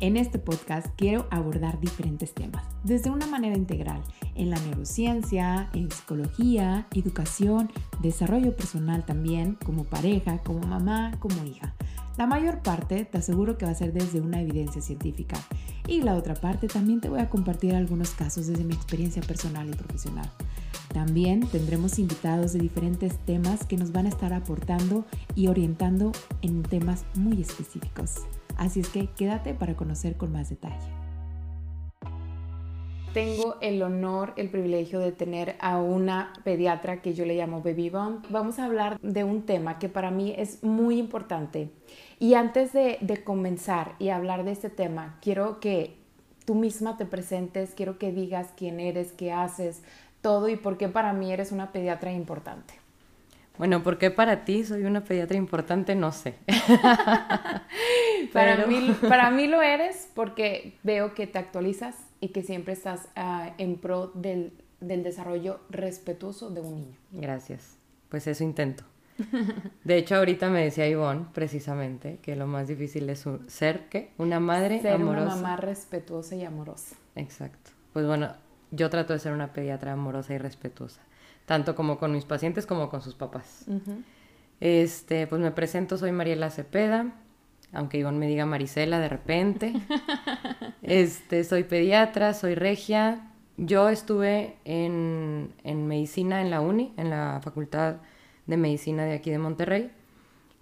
En 0.00 0.16
este 0.16 0.38
podcast 0.40 0.88
quiero 0.96 1.26
abordar 1.30 1.80
diferentes 1.80 2.34
temas, 2.34 2.64
desde 2.82 3.10
una 3.10 3.26
manera 3.26 3.56
integral, 3.56 4.02
en 4.34 4.50
la 4.50 4.58
neurociencia, 4.58 5.70
en 5.72 5.90
psicología, 5.90 6.88
educación, 6.92 7.70
desarrollo 8.02 8.56
personal 8.56 9.06
también, 9.06 9.56
como 9.64 9.84
pareja, 9.84 10.38
como 10.38 10.66
mamá, 10.66 11.12
como 11.20 11.44
hija. 11.44 11.74
La 12.18 12.26
mayor 12.26 12.60
parte 12.60 13.04
te 13.04 13.18
aseguro 13.18 13.56
que 13.56 13.66
va 13.66 13.72
a 13.72 13.76
ser 13.76 13.92
desde 13.92 14.20
una 14.20 14.40
evidencia 14.40 14.82
científica 14.82 15.36
y 15.86 16.02
la 16.02 16.16
otra 16.16 16.34
parte 16.34 16.66
también 16.66 17.00
te 17.00 17.08
voy 17.08 17.20
a 17.20 17.30
compartir 17.30 17.74
algunos 17.74 18.10
casos 18.10 18.48
desde 18.48 18.64
mi 18.64 18.74
experiencia 18.74 19.22
personal 19.22 19.68
y 19.68 19.76
profesional. 19.76 20.28
También 20.92 21.40
tendremos 21.46 21.98
invitados 21.98 22.52
de 22.52 22.60
diferentes 22.60 23.16
temas 23.24 23.64
que 23.64 23.76
nos 23.76 23.92
van 23.92 24.06
a 24.06 24.10
estar 24.10 24.32
aportando 24.32 25.04
y 25.34 25.46
orientando 25.46 26.12
en 26.42 26.62
temas 26.62 27.04
muy 27.14 27.40
específicos. 27.40 28.22
Así 28.56 28.80
es 28.80 28.88
que 28.88 29.06
quédate 29.08 29.54
para 29.54 29.74
conocer 29.74 30.16
con 30.16 30.32
más 30.32 30.50
detalle. 30.50 31.04
Tengo 33.14 33.56
el 33.60 33.80
honor, 33.82 34.32
el 34.34 34.50
privilegio 34.50 34.98
de 34.98 35.12
tener 35.12 35.54
a 35.60 35.78
una 35.78 36.32
pediatra 36.42 37.00
que 37.00 37.14
yo 37.14 37.24
le 37.24 37.36
llamo 37.36 37.62
Baby 37.62 37.88
Bomb. 37.88 38.24
Vamos 38.28 38.58
a 38.58 38.64
hablar 38.64 38.98
de 39.02 39.22
un 39.22 39.42
tema 39.42 39.78
que 39.78 39.88
para 39.88 40.10
mí 40.10 40.34
es 40.36 40.64
muy 40.64 40.98
importante. 40.98 41.70
Y 42.18 42.34
antes 42.34 42.72
de, 42.72 42.98
de 43.00 43.22
comenzar 43.22 43.94
y 44.00 44.08
hablar 44.08 44.44
de 44.44 44.50
este 44.50 44.68
tema, 44.68 45.16
quiero 45.22 45.60
que 45.60 45.96
tú 46.44 46.56
misma 46.56 46.96
te 46.96 47.06
presentes, 47.06 47.74
quiero 47.76 47.98
que 47.98 48.10
digas 48.10 48.48
quién 48.56 48.80
eres, 48.80 49.12
qué 49.12 49.32
haces, 49.32 49.82
todo 50.20 50.48
y 50.48 50.56
por 50.56 50.76
qué 50.76 50.88
para 50.88 51.12
mí 51.12 51.32
eres 51.32 51.52
una 51.52 51.70
pediatra 51.70 52.12
importante. 52.12 52.74
Bueno, 53.56 53.82
¿por 53.82 53.98
qué 53.98 54.10
para 54.10 54.44
ti 54.44 54.64
soy 54.64 54.84
una 54.84 55.04
pediatra 55.04 55.36
importante? 55.36 55.94
No 55.94 56.10
sé. 56.12 56.34
para, 58.32 58.66
mí, 58.66 58.96
para 59.08 59.30
mí 59.30 59.46
lo 59.46 59.62
eres 59.62 60.08
porque 60.14 60.76
veo 60.82 61.14
que 61.14 61.26
te 61.26 61.38
actualizas 61.38 61.94
y 62.20 62.28
que 62.28 62.42
siempre 62.42 62.72
estás 62.72 63.08
ah, 63.14 63.52
en 63.58 63.76
pro 63.76 64.08
del, 64.08 64.52
del 64.80 65.02
desarrollo 65.02 65.60
respetuoso 65.70 66.50
de 66.50 66.60
un 66.60 66.74
niño. 66.74 66.96
Gracias. 67.12 67.76
Pues 68.08 68.26
eso 68.26 68.42
intento. 68.42 68.84
De 69.84 69.96
hecho, 69.96 70.16
ahorita 70.16 70.50
me 70.50 70.64
decía 70.64 70.88
Ivonne, 70.88 71.26
precisamente, 71.32 72.18
que 72.22 72.36
lo 72.36 72.46
más 72.46 72.68
difícil 72.68 73.08
es 73.10 73.24
ser, 73.46 73.88
¿qué? 73.88 74.10
Una 74.18 74.40
madre 74.40 74.80
ser 74.80 74.94
amorosa. 74.94 75.26
una 75.26 75.36
mamá 75.36 75.56
respetuosa 75.56 76.34
y 76.34 76.44
amorosa. 76.44 76.96
Exacto. 77.14 77.70
Pues 77.92 78.06
bueno, 78.06 78.34
yo 78.70 78.90
trato 78.90 79.12
de 79.12 79.18
ser 79.20 79.32
una 79.32 79.52
pediatra 79.52 79.92
amorosa 79.92 80.34
y 80.34 80.38
respetuosa, 80.38 81.00
tanto 81.46 81.74
como 81.74 81.98
con 81.98 82.12
mis 82.12 82.24
pacientes 82.24 82.66
como 82.66 82.88
con 82.88 83.02
sus 83.02 83.14
papás. 83.14 83.66
Este, 84.60 85.26
pues 85.26 85.40
me 85.40 85.50
presento, 85.50 85.98
soy 85.98 86.12
Mariela 86.12 86.50
Cepeda, 86.50 87.12
aunque 87.72 87.98
Ivonne 87.98 88.18
me 88.18 88.28
diga 88.28 88.46
Marisela 88.46 88.98
de 88.98 89.08
repente. 89.08 89.72
este, 90.82 91.44
soy 91.44 91.64
pediatra, 91.64 92.34
soy 92.34 92.54
regia. 92.54 93.30
Yo 93.56 93.88
estuve 93.88 94.56
en, 94.64 95.52
en 95.64 95.86
medicina 95.86 96.40
en 96.40 96.50
la 96.50 96.60
UNI, 96.60 96.92
en 96.96 97.10
la 97.10 97.40
Facultad 97.42 97.96
de 98.46 98.56
Medicina 98.56 99.04
de 99.04 99.14
aquí 99.14 99.30
de 99.30 99.38
Monterrey 99.38 99.90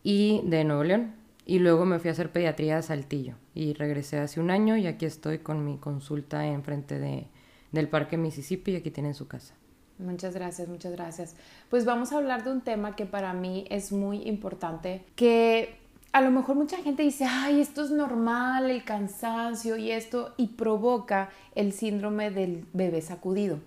y 0.02 0.40
de 0.44 0.64
Nuevo 0.64 0.84
León. 0.84 1.14
Y 1.44 1.58
luego 1.58 1.84
me 1.84 1.98
fui 1.98 2.08
a 2.08 2.12
hacer 2.12 2.30
pediatría 2.30 2.78
a 2.78 2.82
Saltillo 2.82 3.34
y 3.54 3.72
regresé 3.74 4.18
hace 4.18 4.40
un 4.40 4.50
año 4.50 4.76
y 4.76 4.86
aquí 4.86 5.06
estoy 5.06 5.38
con 5.38 5.64
mi 5.64 5.76
consulta 5.76 6.46
enfrente 6.46 6.98
de, 6.98 7.26
del 7.72 7.88
Parque 7.88 8.16
Mississippi 8.16 8.72
y 8.72 8.76
aquí 8.76 8.90
tienen 8.90 9.14
su 9.14 9.26
casa. 9.26 9.54
Muchas 10.02 10.34
gracias, 10.34 10.68
muchas 10.68 10.92
gracias. 10.92 11.36
Pues 11.70 11.84
vamos 11.84 12.12
a 12.12 12.18
hablar 12.18 12.44
de 12.44 12.50
un 12.50 12.60
tema 12.60 12.96
que 12.96 13.06
para 13.06 13.32
mí 13.32 13.64
es 13.70 13.92
muy 13.92 14.22
importante, 14.28 15.04
que 15.16 15.76
a 16.12 16.20
lo 16.20 16.30
mejor 16.30 16.56
mucha 16.56 16.76
gente 16.78 17.02
dice, 17.02 17.24
ay, 17.24 17.60
esto 17.60 17.82
es 17.82 17.90
normal, 17.90 18.70
el 18.70 18.84
cansancio 18.84 19.76
y 19.76 19.90
esto, 19.90 20.34
y 20.36 20.48
provoca 20.48 21.30
el 21.54 21.72
síndrome 21.72 22.30
del 22.30 22.66
bebé 22.72 23.00
sacudido. 23.00 23.60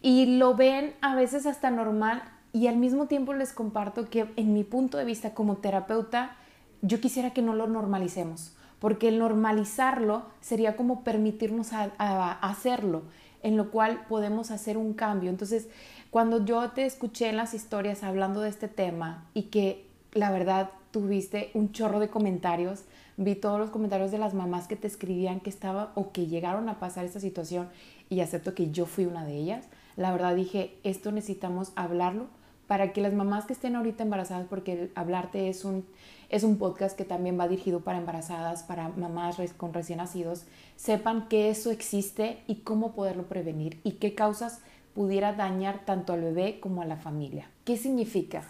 Y 0.00 0.38
lo 0.38 0.54
ven 0.54 0.94
a 1.02 1.14
veces 1.14 1.44
hasta 1.46 1.70
normal 1.70 2.22
y 2.52 2.68
al 2.68 2.76
mismo 2.76 3.06
tiempo 3.06 3.34
les 3.34 3.52
comparto 3.52 4.08
que 4.08 4.32
en 4.36 4.54
mi 4.54 4.64
punto 4.64 4.96
de 4.96 5.04
vista 5.04 5.34
como 5.34 5.56
terapeuta, 5.56 6.36
yo 6.80 7.00
quisiera 7.00 7.34
que 7.34 7.42
no 7.42 7.54
lo 7.54 7.66
normalicemos, 7.66 8.55
porque 8.78 9.10
normalizarlo 9.10 10.24
sería 10.40 10.76
como 10.76 11.02
permitirnos 11.02 11.70
hacerlo 11.72 13.02
en 13.42 13.56
lo 13.56 13.70
cual 13.70 14.04
podemos 14.08 14.50
hacer 14.50 14.76
un 14.76 14.92
cambio. 14.92 15.30
Entonces, 15.30 15.68
cuando 16.10 16.44
yo 16.44 16.70
te 16.70 16.86
escuché 16.86 17.28
en 17.28 17.36
las 17.36 17.54
historias 17.54 18.02
hablando 18.02 18.40
de 18.40 18.48
este 18.48 18.68
tema 18.68 19.24
y 19.34 19.44
que 19.44 19.86
la 20.12 20.30
verdad 20.30 20.70
tuviste 20.90 21.50
un 21.54 21.72
chorro 21.72 22.00
de 22.00 22.08
comentarios, 22.08 22.84
vi 23.16 23.34
todos 23.34 23.58
los 23.58 23.70
comentarios 23.70 24.10
de 24.10 24.18
las 24.18 24.34
mamás 24.34 24.66
que 24.66 24.76
te 24.76 24.86
escribían 24.86 25.40
que 25.40 25.50
estaba 25.50 25.92
o 25.94 26.10
que 26.12 26.26
llegaron 26.26 26.68
a 26.68 26.78
pasar 26.78 27.04
esta 27.04 27.20
situación 27.20 27.68
y 28.08 28.20
acepto 28.20 28.54
que 28.54 28.70
yo 28.70 28.86
fui 28.86 29.04
una 29.06 29.24
de 29.24 29.36
ellas. 29.36 29.66
La 29.96 30.12
verdad 30.12 30.34
dije, 30.34 30.74
esto 30.84 31.12
necesitamos 31.12 31.72
hablarlo 31.76 32.26
para 32.66 32.92
que 32.92 33.00
las 33.00 33.12
mamás 33.12 33.46
que 33.46 33.52
estén 33.52 33.76
ahorita 33.76 34.02
embarazadas, 34.02 34.46
porque 34.48 34.90
hablarte 34.94 35.48
es 35.48 35.64
un, 35.64 35.86
es 36.28 36.42
un 36.42 36.58
podcast 36.58 36.96
que 36.96 37.04
también 37.04 37.38
va 37.38 37.48
dirigido 37.48 37.80
para 37.80 37.98
embarazadas, 37.98 38.62
para 38.62 38.88
mamás 38.88 39.36
con 39.56 39.72
recién 39.72 39.98
nacidos, 39.98 40.44
sepan 40.76 41.28
que 41.28 41.50
eso 41.50 41.70
existe 41.70 42.42
y 42.46 42.56
cómo 42.56 42.92
poderlo 42.92 43.24
prevenir 43.24 43.80
y 43.84 43.92
qué 43.92 44.14
causas 44.14 44.60
pudiera 44.94 45.32
dañar 45.32 45.84
tanto 45.84 46.12
al 46.12 46.22
bebé 46.22 46.58
como 46.58 46.82
a 46.82 46.86
la 46.86 46.96
familia. 46.96 47.50
¿Qué 47.64 47.76
significa? 47.76 48.44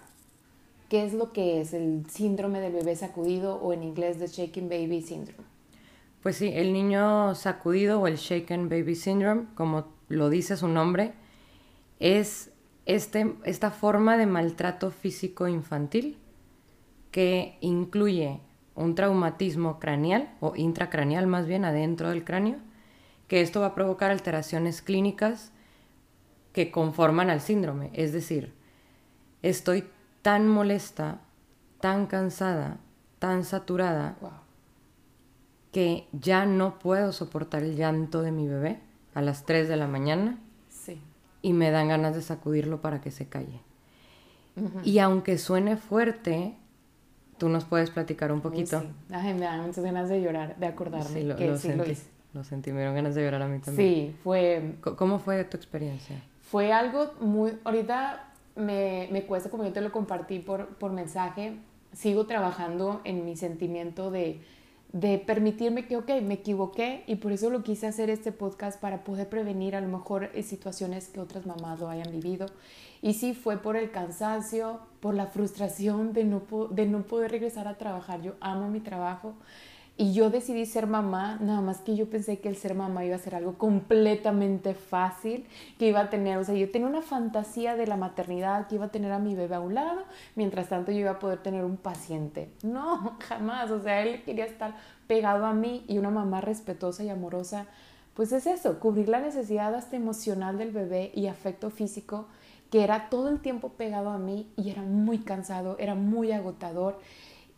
¿Qué 0.88 1.04
es 1.04 1.12
lo 1.12 1.32
que 1.32 1.60
es 1.60 1.74
el 1.74 2.06
síndrome 2.08 2.60
del 2.60 2.72
bebé 2.72 2.94
sacudido 2.94 3.56
o 3.56 3.72
en 3.72 3.82
inglés 3.82 4.18
the 4.18 4.28
shaken 4.28 4.68
baby 4.68 5.02
syndrome? 5.02 5.44
Pues 6.22 6.36
sí, 6.36 6.50
el 6.54 6.72
niño 6.72 7.34
sacudido 7.34 8.00
o 8.00 8.06
el 8.06 8.16
shaken 8.16 8.68
baby 8.68 8.94
syndrome, 8.94 9.46
como 9.54 9.88
lo 10.08 10.30
dice 10.30 10.56
su 10.56 10.68
nombre, 10.68 11.12
es 11.98 12.52
este, 12.86 13.34
esta 13.44 13.70
forma 13.70 14.16
de 14.16 14.26
maltrato 14.26 14.90
físico 14.90 15.48
infantil 15.48 16.18
que 17.10 17.58
incluye 17.60 18.40
un 18.74 18.94
traumatismo 18.94 19.80
craneal 19.80 20.34
o 20.40 20.54
intracraneal 20.54 21.26
más 21.26 21.46
bien 21.46 21.64
adentro 21.64 22.10
del 22.10 22.24
cráneo, 22.24 22.58
que 23.26 23.40
esto 23.40 23.60
va 23.60 23.68
a 23.68 23.74
provocar 23.74 24.10
alteraciones 24.10 24.82
clínicas 24.82 25.52
que 26.52 26.70
conforman 26.70 27.28
al 27.28 27.40
síndrome. 27.40 27.90
Es 27.94 28.12
decir, 28.12 28.54
estoy 29.42 29.84
tan 30.22 30.46
molesta, 30.46 31.20
tan 31.80 32.06
cansada, 32.06 32.78
tan 33.18 33.44
saturada, 33.44 34.16
que 35.72 36.06
ya 36.12 36.46
no 36.46 36.78
puedo 36.78 37.12
soportar 37.12 37.62
el 37.62 37.76
llanto 37.76 38.22
de 38.22 38.32
mi 38.32 38.46
bebé 38.46 38.80
a 39.14 39.22
las 39.22 39.44
3 39.44 39.68
de 39.68 39.76
la 39.76 39.88
mañana 39.88 40.38
y 41.42 41.52
me 41.52 41.70
dan 41.70 41.88
ganas 41.88 42.14
de 42.14 42.22
sacudirlo 42.22 42.80
para 42.80 43.00
que 43.00 43.10
se 43.10 43.28
calle. 43.28 43.60
Y 44.84 45.00
aunque 45.00 45.36
suene 45.36 45.76
fuerte, 45.76 46.54
tú 47.36 47.48
nos 47.48 47.64
puedes 47.64 47.90
platicar 47.90 48.32
un 48.32 48.40
poquito. 48.40 48.80
sí. 48.80 48.88
Ay, 49.10 49.34
me 49.34 49.40
dan 49.40 49.66
muchas 49.66 49.84
ganas 49.84 50.08
de 50.08 50.22
llorar, 50.22 50.56
de 50.56 50.66
acordarme. 50.66 51.08
Sí, 51.08 51.22
lo, 51.24 51.36
que 51.36 51.56
sentí. 51.58 51.96
Lo, 52.32 52.42
sentí, 52.42 52.72
me 52.72 52.78
dieron 52.78 52.94
ganas 52.94 53.14
de 53.14 53.22
llorar 53.22 53.42
a 53.42 53.48
mí 53.48 53.58
también. 53.58 53.88
Sí, 53.88 54.16
fue... 54.24 54.76
¿Cómo 54.80 55.18
fue 55.18 55.44
tu 55.44 55.56
experiencia? 55.56 56.22
Fue 56.40 56.72
algo 56.72 57.12
muy... 57.20 57.58
Ahorita 57.64 58.32
me, 58.54 59.08
me 59.12 59.26
cuesta, 59.26 59.50
como 59.50 59.64
yo 59.64 59.72
te 59.72 59.82
lo 59.82 59.92
compartí 59.92 60.38
por, 60.38 60.68
por 60.76 60.92
mensaje, 60.92 61.58
sigo 61.92 62.26
trabajando 62.26 63.02
en 63.04 63.24
mi 63.24 63.36
sentimiento 63.36 64.10
de 64.10 64.40
de 64.92 65.18
permitirme 65.18 65.86
que, 65.86 65.96
ok, 65.96 66.08
me 66.22 66.34
equivoqué 66.34 67.04
y 67.06 67.16
por 67.16 67.32
eso 67.32 67.50
lo 67.50 67.62
quise 67.62 67.86
hacer 67.86 68.08
este 68.08 68.32
podcast 68.32 68.80
para 68.80 69.04
poder 69.04 69.28
prevenir 69.28 69.76
a 69.76 69.80
lo 69.80 69.88
mejor 69.88 70.30
eh, 70.34 70.42
situaciones 70.42 71.08
que 71.08 71.20
otras 71.20 71.46
mamás 71.46 71.80
lo 71.80 71.88
hayan 71.88 72.10
vivido. 72.10 72.46
Y 73.02 73.14
sí, 73.14 73.34
fue 73.34 73.58
por 73.58 73.76
el 73.76 73.90
cansancio, 73.90 74.80
por 75.00 75.14
la 75.14 75.26
frustración 75.26 76.12
de 76.12 76.24
no, 76.24 76.42
de 76.70 76.86
no 76.86 77.02
poder 77.02 77.30
regresar 77.30 77.68
a 77.68 77.76
trabajar. 77.76 78.22
Yo 78.22 78.34
amo 78.40 78.68
mi 78.68 78.80
trabajo, 78.80 79.34
y 79.98 80.12
yo 80.12 80.28
decidí 80.28 80.66
ser 80.66 80.86
mamá, 80.86 81.38
nada 81.40 81.62
más 81.62 81.78
que 81.78 81.96
yo 81.96 82.10
pensé 82.10 82.38
que 82.38 82.50
el 82.50 82.56
ser 82.56 82.74
mamá 82.74 83.06
iba 83.06 83.16
a 83.16 83.18
ser 83.18 83.34
algo 83.34 83.56
completamente 83.56 84.74
fácil, 84.74 85.46
que 85.78 85.88
iba 85.88 86.00
a 86.00 86.10
tener, 86.10 86.36
o 86.36 86.44
sea, 86.44 86.54
yo 86.54 86.70
tenía 86.70 86.86
una 86.86 87.00
fantasía 87.00 87.76
de 87.76 87.86
la 87.86 87.96
maternidad, 87.96 88.66
que 88.66 88.74
iba 88.74 88.86
a 88.86 88.90
tener 88.90 89.10
a 89.10 89.18
mi 89.18 89.34
bebé 89.34 89.54
a 89.54 89.60
un 89.60 89.74
lado, 89.74 90.02
mientras 90.34 90.68
tanto 90.68 90.92
yo 90.92 90.98
iba 90.98 91.12
a 91.12 91.18
poder 91.18 91.42
tener 91.42 91.64
un 91.64 91.78
paciente. 91.78 92.50
No, 92.62 93.16
jamás, 93.20 93.70
o 93.70 93.82
sea, 93.82 94.02
él 94.02 94.22
quería 94.22 94.44
estar 94.44 94.76
pegado 95.06 95.46
a 95.46 95.54
mí 95.54 95.84
y 95.88 95.96
una 95.96 96.10
mamá 96.10 96.42
respetuosa 96.42 97.02
y 97.02 97.08
amorosa, 97.08 97.66
pues 98.12 98.32
es 98.32 98.46
eso, 98.46 98.78
cubrir 98.80 99.08
la 99.08 99.20
necesidad 99.20 99.74
hasta 99.74 99.96
emocional 99.96 100.58
del 100.58 100.72
bebé 100.72 101.10
y 101.14 101.26
afecto 101.26 101.70
físico, 101.70 102.26
que 102.70 102.84
era 102.84 103.08
todo 103.08 103.30
el 103.30 103.40
tiempo 103.40 103.70
pegado 103.70 104.10
a 104.10 104.18
mí 104.18 104.50
y 104.56 104.70
era 104.70 104.82
muy 104.82 105.18
cansado, 105.18 105.76
era 105.78 105.94
muy 105.94 106.32
agotador 106.32 106.98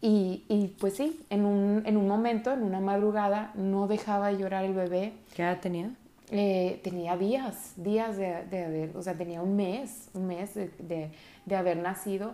y, 0.00 0.44
y, 0.48 0.68
pues 0.78 0.94
sí, 0.94 1.20
en 1.28 1.44
un, 1.44 1.82
en 1.84 1.96
un, 1.96 2.06
momento, 2.06 2.52
en 2.52 2.62
una 2.62 2.80
madrugada, 2.80 3.52
no 3.54 3.88
dejaba 3.88 4.28
de 4.28 4.38
llorar 4.38 4.64
el 4.64 4.74
bebé. 4.74 5.12
¿Qué 5.34 5.42
edad 5.42 5.58
tenía? 5.60 5.90
Eh, 6.30 6.80
tenía 6.84 7.16
días, 7.16 7.72
días 7.76 8.16
de, 8.16 8.44
de, 8.44 8.64
haber, 8.64 8.96
o 8.96 9.02
sea, 9.02 9.14
tenía 9.14 9.42
un 9.42 9.56
mes, 9.56 10.08
un 10.14 10.26
mes 10.26 10.54
de, 10.54 11.10
de, 11.46 11.56
haber 11.56 11.78
nacido. 11.78 12.32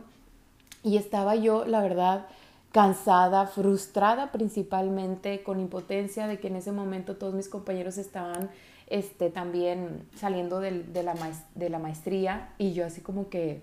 Y 0.83 0.99
estaba 0.99 1.37
yo, 1.37 1.65
la 1.65 1.81
verdad, 1.81 2.27
cansada, 2.71 3.47
frustrada 3.47 4.31
principalmente, 4.31 5.43
con 5.43 5.59
impotencia 5.59 6.27
de 6.27 6.41
que 6.41 6.49
en 6.49 6.57
ese 6.57 6.73
momento 6.73 7.17
todos 7.17 7.33
mis 7.33 7.49
compañeros 7.49 7.97
estaban 7.97 8.51
este, 8.89 9.31
también 9.31 10.07
saliendo 10.17 10.61
de, 10.61 10.85
la 11.03 11.15
de 11.55 11.71
la 11.71 11.79
maestría 11.79 12.53
y 12.59 12.75
yo 12.75 12.85
así 12.85 13.01
como 13.01 13.31
que 13.31 13.63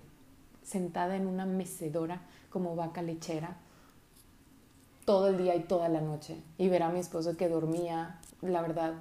sentada 0.64 1.14
en 1.14 1.28
una 1.28 1.46
mecedora 1.46 2.22
como 2.50 2.74
vaca 2.74 3.02
lechera 3.02 3.56
todo 5.04 5.28
el 5.28 5.38
día 5.38 5.54
y 5.56 5.60
toda 5.60 5.88
la 5.88 6.00
noche 6.00 6.36
y 6.58 6.68
ver 6.68 6.82
a 6.82 6.90
mi 6.90 7.00
esposo 7.00 7.36
que 7.36 7.48
dormía, 7.48 8.18
la 8.40 8.62
verdad 8.62 8.94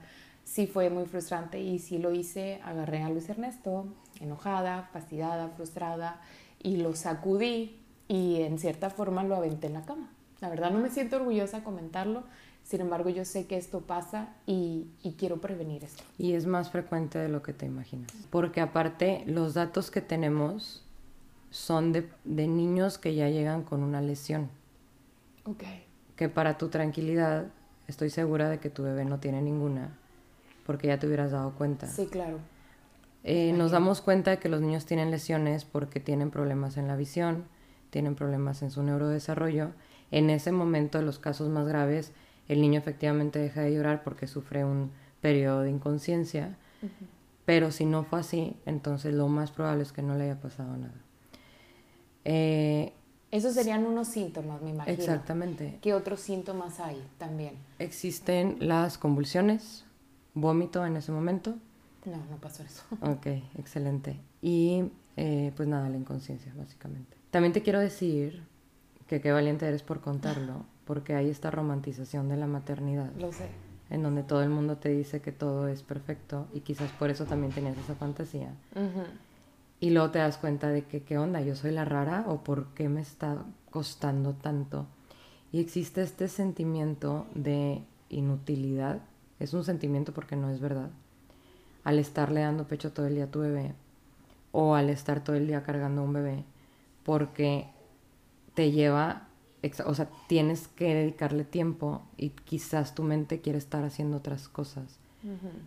sí 0.43 0.67
fue 0.67 0.89
muy 0.89 1.05
frustrante 1.05 1.59
y 1.61 1.79
sí 1.79 1.97
lo 1.97 2.11
hice, 2.11 2.59
agarré 2.63 3.03
a 3.03 3.09
Luis 3.09 3.29
Ernesto 3.29 3.87
enojada, 4.21 4.89
fastidiada, 4.93 5.49
frustrada 5.49 6.21
y 6.61 6.77
lo 6.77 6.95
sacudí 6.95 7.77
y 8.07 8.41
en 8.41 8.59
cierta 8.59 8.89
forma 8.89 9.23
lo 9.23 9.35
aventé 9.35 9.67
en 9.67 9.73
la 9.73 9.83
cama. 9.83 10.09
La 10.39 10.49
verdad 10.49 10.71
no 10.71 10.79
me 10.79 10.89
siento 10.89 11.17
orgullosa 11.17 11.57
de 11.57 11.63
comentarlo, 11.63 12.23
sin 12.63 12.81
embargo 12.81 13.09
yo 13.09 13.25
sé 13.25 13.47
que 13.47 13.57
esto 13.57 13.81
pasa 13.81 14.29
y, 14.45 14.87
y 15.03 15.13
quiero 15.13 15.39
prevenir 15.41 15.83
esto. 15.83 16.03
Y 16.17 16.33
es 16.33 16.45
más 16.45 16.71
frecuente 16.71 17.19
de 17.19 17.29
lo 17.29 17.41
que 17.41 17.53
te 17.53 17.65
imaginas, 17.65 18.11
porque 18.29 18.61
aparte 18.61 19.23
los 19.27 19.53
datos 19.53 19.91
que 19.91 20.01
tenemos 20.01 20.83
son 21.49 21.91
de, 21.91 22.09
de 22.23 22.47
niños 22.47 22.97
que 22.97 23.13
ya 23.15 23.29
llegan 23.29 23.63
con 23.63 23.83
una 23.83 24.01
lesión. 24.01 24.49
Ok. 25.45 25.63
Que 26.21 26.29
para 26.29 26.55
tu 26.55 26.67
tranquilidad, 26.67 27.47
estoy 27.87 28.11
segura 28.11 28.47
de 28.47 28.59
que 28.59 28.69
tu 28.69 28.83
bebé 28.83 29.05
no 29.05 29.19
tiene 29.19 29.41
ninguna, 29.41 29.97
porque 30.67 30.85
ya 30.85 30.99
te 30.99 31.07
hubieras 31.07 31.31
dado 31.31 31.55
cuenta. 31.55 31.87
Sí, 31.87 32.05
claro. 32.05 32.37
Eh, 33.23 33.53
nos 33.53 33.71
damos 33.71 34.01
cuenta 34.01 34.29
de 34.29 34.37
que 34.37 34.47
los 34.47 34.61
niños 34.61 34.85
tienen 34.85 35.09
lesiones 35.09 35.65
porque 35.65 35.99
tienen 35.99 36.29
problemas 36.29 36.77
en 36.77 36.87
la 36.87 36.95
visión, 36.95 37.45
tienen 37.89 38.13
problemas 38.13 38.61
en 38.61 38.69
su 38.69 38.83
neurodesarrollo. 38.83 39.71
En 40.11 40.29
ese 40.29 40.51
momento, 40.51 40.99
en 40.99 41.07
los 41.07 41.17
casos 41.17 41.49
más 41.49 41.67
graves, 41.67 42.11
el 42.47 42.61
niño 42.61 42.77
efectivamente 42.77 43.39
deja 43.39 43.61
de 43.61 43.73
llorar 43.73 44.03
porque 44.03 44.27
sufre 44.27 44.63
un 44.63 44.91
periodo 45.21 45.61
de 45.61 45.71
inconsciencia. 45.71 46.55
Pero 47.45 47.71
si 47.71 47.85
no 47.85 48.03
fue 48.03 48.19
así, 48.19 48.57
entonces 48.67 49.15
lo 49.15 49.27
más 49.27 49.49
probable 49.49 49.81
es 49.81 49.91
que 49.91 50.03
no 50.03 50.13
le 50.13 50.25
haya 50.25 50.39
pasado 50.39 50.77
nada. 50.77 51.01
Eh, 52.25 52.93
Esos 53.31 53.53
serían 53.53 53.85
unos 53.85 54.09
síntomas, 54.09 54.61
me 54.61 54.71
imagino. 54.71 54.93
Exactamente. 54.93 55.79
¿Qué 55.81 55.93
otros 55.93 56.19
síntomas 56.19 56.79
hay 56.81 57.01
también? 57.17 57.55
Existen 57.79 58.57
las 58.59 58.97
convulsiones, 58.97 59.85
vómito 60.33 60.85
en 60.85 60.97
ese 60.97 61.13
momento. 61.13 61.55
No, 62.05 62.17
no 62.29 62.37
pasó 62.41 62.63
eso. 62.63 62.83
Ok, 63.01 63.27
excelente. 63.57 64.19
Y 64.41 64.83
eh, 65.15 65.53
pues 65.55 65.67
nada, 65.69 65.87
la 65.89 65.97
inconsciencia, 65.97 66.53
básicamente. 66.57 67.15
También 67.31 67.53
te 67.53 67.61
quiero 67.61 67.79
decir 67.79 68.43
que 69.07 69.21
qué 69.21 69.31
valiente 69.31 69.65
eres 69.65 69.83
por 69.83 70.01
contarlo, 70.01 70.65
porque 70.85 71.15
hay 71.15 71.29
esta 71.29 71.51
romantización 71.51 72.27
de 72.27 72.37
la 72.37 72.47
maternidad. 72.47 73.11
Lo 73.17 73.31
sé. 73.31 73.47
En 73.89 74.03
donde 74.03 74.23
todo 74.23 74.41
el 74.41 74.49
mundo 74.49 74.77
te 74.77 74.89
dice 74.89 75.21
que 75.21 75.31
todo 75.31 75.67
es 75.67 75.83
perfecto 75.83 76.47
y 76.53 76.61
quizás 76.61 76.91
por 76.91 77.09
eso 77.09 77.25
también 77.25 77.51
tenías 77.51 77.77
esa 77.77 77.93
fantasía. 77.95 78.53
Y 79.81 79.89
luego 79.89 80.11
te 80.11 80.19
das 80.19 80.37
cuenta 80.37 80.69
de 80.69 80.85
que, 80.85 81.01
¿qué 81.01 81.17
onda? 81.17 81.41
¿Yo 81.41 81.55
soy 81.55 81.71
la 81.71 81.85
rara 81.85 82.25
o 82.27 82.43
por 82.43 82.67
qué 82.75 82.87
me 82.87 83.01
está 83.01 83.43
costando 83.71 84.33
tanto? 84.33 84.85
Y 85.51 85.59
existe 85.59 86.03
este 86.03 86.27
sentimiento 86.27 87.25
de 87.33 87.81
inutilidad. 88.09 89.01
Es 89.39 89.55
un 89.55 89.63
sentimiento 89.63 90.13
porque 90.13 90.35
no 90.35 90.51
es 90.51 90.61
verdad. 90.61 90.91
Al 91.83 91.97
estarle 91.97 92.41
dando 92.41 92.67
pecho 92.67 92.93
todo 92.93 93.07
el 93.07 93.15
día 93.15 93.23
a 93.23 93.31
tu 93.31 93.39
bebé 93.39 93.73
o 94.51 94.75
al 94.75 94.91
estar 94.91 95.23
todo 95.23 95.35
el 95.35 95.47
día 95.47 95.63
cargando 95.63 96.03
un 96.03 96.13
bebé 96.13 96.43
porque 97.03 97.65
te 98.53 98.71
lleva, 98.71 99.29
o 99.87 99.95
sea, 99.95 100.09
tienes 100.27 100.67
que 100.67 100.93
dedicarle 100.93 101.43
tiempo 101.43 102.03
y 102.17 102.29
quizás 102.29 102.93
tu 102.93 103.01
mente 103.01 103.41
quiere 103.41 103.57
estar 103.57 103.83
haciendo 103.83 104.17
otras 104.17 104.47
cosas. 104.47 104.99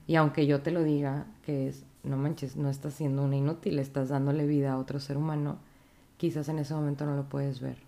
Y 0.07 0.17
aunque 0.17 0.47
yo 0.47 0.63
te 0.63 0.71
lo 0.71 0.83
diga, 0.83 1.27
que 1.45 1.69
es 1.69 1.85
no 2.05 2.17
manches, 2.17 2.57
no 2.57 2.69
estás 2.69 2.95
siendo 2.95 3.23
una 3.23 3.37
inútil, 3.37 3.79
estás 3.79 4.11
dándole 4.11 4.47
vida 4.47 4.73
a 4.73 4.79
otro 4.79 5.01
ser 5.01 5.17
humano, 5.17 5.57
quizás 6.17 6.49
en 6.49 6.59
ese 6.59 6.75
momento 6.75 7.07
no 7.07 7.17
lo 7.17 7.25
puedes 7.25 7.61
ver. 7.61 7.79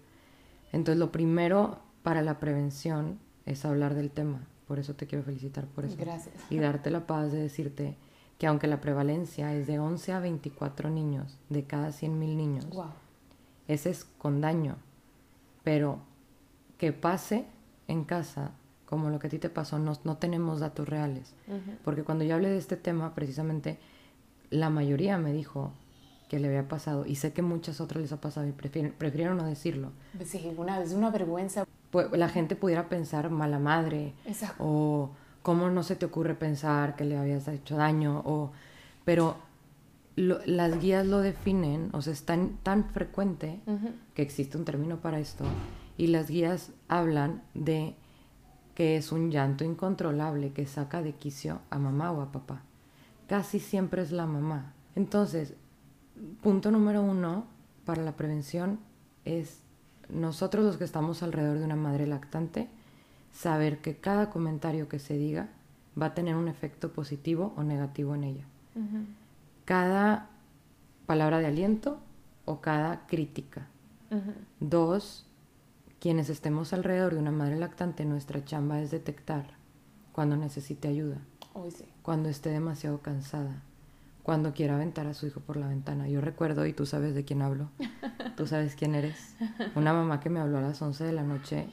Entonces 0.72 0.98
lo 0.98 1.12
primero 1.12 1.78
para 2.02 2.22
la 2.22 2.40
prevención 2.40 3.18
es 3.44 3.64
hablar 3.64 3.94
del 3.94 4.10
tema. 4.10 4.40
Por 4.66 4.78
eso 4.78 4.94
te 4.94 5.06
quiero 5.06 5.24
felicitar 5.24 5.66
por 5.66 5.84
eso. 5.84 5.96
Gracias. 5.98 6.34
Y 6.50 6.58
darte 6.58 6.90
la 6.90 7.06
paz 7.06 7.30
de 7.30 7.38
decirte 7.38 7.96
que 8.38 8.46
aunque 8.46 8.66
la 8.66 8.80
prevalencia 8.80 9.54
es 9.54 9.66
de 9.66 9.78
11 9.78 10.12
a 10.12 10.20
24 10.20 10.90
niños 10.90 11.38
de 11.48 11.64
cada 11.64 11.92
100 11.92 12.18
mil 12.18 12.36
niños, 12.36 12.66
ese 13.68 13.90
es 13.90 14.04
con 14.04 14.40
daño. 14.40 14.76
Pero 15.62 16.00
que 16.78 16.92
pase 16.92 17.46
en 17.86 18.04
casa 18.04 18.52
como 18.86 19.10
lo 19.10 19.18
que 19.18 19.26
a 19.26 19.30
ti 19.30 19.38
te 19.38 19.50
pasó, 19.50 19.78
no, 19.78 19.98
no 20.04 20.16
tenemos 20.16 20.60
datos 20.60 20.88
reales. 20.88 21.34
Porque 21.84 22.04
cuando 22.04 22.24
yo 22.24 22.34
hablé 22.34 22.48
de 22.48 22.58
este 22.58 22.76
tema, 22.76 23.14
precisamente 23.14 23.78
la 24.50 24.70
mayoría 24.70 25.18
me 25.18 25.32
dijo 25.32 25.72
que 26.28 26.38
le 26.40 26.48
había 26.48 26.68
pasado 26.68 27.06
y 27.06 27.16
sé 27.16 27.32
que 27.32 27.42
muchas 27.42 27.80
otras 27.80 28.00
les 28.02 28.12
ha 28.12 28.20
pasado 28.20 28.46
y 28.46 28.52
prefirieron 28.52 29.36
no 29.36 29.44
decirlo. 29.44 29.92
Pues 30.16 30.30
sí, 30.30 30.52
una, 30.56 30.80
es 30.80 30.92
una 30.92 31.10
vergüenza. 31.10 31.66
Pues 31.90 32.10
la 32.12 32.28
gente 32.28 32.56
pudiera 32.56 32.88
pensar 32.88 33.30
mala 33.30 33.58
madre 33.58 34.12
Exacto. 34.24 34.64
o 34.64 35.10
cómo 35.42 35.70
no 35.70 35.82
se 35.82 35.94
te 35.94 36.06
ocurre 36.06 36.34
pensar 36.34 36.96
que 36.96 37.04
le 37.04 37.16
habías 37.16 37.46
hecho 37.48 37.76
daño 37.76 38.22
o 38.24 38.50
pero 39.04 39.36
las 40.16 40.80
guías 40.80 41.06
lo 41.06 41.20
definen, 41.20 41.90
o 41.92 42.00
sea, 42.02 42.12
es 42.12 42.24
tan, 42.24 42.56
tan 42.62 42.88
frecuente 42.90 43.60
que 44.14 44.22
existe 44.22 44.56
un 44.56 44.64
término 44.64 44.96
para 44.96 45.20
esto 45.20 45.44
y 45.98 46.08
las 46.08 46.28
guías 46.28 46.72
hablan 46.88 47.42
de 47.54 47.94
que 48.76 48.96
es 48.96 49.10
un 49.10 49.32
llanto 49.32 49.64
incontrolable 49.64 50.52
que 50.52 50.66
saca 50.66 51.02
de 51.02 51.14
quicio 51.14 51.62
a 51.70 51.80
mamá 51.80 52.12
o 52.12 52.20
a 52.20 52.30
papá 52.30 52.62
casi 53.26 53.58
siempre 53.58 54.02
es 54.02 54.12
la 54.12 54.26
mamá. 54.26 54.72
Entonces, 54.94 55.54
punto 56.42 56.70
número 56.70 57.02
uno 57.02 57.46
para 57.84 58.02
la 58.02 58.16
prevención 58.16 58.78
es 59.24 59.60
nosotros 60.08 60.64
los 60.64 60.76
que 60.76 60.84
estamos 60.84 61.22
alrededor 61.22 61.58
de 61.58 61.64
una 61.64 61.76
madre 61.76 62.06
lactante, 62.06 62.68
saber 63.32 63.80
que 63.80 63.96
cada 63.96 64.30
comentario 64.30 64.88
que 64.88 64.98
se 64.98 65.16
diga 65.16 65.48
va 66.00 66.06
a 66.06 66.14
tener 66.14 66.36
un 66.36 66.48
efecto 66.48 66.92
positivo 66.92 67.52
o 67.56 67.62
negativo 67.62 68.14
en 68.14 68.24
ella. 68.24 68.44
Cada 69.64 70.28
palabra 71.06 71.38
de 71.38 71.46
aliento 71.46 71.98
o 72.44 72.60
cada 72.60 73.06
crítica. 73.06 73.66
Dos, 74.60 75.25
quienes 76.00 76.28
estemos 76.28 76.72
alrededor 76.72 77.14
de 77.14 77.20
una 77.20 77.32
madre 77.32 77.56
lactante, 77.56 78.04
nuestra 78.04 78.44
chamba 78.44 78.80
es 78.80 78.90
detectar 78.90 79.56
cuando 80.12 80.36
necesite 80.36 80.88
ayuda 80.88 81.20
cuando 82.02 82.28
esté 82.28 82.50
demasiado 82.50 83.00
cansada, 83.00 83.62
cuando 84.22 84.52
quiera 84.52 84.74
aventar 84.74 85.06
a 85.06 85.14
su 85.14 85.26
hijo 85.26 85.40
por 85.40 85.56
la 85.56 85.68
ventana. 85.68 86.08
Yo 86.08 86.20
recuerdo, 86.20 86.66
y 86.66 86.72
tú 86.72 86.86
sabes 86.86 87.14
de 87.14 87.24
quién 87.24 87.42
hablo, 87.42 87.70
tú 88.36 88.46
sabes 88.46 88.74
quién 88.74 88.94
eres, 88.94 89.34
una 89.74 89.92
mamá 89.92 90.20
que 90.20 90.30
me 90.30 90.40
habló 90.40 90.58
a 90.58 90.62
las 90.62 90.82
11 90.82 91.04
de 91.04 91.12
la 91.12 91.22
noche 91.22 91.68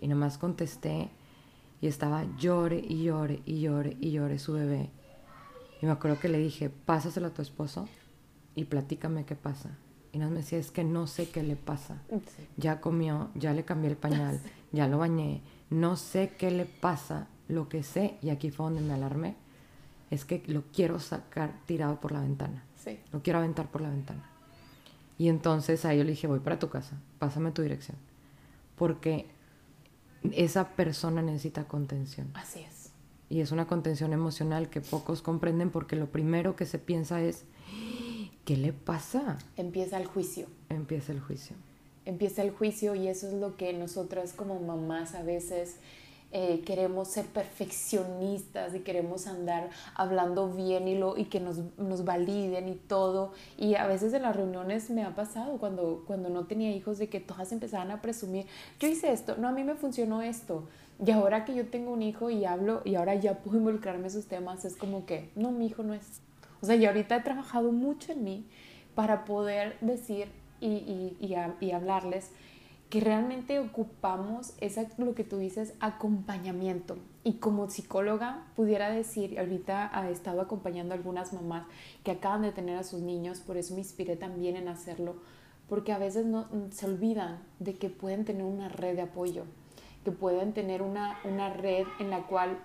y 0.00 0.08
nomás 0.08 0.38
contesté 0.38 1.10
y 1.80 1.86
estaba 1.86 2.24
llore 2.38 2.78
y 2.78 3.04
llore 3.04 3.42
y 3.44 3.60
llore 3.60 3.96
y 4.00 4.12
llore 4.12 4.38
su 4.38 4.54
bebé. 4.54 4.90
Y 5.82 5.86
me 5.86 5.92
acuerdo 5.92 6.18
que 6.18 6.28
le 6.28 6.38
dije, 6.38 6.70
pásaselo 6.70 7.26
a 7.26 7.34
tu 7.34 7.42
esposo 7.42 7.88
y 8.54 8.64
platícame 8.64 9.26
qué 9.26 9.36
pasa. 9.36 9.76
Y 10.16 10.18
nos 10.18 10.30
me 10.30 10.38
decía, 10.38 10.58
es 10.58 10.70
que 10.70 10.82
no 10.82 11.06
sé 11.06 11.28
qué 11.28 11.42
le 11.42 11.56
pasa. 11.56 12.00
Ya 12.56 12.80
comió, 12.80 13.28
ya 13.34 13.52
le 13.52 13.66
cambié 13.66 13.90
el 13.90 13.98
pañal, 13.98 14.40
ya 14.72 14.88
lo 14.88 14.96
bañé, 14.96 15.42
no 15.68 15.96
sé 15.96 16.32
qué 16.38 16.50
le 16.50 16.64
pasa 16.64 17.28
lo 17.48 17.68
que 17.68 17.82
sé, 17.82 18.16
y 18.22 18.30
aquí 18.30 18.50
fue 18.50 18.64
donde 18.64 18.80
me 18.80 18.94
alarmé, 18.94 19.36
es 20.10 20.24
que 20.24 20.42
lo 20.46 20.62
quiero 20.72 21.00
sacar 21.00 21.52
tirado 21.66 22.00
por 22.00 22.12
la 22.12 22.20
ventana. 22.20 22.64
Sí. 22.82 22.98
Lo 23.12 23.22
quiero 23.22 23.40
aventar 23.40 23.70
por 23.70 23.82
la 23.82 23.90
ventana. 23.90 24.24
Y 25.18 25.28
entonces 25.28 25.84
ahí 25.84 25.98
yo 25.98 26.04
le 26.04 26.12
dije, 26.12 26.26
voy 26.26 26.40
para 26.40 26.58
tu 26.58 26.70
casa, 26.70 26.98
pásame 27.18 27.50
tu 27.50 27.60
dirección. 27.60 27.98
Porque 28.74 29.26
esa 30.32 30.70
persona 30.70 31.20
necesita 31.20 31.68
contención. 31.68 32.30
Así 32.32 32.60
es. 32.60 32.90
Y 33.28 33.40
es 33.40 33.52
una 33.52 33.66
contención 33.66 34.14
emocional 34.14 34.70
que 34.70 34.80
pocos 34.80 35.20
comprenden 35.20 35.68
porque 35.68 35.94
lo 35.94 36.06
primero 36.06 36.56
que 36.56 36.64
se 36.64 36.78
piensa 36.78 37.20
es, 37.20 37.44
¿qué 38.46 38.56
le 38.56 38.72
pasa? 38.72 39.36
Empieza 39.56 39.98
el 39.98 40.06
juicio. 40.06 40.46
Empieza 40.70 41.12
el 41.12 41.20
juicio. 41.20 41.56
Empieza 42.06 42.42
el 42.42 42.52
juicio 42.52 42.94
y 42.94 43.08
eso 43.08 43.26
es 43.26 43.34
lo 43.34 43.56
que 43.56 43.72
nosotras 43.72 44.32
como 44.32 44.60
mamás 44.60 45.16
a 45.16 45.24
veces 45.24 45.78
eh, 46.30 46.62
queremos 46.64 47.08
ser 47.08 47.26
perfeccionistas 47.26 48.72
y 48.76 48.80
queremos 48.80 49.26
andar 49.26 49.70
hablando 49.96 50.48
bien 50.52 50.86
y, 50.86 50.96
lo, 50.96 51.16
y 51.16 51.24
que 51.24 51.40
nos, 51.40 51.58
nos, 51.76 52.04
validen 52.04 52.68
y 52.68 52.76
todo. 52.76 53.32
Y 53.58 53.74
a 53.74 53.88
veces 53.88 54.12
en 54.12 54.22
las 54.22 54.36
reuniones 54.36 54.90
me 54.90 55.02
ha 55.02 55.16
pasado 55.16 55.58
cuando, 55.58 56.04
cuando 56.06 56.28
no 56.28 56.46
tenía 56.46 56.70
hijos 56.70 56.98
de 56.98 57.08
que 57.08 57.18
todas 57.18 57.50
empezaban 57.50 57.90
a 57.90 58.00
presumir, 58.00 58.46
yo 58.78 58.86
hice 58.86 59.12
esto, 59.12 59.36
no, 59.36 59.48
a 59.48 59.52
mí 59.52 59.64
me 59.64 59.74
funcionó 59.74 60.22
esto. 60.22 60.68
Y 61.04 61.10
ahora 61.10 61.44
que 61.44 61.54
yo 61.54 61.66
tengo 61.66 61.90
un 61.90 62.02
hijo 62.02 62.30
y 62.30 62.44
hablo 62.44 62.82
y 62.84 62.94
ahora 62.94 63.16
ya 63.16 63.38
puedo 63.38 63.58
involucrarme 63.58 64.02
en 64.02 64.06
esos 64.06 64.26
temas, 64.26 64.64
es 64.64 64.76
como 64.76 65.04
que, 65.04 65.30
no, 65.34 65.50
mi 65.50 65.66
hijo 65.66 65.82
no 65.82 65.94
es. 65.94 66.20
O 66.66 66.68
sea, 66.68 66.74
yo 66.74 66.88
ahorita 66.88 67.14
he 67.14 67.20
trabajado 67.20 67.70
mucho 67.70 68.10
en 68.10 68.24
mí 68.24 68.44
para 68.96 69.24
poder 69.24 69.78
decir 69.80 70.26
y, 70.60 71.32
hablarles 71.72 72.32
que 72.90 72.98
realmente 72.98 73.60
ocupamos 73.60 74.54
esa, 74.60 74.88
lo 74.98 75.14
que 75.14 75.22
tú 75.22 75.38
dices, 75.38 75.74
acompañamiento. 75.78 76.96
Y 77.22 77.34
como 77.34 77.70
psicóloga 77.70 78.48
pudiera 78.56 78.90
decir, 78.90 79.38
ahorita 79.38 79.92
he 80.08 80.10
estado 80.10 80.40
acompañando 80.40 80.92
a 80.92 80.96
algunas 80.96 81.32
mamás 81.32 81.68
que 82.02 82.10
acaban 82.10 82.42
de 82.42 82.50
tener 82.50 82.76
a 82.76 82.82
sus 82.82 83.00
niños, 83.00 83.38
por 83.38 83.56
eso 83.56 83.74
me 83.74 83.80
inspiré 83.82 84.16
también 84.16 84.56
en 84.56 84.66
hacerlo, 84.66 85.14
porque 85.68 85.92
a 85.92 85.98
veces 85.98 86.26
no, 86.26 86.48
se 86.72 86.86
olvidan 86.86 87.44
de 87.60 87.74
que 87.74 87.90
pueden 87.90 88.24
tener 88.24 88.42
una 88.42 88.68
red 88.68 88.96
de 88.96 89.02
apoyo, 89.02 89.44
que 90.04 90.10
pueden 90.10 90.52
tener 90.52 90.82
una 90.82 91.52
red 91.52 91.86
en 92.00 92.10
la 92.10 92.26
cual 92.26 92.58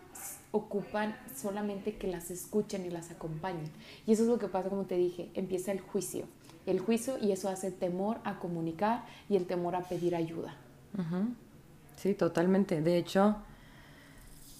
ocupan 0.52 1.16
solamente 1.36 1.96
que 1.96 2.08
las 2.08 2.32
escuchen 2.32 2.86
y 2.86 2.90
las 2.90 3.12
acompañen. 3.12 3.72
Y 4.06 4.14
eso 4.14 4.24
es 4.24 4.30
lo 4.30 4.38
que 4.38 4.48
pasa, 4.48 4.70
como 4.70 4.86
te 4.86 4.98
dije, 4.98 5.30
empieza 5.34 5.72
el 5.72 5.82
juicio 5.82 6.26
el 6.66 6.80
juicio 6.80 7.18
y 7.20 7.32
eso 7.32 7.50
hace 7.50 7.72
temor 7.72 8.20
a 8.24 8.40
comunicar 8.40 9.06
y 9.30 9.36
el 9.36 9.46
temor 9.46 9.76
a 9.76 9.82
pedir 9.82 10.16
ayuda. 10.16 10.56
Sí, 11.96 12.14
totalmente. 12.14 12.82
De 12.82 12.98
hecho, 12.98 13.38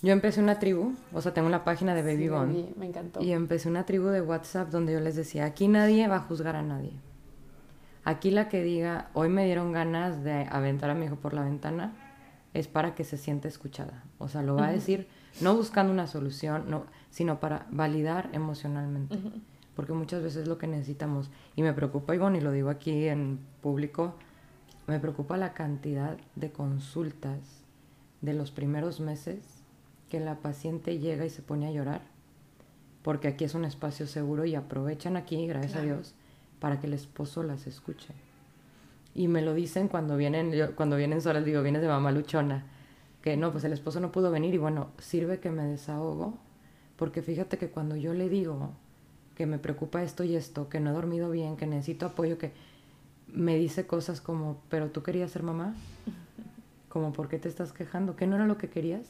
yo 0.02 0.12
empecé 0.12 0.42
una 0.42 0.60
tribu, 0.60 0.94
o 1.14 1.22
sea, 1.22 1.34
tengo 1.34 1.48
una 1.48 1.64
página 1.64 1.94
de 1.94 2.02
Baby 2.02 2.30
sí, 2.54 2.74
Me 2.78 2.88
encantó. 2.88 3.22
Y 3.22 3.32
empecé 3.32 3.70
una 3.70 3.86
tribu 3.86 4.08
de 4.08 4.22
WhatsApp 4.22 4.70
donde 4.70 4.94
yo 4.94 5.00
les 5.00 5.16
decía, 5.16 5.46
aquí 5.46 5.68
nadie 5.68 6.08
va 6.08 6.18
a 6.18 6.22
juzgar 6.22 6.56
a 6.56 6.62
nadie. 6.62 6.94
Aquí 8.04 8.32
la 8.32 8.50
que 8.50 8.64
diga, 8.64 9.10
hoy 9.14 9.30
me 9.30 9.46
dieron 9.46 9.72
ganas 9.72 10.24
de 10.24 10.48
aventar 10.50 10.90
a 10.90 10.96
mi 10.96 11.06
hijo 11.06 11.18
por 11.18 11.34
la 11.34 11.44
ventana, 11.44 11.94
es 12.54 12.68
para 12.68 12.96
que 12.96 13.04
se 13.04 13.18
sienta 13.18 13.48
escuchada. 13.48 14.04
O 14.18 14.28
sea, 14.28 14.42
lo 14.42 14.56
va 14.56 14.68
a 14.68 14.72
decir 14.72 15.08
no 15.40 15.56
buscando 15.56 15.94
una 15.94 16.08
solución, 16.08 16.66
no, 16.70 16.86
sino 17.10 17.40
para 17.40 17.66
validar 17.72 18.30
emocionalmente 18.34 19.18
porque 19.76 19.94
muchas 19.94 20.22
veces 20.22 20.44
es 20.44 20.48
lo 20.48 20.58
que 20.58 20.68
necesitamos. 20.68 21.30
Y 21.56 21.64
me 21.64 21.74
preocupa, 21.74 22.16
Ivonne, 22.16 22.40
y 22.40 22.42
lo 22.42 22.52
digo 22.52 22.70
aquí 22.70 23.08
en 23.08 23.40
público, 23.62 24.16
me 24.88 25.00
preocupa 25.00 25.38
la 25.38 25.54
cantidad 25.54 26.18
de 26.36 26.52
consultas 26.52 27.64
de 28.22 28.34
los 28.34 28.52
primeros 28.52 29.00
meses 29.00 29.40
que 30.10 30.20
la 30.20 30.36
paciente 30.36 31.00
llega 31.00 31.26
y 31.26 31.30
se 31.30 31.42
pone 31.42 31.68
a 31.68 31.72
llorar, 31.72 32.02
porque 33.02 33.30
aquí 33.30 33.46
es 33.46 33.56
un 33.56 33.66
espacio 33.66 34.08
seguro 34.08 34.46
y 34.46 34.56
aprovechan 34.56 35.16
aquí, 35.16 35.48
gracias 35.48 35.78
a 35.78 35.82
Dios, 35.82 36.14
para 36.60 36.80
que 36.80 36.88
el 36.88 36.94
esposo 36.94 37.42
las 37.42 37.66
escuche. 37.66 38.14
Y 39.16 39.28
me 39.28 39.42
lo 39.42 39.54
dicen 39.54 39.88
cuando 39.88 40.18
vienen, 40.18 40.74
cuando 40.76 40.98
vienen 40.98 41.22
solas, 41.22 41.46
digo, 41.46 41.62
vienes 41.62 41.82
de 41.82 41.88
mamá 41.88 42.12
luchona, 42.12 42.66
que 43.22 43.38
no, 43.38 43.52
pues 43.52 43.64
el 43.64 43.74
esposo 43.74 44.00
no 44.00 44.12
pudo 44.12 44.32
venir 44.32 44.54
y 44.54 44.58
bueno, 44.58 44.90
sirve 44.98 45.40
que 45.40 45.52
me 45.52 45.64
desahogo, 45.64 46.38
porque 46.96 47.22
fíjate 47.22 47.58
que 47.58 47.70
cuando 47.70 47.96
yo 47.96 48.14
le 48.14 48.30
digo, 48.30 48.72
que 49.36 49.46
me 49.46 49.60
preocupa 49.60 50.04
esto 50.04 50.24
y 50.24 50.36
esto, 50.36 50.70
que 50.70 50.80
no 50.80 50.92
he 50.92 50.94
dormido 50.94 51.30
bien, 51.30 51.58
que 51.58 51.66
necesito 51.66 52.06
apoyo, 52.06 52.38
que 52.38 52.52
me 53.28 53.56
dice 53.58 53.88
cosas 53.88 54.22
como, 54.22 54.62
pero 54.70 54.90
tú 54.90 55.04
querías 55.04 55.32
ser 55.32 55.44
mamá, 55.44 55.76
como, 56.90 57.14
¿por 57.14 57.30
qué 57.30 57.40
te 57.40 57.50
estás 57.50 57.74
quejando? 57.74 58.16
¿Que 58.16 58.28
no 58.28 58.36
era 58.36 58.46
lo 58.46 58.58
que 58.58 58.70
querías? 58.70 59.08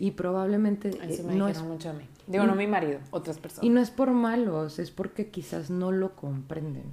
Y 0.00 0.12
probablemente 0.12 0.90
eh, 1.02 1.22
no 1.24 1.46
es 1.46 1.62
mucho 1.62 1.90
a 1.90 1.92
mí. 1.92 2.04
Digo, 2.26 2.46
no 2.46 2.54
mi 2.54 2.66
marido, 2.66 2.98
otras 3.10 3.38
personas. 3.38 3.64
Y 3.64 3.68
no 3.68 3.80
es 3.80 3.90
por 3.90 4.10
malos, 4.10 4.78
es 4.78 4.90
porque 4.90 5.28
quizás 5.28 5.70
no 5.70 5.92
lo 5.92 6.16
comprenden. 6.16 6.84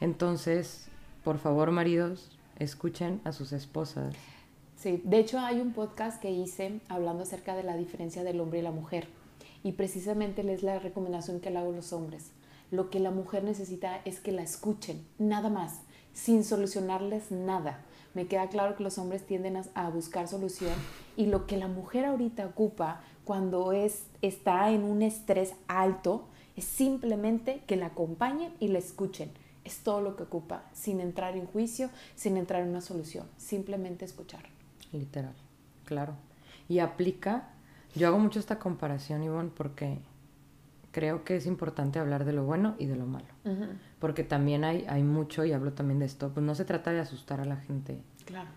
Entonces, 0.00 0.88
por 1.24 1.38
favor, 1.38 1.70
maridos, 1.72 2.30
escuchen 2.58 3.20
a 3.24 3.32
sus 3.32 3.52
esposas. 3.52 4.14
Sí, 4.82 5.00
de 5.04 5.20
hecho 5.20 5.38
hay 5.38 5.60
un 5.60 5.72
podcast 5.72 6.20
que 6.20 6.32
hice 6.32 6.80
hablando 6.88 7.22
acerca 7.22 7.54
de 7.54 7.62
la 7.62 7.76
diferencia 7.76 8.24
del 8.24 8.40
hombre 8.40 8.58
y 8.58 8.62
la 8.62 8.72
mujer 8.72 9.06
y 9.62 9.70
precisamente 9.70 10.42
es 10.52 10.64
la 10.64 10.80
recomendación 10.80 11.38
que 11.38 11.50
le 11.50 11.60
hago 11.60 11.70
a 11.70 11.76
los 11.76 11.92
hombres. 11.92 12.32
Lo 12.72 12.90
que 12.90 12.98
la 12.98 13.12
mujer 13.12 13.44
necesita 13.44 14.00
es 14.04 14.18
que 14.18 14.32
la 14.32 14.42
escuchen, 14.42 15.06
nada 15.20 15.50
más, 15.50 15.82
sin 16.14 16.42
solucionarles 16.42 17.30
nada. 17.30 17.84
Me 18.14 18.26
queda 18.26 18.48
claro 18.48 18.74
que 18.74 18.82
los 18.82 18.98
hombres 18.98 19.24
tienden 19.24 19.56
a, 19.56 19.88
buscar 19.90 20.26
solución 20.26 20.74
y 21.16 21.26
lo 21.26 21.46
que 21.46 21.56
la 21.56 21.68
mujer 21.68 22.04
ahorita 22.04 22.44
ocupa 22.44 23.02
cuando 23.24 23.70
es, 23.70 24.06
está 24.20 24.72
en 24.72 24.82
un 24.82 25.02
estrés 25.02 25.52
alto 25.68 26.24
es 26.56 26.64
simplemente 26.64 27.62
que 27.68 27.76
la 27.76 27.86
acompañen 27.86 28.52
y 28.58 28.66
la 28.66 28.80
escuchen. 28.80 29.30
Es 29.64 29.84
todo 29.84 30.00
lo 30.00 30.16
que 30.16 30.24
ocupa, 30.24 30.64
sin 30.72 31.00
entrar 31.00 31.36
en 31.36 31.46
juicio, 31.46 31.88
sin 32.16 32.36
entrar 32.36 32.62
en 32.62 32.70
una 32.70 32.80
solución, 32.80 33.28
simplemente 33.36 34.04
escuchar. 34.04 34.51
Literal, 34.92 35.34
claro. 35.84 36.14
Y 36.68 36.78
aplica 36.78 37.52
yo 37.94 38.08
hago 38.08 38.18
mucho 38.18 38.38
esta 38.38 38.58
comparación, 38.58 39.22
Ivonne, 39.22 39.50
porque 39.54 39.98
creo 40.92 41.24
que 41.24 41.36
es 41.36 41.46
importante 41.46 41.98
hablar 41.98 42.24
de 42.24 42.32
lo 42.32 42.44
bueno 42.44 42.74
y 42.78 42.86
de 42.86 42.96
lo 42.96 43.06
malo. 43.06 43.26
Porque 43.98 44.24
también 44.24 44.64
hay, 44.64 44.86
hay 44.88 45.02
mucho, 45.02 45.44
y 45.44 45.52
hablo 45.52 45.72
también 45.72 45.98
de 45.98 46.06
esto, 46.06 46.30
pues 46.30 46.44
no 46.44 46.54
se 46.54 46.64
trata 46.64 46.92
de 46.92 47.00
asustar 47.00 47.40
a 47.40 47.44
la 47.44 47.56
gente. 47.56 48.00
Claro. 48.24 48.48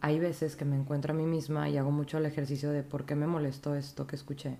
Hay 0.00 0.20
veces 0.20 0.54
que 0.54 0.64
me 0.64 0.76
encuentro 0.76 1.14
a 1.14 1.16
mí 1.16 1.26
misma 1.26 1.68
y 1.68 1.78
hago 1.78 1.90
mucho 1.90 2.18
el 2.18 2.26
ejercicio 2.26 2.70
de 2.70 2.82
por 2.82 3.06
qué 3.06 3.16
me 3.16 3.26
molestó 3.26 3.74
esto 3.74 4.06
que 4.06 4.14
escuché. 4.14 4.58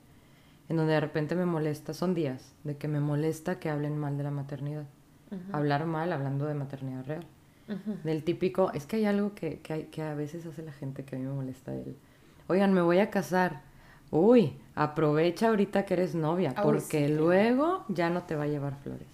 En 0.68 0.76
donde 0.76 0.94
de 0.94 1.00
repente 1.00 1.36
me 1.36 1.46
molesta, 1.46 1.94
son 1.94 2.14
días 2.14 2.52
de 2.64 2.76
que 2.76 2.88
me 2.88 2.98
molesta 2.98 3.60
que 3.60 3.70
hablen 3.70 3.96
mal 3.96 4.16
de 4.16 4.24
la 4.24 4.32
maternidad. 4.32 4.86
Hablar 5.52 5.86
mal 5.86 6.12
hablando 6.12 6.46
de 6.46 6.54
maternidad 6.54 7.04
real. 7.04 7.26
Del 8.04 8.22
típico, 8.22 8.70
es 8.72 8.86
que 8.86 8.96
hay 8.96 9.06
algo 9.06 9.34
que, 9.34 9.60
que, 9.60 9.88
que 9.88 10.02
a 10.02 10.14
veces 10.14 10.46
hace 10.46 10.62
la 10.62 10.72
gente 10.72 11.04
que 11.04 11.16
a 11.16 11.18
mí 11.18 11.24
me 11.24 11.32
molesta. 11.32 11.74
El, 11.74 11.96
Oigan, 12.46 12.72
me 12.72 12.80
voy 12.80 13.00
a 13.00 13.10
casar 13.10 13.62
uy, 14.10 14.52
aprovecha 14.74 15.48
ahorita 15.48 15.84
que 15.84 15.94
eres 15.94 16.14
novia, 16.14 16.54
porque 16.62 17.08
luego 17.08 17.84
ya 17.88 18.10
no 18.10 18.22
te 18.22 18.36
va 18.36 18.44
a 18.44 18.48
llevar 18.48 18.76
flores. 18.76 19.08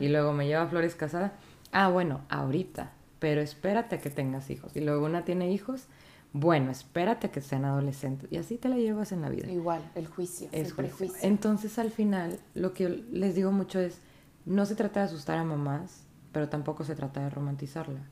Y 0.00 0.08
luego 0.08 0.32
me 0.32 0.46
lleva 0.46 0.66
flores 0.68 0.94
casada. 0.94 1.32
Ah, 1.72 1.88
bueno, 1.88 2.20
ahorita, 2.28 2.92
pero 3.18 3.40
espérate 3.40 3.96
a 3.96 4.00
que 4.00 4.10
tengas 4.10 4.48
hijos. 4.50 4.76
Y 4.76 4.80
luego 4.80 5.04
una 5.06 5.24
tiene 5.24 5.50
hijos, 5.50 5.86
bueno, 6.32 6.70
espérate 6.70 7.28
a 7.28 7.32
que 7.32 7.40
sean 7.40 7.64
adolescentes. 7.64 8.30
Y 8.30 8.36
así 8.36 8.58
te 8.58 8.68
la 8.68 8.76
llevas 8.76 9.10
en 9.10 9.22
la 9.22 9.28
vida. 9.28 9.50
Igual, 9.50 9.82
el 9.94 10.06
juicio, 10.06 10.48
es 10.52 10.68
el 10.68 10.74
prejuicio. 10.74 11.18
Entonces, 11.22 11.78
al 11.78 11.90
final, 11.90 12.38
lo 12.54 12.74
que 12.74 12.88
les 12.88 13.34
digo 13.34 13.50
mucho 13.50 13.80
es, 13.80 14.00
no 14.44 14.66
se 14.66 14.76
trata 14.76 15.00
de 15.00 15.06
asustar 15.06 15.38
a 15.38 15.44
mamás, 15.44 16.04
pero 16.36 16.50
tampoco 16.50 16.84
se 16.84 16.94
trata 16.94 17.22
de 17.22 17.30
romantizarla. 17.30 18.02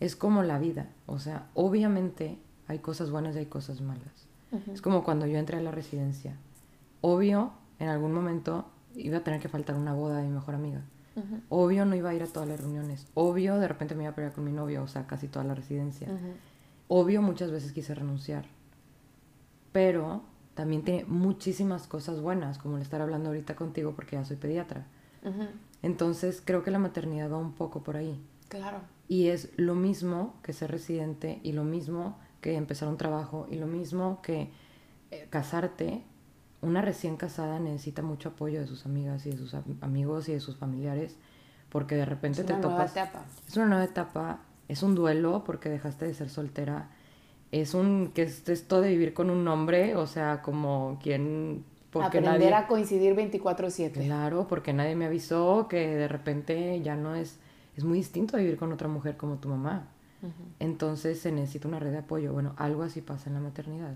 Es 0.00 0.16
como 0.16 0.42
la 0.42 0.58
vida. 0.58 0.88
O 1.04 1.18
sea, 1.18 1.50
obviamente 1.52 2.38
hay 2.68 2.78
cosas 2.78 3.10
buenas 3.10 3.36
y 3.36 3.40
hay 3.40 3.46
cosas 3.46 3.82
malas. 3.82 4.28
Es 4.72 4.80
como 4.80 5.04
cuando 5.04 5.26
yo 5.26 5.36
entré 5.36 5.58
a 5.58 5.60
la 5.60 5.70
residencia. 5.70 6.38
Obvio, 7.02 7.52
en 7.78 7.88
algún 7.88 8.14
momento 8.14 8.64
iba 8.96 9.18
a 9.18 9.24
tener 9.24 9.40
que 9.40 9.50
faltar 9.50 9.76
una 9.76 9.92
boda 9.92 10.16
de 10.16 10.22
mi 10.22 10.30
mejor 10.30 10.54
amiga. 10.54 10.80
Obvio, 11.50 11.84
no 11.84 11.94
iba 11.96 12.08
a 12.08 12.14
ir 12.14 12.22
a 12.22 12.26
todas 12.28 12.48
las 12.48 12.58
reuniones. 12.58 13.06
Obvio, 13.12 13.58
de 13.58 13.68
repente 13.68 13.94
me 13.94 14.04
iba 14.04 14.12
a 14.12 14.14
pelear 14.14 14.32
con 14.32 14.44
mi 14.44 14.52
novio, 14.52 14.82
o 14.82 14.88
sea, 14.88 15.06
casi 15.06 15.28
toda 15.28 15.44
la 15.44 15.54
residencia. 15.54 16.08
Obvio, 16.88 17.20
muchas 17.20 17.50
veces 17.50 17.72
quise 17.72 17.94
renunciar. 17.94 18.46
Pero 19.72 20.22
también 20.54 20.82
tiene 20.82 21.04
muchísimas 21.04 21.86
cosas 21.86 22.22
buenas, 22.22 22.56
como 22.56 22.76
el 22.76 22.82
estar 22.82 23.02
hablando 23.02 23.28
ahorita 23.28 23.54
contigo 23.54 23.92
porque 23.94 24.16
ya 24.16 24.24
soy 24.24 24.36
pediatra. 24.36 24.86
Entonces, 25.82 26.42
creo 26.44 26.62
que 26.62 26.70
la 26.70 26.78
maternidad 26.78 27.30
va 27.30 27.38
un 27.38 27.52
poco 27.52 27.82
por 27.82 27.96
ahí. 27.96 28.20
Claro. 28.48 28.80
Y 29.08 29.28
es 29.28 29.50
lo 29.56 29.74
mismo 29.74 30.34
que 30.42 30.52
ser 30.52 30.70
residente 30.70 31.40
y 31.42 31.52
lo 31.52 31.64
mismo 31.64 32.18
que 32.40 32.56
empezar 32.56 32.88
un 32.88 32.96
trabajo 32.96 33.46
y 33.50 33.56
lo 33.56 33.66
mismo 33.66 34.20
que 34.22 34.50
eh, 35.10 35.26
casarte, 35.30 36.02
una 36.62 36.82
recién 36.82 37.16
casada 37.16 37.58
necesita 37.58 38.02
mucho 38.02 38.30
apoyo 38.30 38.60
de 38.60 38.66
sus 38.66 38.86
amigas 38.86 39.26
y 39.26 39.30
de 39.30 39.36
sus 39.36 39.54
amigos 39.54 40.28
y 40.28 40.32
de 40.32 40.40
sus 40.40 40.56
familiares 40.56 41.16
porque 41.70 41.94
de 41.94 42.04
repente 42.04 42.44
te 42.44 42.54
topas. 42.54 42.92
Etapa. 42.92 43.24
Es 43.48 43.56
una 43.56 43.66
nueva 43.66 43.84
etapa, 43.84 44.40
es 44.68 44.82
un 44.82 44.94
duelo 44.94 45.44
porque 45.44 45.68
dejaste 45.70 46.04
de 46.04 46.14
ser 46.14 46.28
soltera, 46.28 46.90
es 47.52 47.74
un 47.74 48.10
que 48.12 48.22
es 48.22 48.48
esto 48.48 48.80
de 48.80 48.90
vivir 48.90 49.14
con 49.14 49.30
un 49.30 49.46
hombre, 49.48 49.96
o 49.96 50.06
sea, 50.06 50.42
como 50.42 50.98
quien 51.02 51.64
porque 51.90 52.18
aprender 52.18 52.54
a 52.54 52.66
coincidir 52.66 53.14
24/7. 53.14 54.04
Claro, 54.04 54.46
porque 54.48 54.72
nadie 54.72 54.94
me 54.94 55.06
avisó 55.06 55.66
que 55.68 55.88
de 55.96 56.08
repente 56.08 56.80
ya 56.82 56.96
no 56.96 57.14
es 57.14 57.38
es 57.76 57.84
muy 57.84 57.98
distinto 57.98 58.36
a 58.36 58.40
vivir 58.40 58.56
con 58.56 58.72
otra 58.72 58.88
mujer 58.88 59.16
como 59.16 59.36
tu 59.36 59.48
mamá. 59.48 59.88
Entonces 60.58 61.18
se 61.18 61.32
necesita 61.32 61.66
una 61.66 61.78
red 61.78 61.92
de 61.92 61.98
apoyo. 61.98 62.32
Bueno, 62.34 62.54
algo 62.58 62.82
así 62.82 63.00
pasa 63.00 63.30
en 63.30 63.34
la 63.34 63.40
maternidad. 63.40 63.94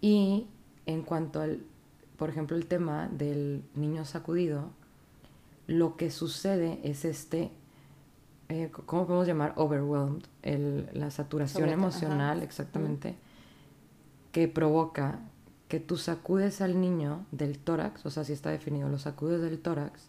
Y 0.00 0.48
en 0.86 1.02
cuanto 1.02 1.40
al, 1.40 1.62
por 2.16 2.28
ejemplo, 2.28 2.56
el 2.56 2.66
tema 2.66 3.08
del 3.08 3.62
niño 3.76 4.04
sacudido, 4.04 4.70
lo 5.68 5.96
que 5.96 6.10
sucede 6.10 6.80
es 6.82 7.04
este, 7.04 7.52
eh, 8.48 8.72
¿cómo 8.84 9.06
podemos 9.06 9.28
llamar? 9.28 9.52
Overwhelmed, 9.54 10.24
la 10.92 11.12
saturación 11.12 11.68
emocional, 11.68 12.42
exactamente, 12.42 13.14
que 14.32 14.48
provoca 14.48 15.20
que 15.68 15.80
tú 15.80 15.96
sacudes 15.96 16.60
al 16.60 16.80
niño 16.80 17.24
del 17.32 17.58
tórax, 17.58 18.04
o 18.06 18.10
sea, 18.10 18.24
si 18.24 18.32
está 18.32 18.50
definido, 18.50 18.88
lo 18.88 18.98
sacudes 18.98 19.40
del 19.40 19.58
tórax 19.58 20.08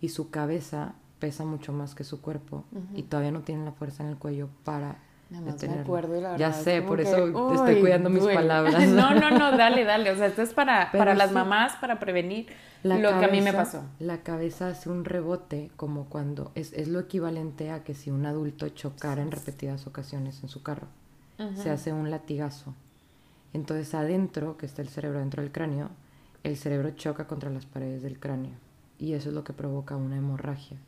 y 0.00 0.10
su 0.10 0.30
cabeza 0.30 0.94
pesa 1.18 1.44
mucho 1.44 1.72
más 1.72 1.94
que 1.94 2.04
su 2.04 2.20
cuerpo 2.20 2.64
y 2.94 3.02
todavía 3.02 3.32
no 3.32 3.40
tiene 3.40 3.64
la 3.64 3.72
fuerza 3.72 4.02
en 4.04 4.10
el 4.10 4.16
cuello 4.16 4.48
para 4.64 4.98
me 5.30 5.80
acuerdo 5.80 6.16
y 6.16 6.20
la 6.22 6.36
Ya 6.38 6.48
verdad, 6.48 6.62
sé, 6.62 6.76
como 6.78 6.88
por 6.88 6.96
que, 6.98 7.02
eso 7.04 7.24
uy, 7.24 7.54
estoy 7.56 7.80
cuidando 7.80 8.08
mis 8.08 8.22
duele. 8.22 8.34
palabras. 8.38 8.88
No, 8.88 9.14
no, 9.14 9.30
no, 9.30 9.50
dale, 9.56 9.84
dale. 9.84 10.10
O 10.10 10.16
sea, 10.16 10.26
esto 10.26 10.40
es 10.42 10.54
para, 10.54 10.88
Pero 10.90 11.02
para 11.02 11.14
las 11.14 11.32
mamás, 11.32 11.76
para 11.76 12.00
prevenir 12.00 12.46
lo 12.82 12.96
que 13.18 13.24
a 13.24 13.28
mí 13.28 13.42
me 13.42 13.52
pasó. 13.52 13.82
La 13.98 14.22
cabeza 14.22 14.68
hace 14.68 14.88
un 14.88 15.04
rebote 15.04 15.70
como 15.76 16.06
cuando 16.06 16.50
es, 16.54 16.72
es 16.72 16.88
lo 16.88 17.00
equivalente 17.00 17.70
a 17.70 17.84
que 17.84 17.94
si 17.94 18.10
un 18.10 18.24
adulto 18.24 18.68
chocara 18.70 19.20
en 19.22 19.30
repetidas 19.30 19.86
ocasiones 19.86 20.42
en 20.42 20.48
su 20.48 20.62
carro. 20.62 20.86
Se 21.54 21.70
hace 21.70 21.92
un 21.92 22.10
latigazo. 22.10 22.74
Entonces 23.58 23.92
adentro, 23.92 24.56
que 24.56 24.66
está 24.66 24.82
el 24.82 24.88
cerebro 24.88 25.18
dentro 25.18 25.42
del 25.42 25.50
cráneo, 25.50 25.90
el 26.44 26.56
cerebro 26.56 26.90
choca 26.92 27.26
contra 27.26 27.50
las 27.50 27.66
paredes 27.66 28.02
del 28.02 28.20
cráneo. 28.20 28.52
Y 29.00 29.14
eso 29.14 29.30
es 29.30 29.34
lo 29.34 29.42
que 29.42 29.52
provoca 29.52 29.96
una 29.96 30.16
hemorragia. 30.16 30.78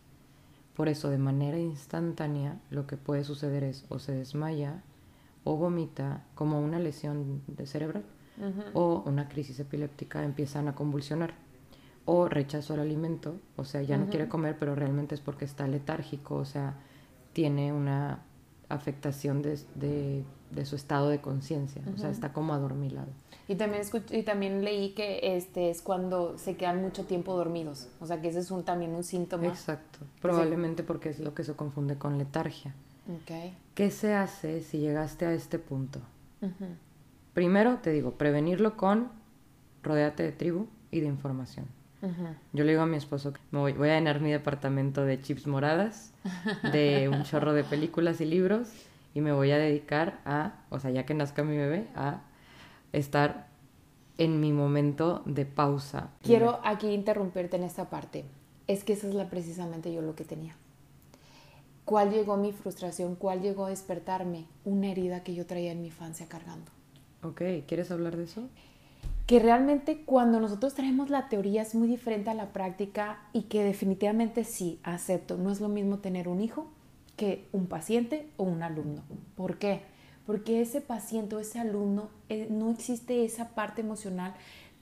Por 0.76 0.88
eso, 0.88 1.10
de 1.10 1.18
manera 1.18 1.58
instantánea, 1.58 2.60
lo 2.70 2.86
que 2.86 2.96
puede 2.96 3.24
suceder 3.24 3.64
es 3.64 3.84
o 3.88 3.98
se 3.98 4.12
desmaya 4.12 4.84
o 5.42 5.56
vomita 5.56 6.24
como 6.36 6.60
una 6.60 6.78
lesión 6.78 7.42
de 7.48 7.66
cerebral 7.66 8.04
o 8.72 9.02
una 9.04 9.28
crisis 9.28 9.58
epiléptica, 9.58 10.22
empiezan 10.22 10.68
a 10.68 10.76
convulsionar 10.76 11.34
o 12.04 12.28
rechazo 12.28 12.74
al 12.74 12.80
alimento, 12.80 13.34
o 13.56 13.64
sea, 13.64 13.82
ya 13.82 13.98
no 13.98 14.08
quiere 14.10 14.28
comer, 14.28 14.56
pero 14.60 14.76
realmente 14.76 15.16
es 15.16 15.20
porque 15.20 15.44
está 15.44 15.66
letárgico, 15.66 16.36
o 16.36 16.44
sea, 16.44 16.76
tiene 17.32 17.72
una 17.72 18.20
afectación 18.70 19.42
de, 19.42 19.58
de- 19.74 20.24
de 20.50 20.64
su 20.66 20.74
estado 20.74 21.08
de 21.10 21.20
conciencia, 21.20 21.80
o 21.94 21.96
sea, 21.98 22.10
está 22.10 22.32
como 22.32 22.54
adormilado. 22.54 23.06
Y 23.46 23.54
también, 23.54 23.82
y 24.10 24.22
también 24.24 24.64
leí 24.64 24.94
que 24.94 25.36
este 25.36 25.70
es 25.70 25.80
cuando 25.80 26.36
se 26.38 26.56
quedan 26.56 26.80
mucho 26.82 27.04
tiempo 27.04 27.36
dormidos. 27.36 27.86
O 28.00 28.06
sea, 28.06 28.20
que 28.20 28.28
ese 28.28 28.40
es 28.40 28.50
un, 28.50 28.64
también 28.64 28.92
un 28.96 29.04
síntoma. 29.04 29.46
Exacto, 29.46 30.00
probablemente 30.20 30.82
porque 30.82 31.10
es 31.10 31.20
lo 31.20 31.34
que 31.34 31.44
se 31.44 31.54
confunde 31.54 31.98
con 31.98 32.18
letargia. 32.18 32.74
Ok. 33.08 33.52
¿Qué 33.74 33.90
se 33.92 34.12
hace 34.14 34.60
si 34.62 34.78
llegaste 34.78 35.24
a 35.26 35.32
este 35.34 35.58
punto? 35.60 36.00
Primero, 37.34 37.78
te 37.78 37.90
digo, 37.92 38.12
prevenirlo 38.12 38.76
con 38.76 39.08
rodeate 39.82 40.22
de 40.24 40.32
tribu 40.32 40.66
y 40.90 41.00
de 41.00 41.06
información. 41.06 41.66
Yo 42.52 42.64
le 42.64 42.72
digo 42.72 42.82
a 42.82 42.86
mi 42.86 42.96
esposo 42.96 43.32
que 43.32 43.40
me 43.50 43.58
voy, 43.58 43.72
voy 43.74 43.90
a 43.90 43.94
llenar 43.94 44.20
mi 44.20 44.30
departamento 44.30 45.04
de 45.04 45.20
chips 45.20 45.46
moradas, 45.46 46.12
de 46.72 47.08
un 47.08 47.24
chorro 47.24 47.52
de 47.52 47.62
películas 47.62 48.20
y 48.20 48.24
libros 48.24 48.68
y 49.14 49.20
me 49.20 49.32
voy 49.32 49.50
a 49.50 49.58
dedicar 49.58 50.20
a, 50.24 50.54
o 50.70 50.78
sea, 50.78 50.90
ya 50.90 51.04
que 51.04 51.14
nazca 51.14 51.42
mi 51.42 51.56
bebé, 51.56 51.86
a 51.94 52.22
estar 52.92 53.48
en 54.18 54.40
mi 54.40 54.52
momento 54.52 55.22
de 55.24 55.46
pausa. 55.46 56.10
Quiero 56.22 56.60
aquí 56.64 56.88
interrumpirte 56.88 57.56
en 57.56 57.64
esta 57.64 57.90
parte. 57.90 58.24
Es 58.66 58.84
que 58.84 58.92
esa 58.92 59.08
es 59.08 59.14
la, 59.14 59.28
precisamente 59.28 59.92
yo 59.92 60.02
lo 60.02 60.14
que 60.14 60.24
tenía. 60.24 60.56
¿Cuál 61.84 62.10
llegó 62.10 62.36
mi 62.36 62.52
frustración? 62.52 63.16
¿Cuál 63.16 63.40
llegó 63.40 63.66
a 63.66 63.70
despertarme? 63.70 64.46
Una 64.64 64.88
herida 64.92 65.24
que 65.24 65.34
yo 65.34 65.46
traía 65.46 65.72
en 65.72 65.80
mi 65.80 65.88
infancia 65.88 66.26
cargando. 66.28 66.70
Ok, 67.22 67.42
¿quieres 67.66 67.90
hablar 67.90 68.16
de 68.16 68.24
eso? 68.24 68.48
Que 69.30 69.38
realmente 69.38 70.02
cuando 70.04 70.40
nosotros 70.40 70.74
traemos 70.74 71.08
la 71.08 71.28
teoría 71.28 71.62
es 71.62 71.76
muy 71.76 71.86
diferente 71.86 72.30
a 72.30 72.34
la 72.34 72.52
práctica 72.52 73.20
y 73.32 73.42
que 73.42 73.62
definitivamente 73.62 74.42
sí, 74.42 74.80
acepto, 74.82 75.36
no 75.36 75.52
es 75.52 75.60
lo 75.60 75.68
mismo 75.68 76.00
tener 76.00 76.26
un 76.26 76.40
hijo 76.40 76.66
que 77.14 77.46
un 77.52 77.68
paciente 77.68 78.26
o 78.38 78.42
un 78.42 78.64
alumno. 78.64 79.04
¿Por 79.36 79.58
qué? 79.58 79.82
Porque 80.26 80.60
ese 80.60 80.80
paciente 80.80 81.36
o 81.36 81.38
ese 81.38 81.60
alumno 81.60 82.08
eh, 82.28 82.48
no 82.50 82.72
existe 82.72 83.24
esa 83.24 83.50
parte 83.50 83.82
emocional 83.82 84.34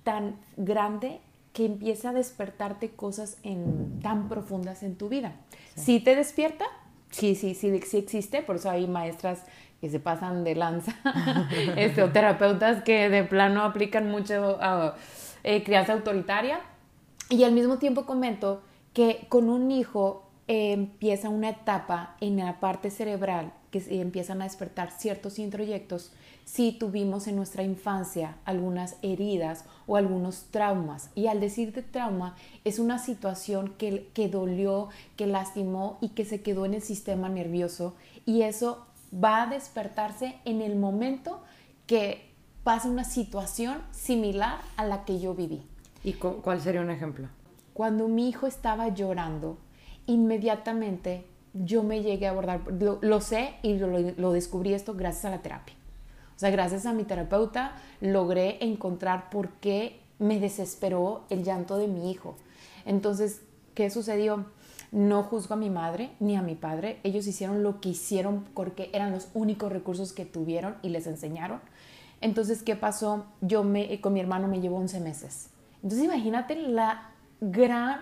tan 0.03 0.37
grande 0.57 1.21
que 1.53 1.67
empieza 1.67 2.09
a 2.09 2.13
despertarte 2.15 2.89
cosas 2.89 3.37
en, 3.43 4.01
tan 4.01 4.31
profundas 4.31 4.83
en 4.83 4.97
tu 4.97 5.11
vida. 5.11 5.37
¿Sí 5.75 6.01
te 6.01 6.17
despierta? 6.17 6.65
Sí, 7.11 7.35
sí, 7.35 7.55
sí, 7.55 7.83
sí 7.87 7.99
existe, 7.99 8.41
por 8.41 8.57
eso 8.57 8.71
hay 8.71 8.87
maestras 8.87 9.43
que 9.81 9.89
se 9.89 10.01
pasan 10.01 10.45
de 10.45 10.55
lanza, 10.55 10.95
este, 11.77 12.03
o 12.03 12.11
terapeutas 12.11 12.83
que 12.83 13.09
de 13.09 13.25
plano 13.25 13.63
aplican 13.63 14.11
mucho 14.11 14.59
a 14.61 14.97
eh, 15.45 15.63
crianza 15.63 15.93
autoritaria. 15.93 16.61
Y 17.31 17.45
al 17.45 17.53
mismo 17.53 17.79
tiempo 17.79 18.07
comento 18.07 18.63
que 18.93 19.27
con 19.29 19.51
un 19.51 19.71
hijo 19.71 20.29
eh, 20.49 20.73
empieza 20.73 21.29
una 21.29 21.51
etapa 21.51 22.17
en 22.21 22.39
la 22.39 22.59
parte 22.59 22.91
cerebral 22.91 23.53
que 23.71 23.83
empiezan 24.01 24.41
a 24.41 24.45
despertar 24.45 24.91
ciertos 24.91 25.39
introyectos 25.39 26.13
si 26.47 26.73
tuvimos 26.73 27.29
en 27.29 27.37
nuestra 27.37 27.63
infancia 27.63 28.39
algunas 28.47 28.97
heridas 29.03 29.67
o 29.87 29.97
algunos 29.97 30.47
traumas. 30.51 31.11
Y 31.15 31.27
al 31.27 31.41
decir 31.41 31.75
de 31.75 31.83
trauma 31.83 32.35
es 32.65 32.79
una 32.79 32.99
situación 32.99 33.75
que, 33.77 34.09
que 34.15 34.29
dolió, 34.29 34.89
que 35.17 35.27
lastimó 35.27 35.99
y 36.01 36.11
que 36.11 36.25
se 36.25 36.41
quedó 36.41 36.65
en 36.65 36.73
el 36.73 36.83
sistema 36.83 37.29
nervioso 37.29 37.95
y 38.25 38.43
eso 38.43 38.87
va 39.13 39.43
a 39.43 39.47
despertarse 39.47 40.37
en 40.45 40.61
el 40.63 40.77
momento 40.77 41.41
que 41.87 42.29
pasa 42.65 42.89
una 42.89 43.05
situación 43.05 43.79
similar 43.91 44.59
a 44.77 44.85
la 44.85 45.05
que 45.05 45.19
yo 45.21 45.35
viví. 45.35 45.63
¿Y 46.05 46.15
cu- 46.15 46.41
cuál 46.43 46.61
sería 46.61 46.81
un 46.81 46.91
ejemplo? 46.91 47.29
Cuando 47.73 48.09
mi 48.09 48.29
hijo 48.29 48.47
estaba 48.47 48.89
llorando, 48.89 49.59
inmediatamente 50.07 51.25
yo 51.55 51.83
me 51.83 52.03
llegué 52.03 52.27
a 52.27 52.31
abordar, 52.31 52.61
lo, 52.81 52.99
lo 53.01 53.21
sé 53.21 53.55
y 53.63 53.79
lo, 53.79 53.89
lo 53.99 54.33
descubrí 54.33 54.75
esto 54.75 54.95
gracias 54.95 55.25
a 55.27 55.31
la 55.31 55.39
terapia. 55.43 55.75
O 56.37 56.39
sea, 56.39 56.51
gracias 56.51 56.87
a 56.87 56.93
mi 56.93 57.05
terapeuta 57.05 57.73
logré 58.01 58.63
encontrar 58.65 59.31
por 59.31 59.49
qué 59.55 60.01
me 60.19 60.39
desesperó 60.39 61.25
el 61.31 61.43
llanto 61.45 61.79
de 61.79 61.89
mi 61.89 62.11
hijo. 62.11 62.37
Entonces, 62.85 63.43
¿qué 63.75 63.91
sucedió? 63.91 64.47
No 64.91 65.23
juzgo 65.23 65.55
a 65.55 65.57
mi 65.57 65.71
madre 65.71 66.11
ni 66.21 66.37
a 66.37 66.43
mi 66.43 66.55
padre. 66.55 66.99
Ellos 67.03 67.27
hicieron 67.27 67.63
lo 67.63 67.81
que 67.81 67.91
hicieron 67.91 68.45
porque 68.55 68.91
eran 68.93 69.13
los 69.13 69.29
únicos 69.35 69.71
recursos 69.71 70.13
que 70.13 70.25
tuvieron 70.25 70.77
y 70.83 70.89
les 70.89 71.07
enseñaron. 71.07 71.61
Entonces, 72.21 72.63
¿qué 72.63 72.75
pasó? 72.75 73.27
Yo 73.41 73.65
me, 73.65 74.01
con 74.01 74.13
mi 74.13 74.21
hermano 74.21 74.49
me 74.49 74.61
llevo 74.61 74.77
11 74.79 75.01
meses. 75.01 75.51
Entonces, 75.83 76.05
imagínate 76.05 76.57
la 76.57 77.11
gran 77.41 78.01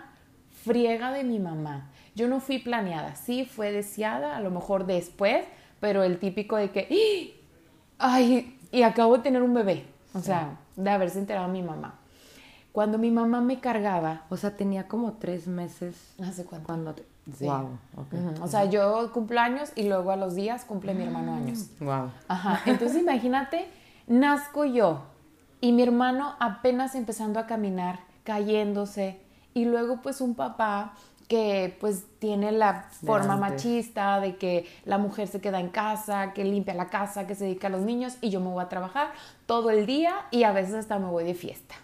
friega 0.65 1.13
de 1.13 1.25
mi 1.25 1.39
mamá. 1.39 1.91
Yo 2.15 2.29
no 2.29 2.41
fui 2.41 2.59
planeada, 2.59 3.15
sí 3.15 3.45
fue 3.45 3.73
deseada, 3.73 4.37
a 4.37 4.41
lo 4.41 4.51
mejor 4.51 4.87
después, 4.87 5.45
pero 5.81 6.03
el 6.03 6.19
típico 6.19 6.57
de 6.57 6.71
que, 6.71 7.37
ay, 7.99 8.59
y 8.73 8.83
acabo 8.83 9.19
de 9.19 9.23
tener 9.23 9.43
un 9.43 9.53
bebé. 9.53 9.85
O 10.15 10.21
sea, 10.21 10.59
de 10.77 10.91
haberse 10.91 11.19
enterado 11.19 11.49
mi 11.49 11.63
mamá. 11.63 11.99
Cuando 12.77 12.99
mi 12.99 13.11
mamá 13.11 13.41
me 13.41 13.59
cargaba, 13.59 14.25
O 14.29 14.37
sea, 14.37 14.55
tenía 14.55 14.87
como 14.87 15.15
tres 15.15 15.49
meses 15.49 15.97
¿hace 16.23 16.45
cuánto? 16.45 16.67
cuando... 16.67 16.93
te- 16.93 17.07
Sí. 17.35 17.47
Wow, 17.47 17.71
ok. 17.97 18.13
Ujú, 18.13 18.45
O 18.45 18.49
sea, 18.49 18.67
yo 18.67 19.11
cumplo 19.13 19.41
años 19.41 19.73
y 19.77 19.89
luego 19.89 20.11
a 20.11 20.17
los 20.17 20.35
días 20.35 20.67
cumple 20.67 20.93
mi 20.93 21.05
hermano 21.05 21.33
años. 21.33 21.71
Wow. 21.81 22.11
Ajá, 22.29 22.61
entonces 22.67 23.01
imagínate, 23.01 23.67
nazco 24.07 24.67
yo 24.67 25.05
y 25.63 25.73
mi 25.73 25.85
hermano 25.85 26.35
apenas 26.39 26.95
empezando 26.95 27.41
a 27.41 27.47
caminar, 27.47 28.01
cayéndose, 28.25 29.23
y 29.55 29.65
luego 29.65 30.03
pues 30.03 30.21
un 30.21 30.35
papá 30.35 30.93
que 31.29 31.75
pues 31.81 32.05
tiene 32.19 32.53
la 32.53 32.83
forma 33.07 33.39
machista 33.39 34.21
de 34.21 34.37
que 34.37 34.67
la 34.85 34.99
mujer 34.99 35.29
se 35.29 35.41
queda 35.41 35.61
en 35.61 35.71
casa, 35.71 36.35
que 36.35 36.45
limpia 36.45 36.75
la 36.75 36.91
casa, 36.91 37.27
que 37.27 37.35
se 37.35 37.45
dedica 37.45 37.69
a 37.69 37.71
los 37.71 37.81
niños 37.81 38.19
y 38.21 38.29
yo 38.29 38.39
me 38.41 38.49
voy 38.51 38.63
a 38.63 38.69
trabajar 38.69 39.13
todo 39.47 39.71
el 39.71 39.87
día 39.87 40.27
y 40.31 40.43
a 40.43 40.53
veces 40.53 40.75
hasta 40.75 40.99
me 40.99 41.07
voy 41.07 41.25
de 41.25 41.33
fiesta. 41.33 41.75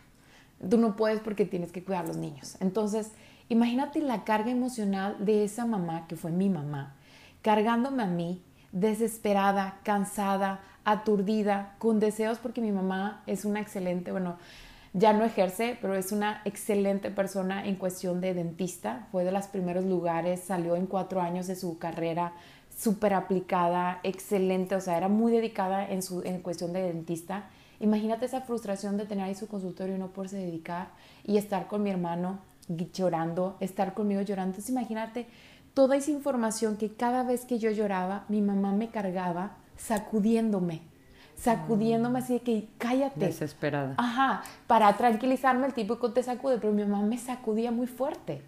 Tú 0.69 0.79
no 0.79 0.97
puedes 0.97 1.21
porque 1.21 1.45
tienes 1.45 1.73
que 1.73 1.83
cuidar 1.85 2.05
a 2.05 2.09
los 2.09 2.17
niños. 2.17 2.57
Entonces, 2.61 3.11
imagínate 3.49 4.01
la 4.01 4.25
carga 4.25 4.51
emocional 4.51 5.17
de 5.19 5.45
esa 5.45 5.67
mamá, 5.67 6.07
que 6.09 6.17
fue 6.17 6.31
mi 6.31 6.49
mamá, 6.49 6.95
cargándome 7.43 8.03
a 8.03 8.07
mí, 8.07 8.43
desesperada, 8.73 9.81
cansada, 9.83 10.61
aturdida, 10.85 11.75
con 11.79 12.01
deseos, 12.01 12.39
porque 12.39 12.61
mi 12.61 12.73
mamá 12.73 13.23
es 13.27 13.45
una 13.45 13.61
excelente, 13.61 14.13
bueno, 14.13 14.37
ya 14.95 15.13
no 15.13 15.25
ejerce, 15.25 15.79
pero 15.81 15.95
es 15.95 16.13
una 16.13 16.43
excelente 16.45 17.11
persona 17.11 17.67
en 17.67 17.77
cuestión 17.77 18.21
de 18.21 18.35
dentista. 18.35 19.07
Fue 19.11 19.25
de 19.25 19.33
los 19.33 19.47
primeros 19.47 19.85
lugares, 19.85 20.41
salió 20.41 20.77
en 20.77 20.87
cuatro 20.87 21.23
años 21.23 21.47
de 21.47 21.57
su 21.57 21.79
carrera, 21.79 22.35
súper 22.77 23.15
aplicada, 23.15 24.01
excelente, 24.03 24.75
o 24.75 24.81
sea, 24.81 24.99
era 24.99 25.09
muy 25.09 25.33
dedicada 25.33 25.89
en, 25.89 26.03
su, 26.03 26.23
en 26.23 26.41
cuestión 26.41 26.73
de 26.73 26.83
dentista. 26.83 27.49
Imagínate 27.83 28.27
esa 28.27 28.41
frustración 28.41 28.97
de 28.97 29.07
tener 29.07 29.25
ahí 29.25 29.35
su 29.35 29.49
consultorio 29.49 29.97
y 29.97 29.99
no 29.99 30.13
poderse 30.13 30.37
dedicar 30.37 30.93
y 31.25 31.37
estar 31.37 31.67
con 31.67 31.83
mi 31.83 31.91
hermano 31.91 32.39
llorando, 32.69 33.57
estar 33.59 33.93
conmigo 33.93 34.23
llorando. 34.23 34.51
Entonces 34.51 34.71
imagínate 34.71 35.27
toda 35.75 35.97
esa 35.97 36.13
información 36.13 36.77
que 36.77 36.95
cada 36.95 37.25
vez 37.25 37.45
que 37.45 37.59
yo 37.59 37.73
lloraba, 37.73 38.25
mi 38.29 38.41
mamá 38.41 38.73
me 38.73 38.91
cargaba 38.91 39.57
sacudiéndome, 39.77 40.83
sacudiéndome 41.35 42.21
así 42.21 42.35
de 42.35 42.41
que 42.41 42.69
cállate. 42.79 43.27
Desesperada. 43.27 43.95
Ajá, 43.99 44.45
para 44.69 44.97
tranquilizarme 44.97 45.67
el 45.67 45.75
típico 45.75 46.13
te 46.13 46.23
sacude, 46.23 46.59
pero 46.59 46.73
mi 46.73 46.85
mamá 46.85 47.03
me 47.03 47.19
sacudía 47.19 47.73
muy 47.73 47.89
fuerte. 47.89 48.43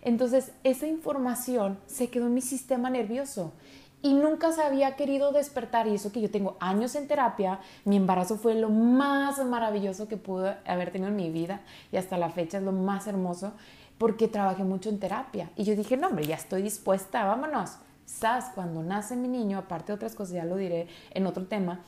Entonces, 0.00 0.52
esa 0.64 0.86
información 0.86 1.78
se 1.86 2.08
quedó 2.08 2.28
en 2.28 2.34
mi 2.34 2.40
sistema 2.40 2.88
nervioso 2.88 3.52
y 4.02 4.14
nunca 4.14 4.52
se 4.52 4.62
había 4.62 4.96
querido 4.96 5.32
despertar. 5.32 5.86
Y 5.86 5.94
eso 5.94 6.12
que 6.12 6.20
yo 6.20 6.30
tengo 6.30 6.56
años 6.60 6.94
en 6.94 7.08
terapia, 7.08 7.60
mi 7.84 7.96
embarazo 7.96 8.36
fue 8.36 8.54
lo 8.54 8.70
más 8.70 9.44
maravilloso 9.44 10.08
que 10.08 10.16
pude 10.16 10.56
haber 10.66 10.90
tenido 10.90 11.08
en 11.08 11.16
mi 11.16 11.30
vida 11.30 11.60
y 11.92 11.96
hasta 11.96 12.16
la 12.16 12.30
fecha 12.30 12.58
es 12.58 12.64
lo 12.64 12.72
más 12.72 13.06
hermoso 13.06 13.52
porque 13.98 14.28
trabajé 14.28 14.64
mucho 14.64 14.88
en 14.88 15.00
terapia. 15.00 15.50
Y 15.56 15.64
yo 15.64 15.74
dije, 15.74 15.96
no, 15.96 16.08
hombre, 16.08 16.26
ya 16.26 16.36
estoy 16.36 16.62
dispuesta, 16.62 17.24
vámonos. 17.24 17.72
sas, 18.06 18.52
cuando 18.54 18.82
nace 18.82 19.16
mi 19.16 19.28
niño, 19.28 19.58
aparte 19.58 19.92
de 19.92 19.96
otras 19.96 20.14
cosas, 20.14 20.34
ya 20.34 20.44
lo 20.44 20.56
diré 20.56 20.86
en 21.10 21.26
otro 21.26 21.46
tema, 21.46 21.80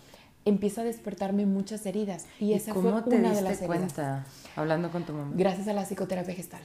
empieza 0.45 0.81
a 0.81 0.85
despertarme 0.85 1.47
muchas 1.47 1.87
heridas. 1.87 2.27
Y, 2.41 2.53
esa 2.53 2.75
cómo 2.75 2.91
fue 2.91 3.03
te 3.03 3.17
una 3.17 3.31
diste 3.31 3.45
de 3.45 3.51
las 3.51 3.59
cuenta 3.61 4.25
hablando 4.57 4.91
con 4.91 5.05
tu 5.05 5.13
mamá? 5.13 5.33
Gracias 5.35 5.69
a 5.69 5.73
la 5.73 5.85
psicoterapia 5.85 6.35
gestal. 6.35 6.61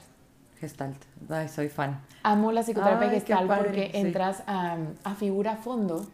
Gestalt. 0.59 0.97
Ay, 1.29 1.47
soy 1.49 1.69
fan. 1.69 2.01
Amo 2.23 2.51
la 2.51 2.61
psicoterapia 2.63 3.07
Ay, 3.07 3.09
qué 3.09 3.19
gestal 3.19 3.47
padre, 3.47 3.63
porque 3.63 3.89
sí. 3.91 3.97
entras 3.97 4.43
a, 4.47 4.77
a 5.03 5.15
figura 5.15 5.53
a 5.53 5.57
fondo. 5.57 6.05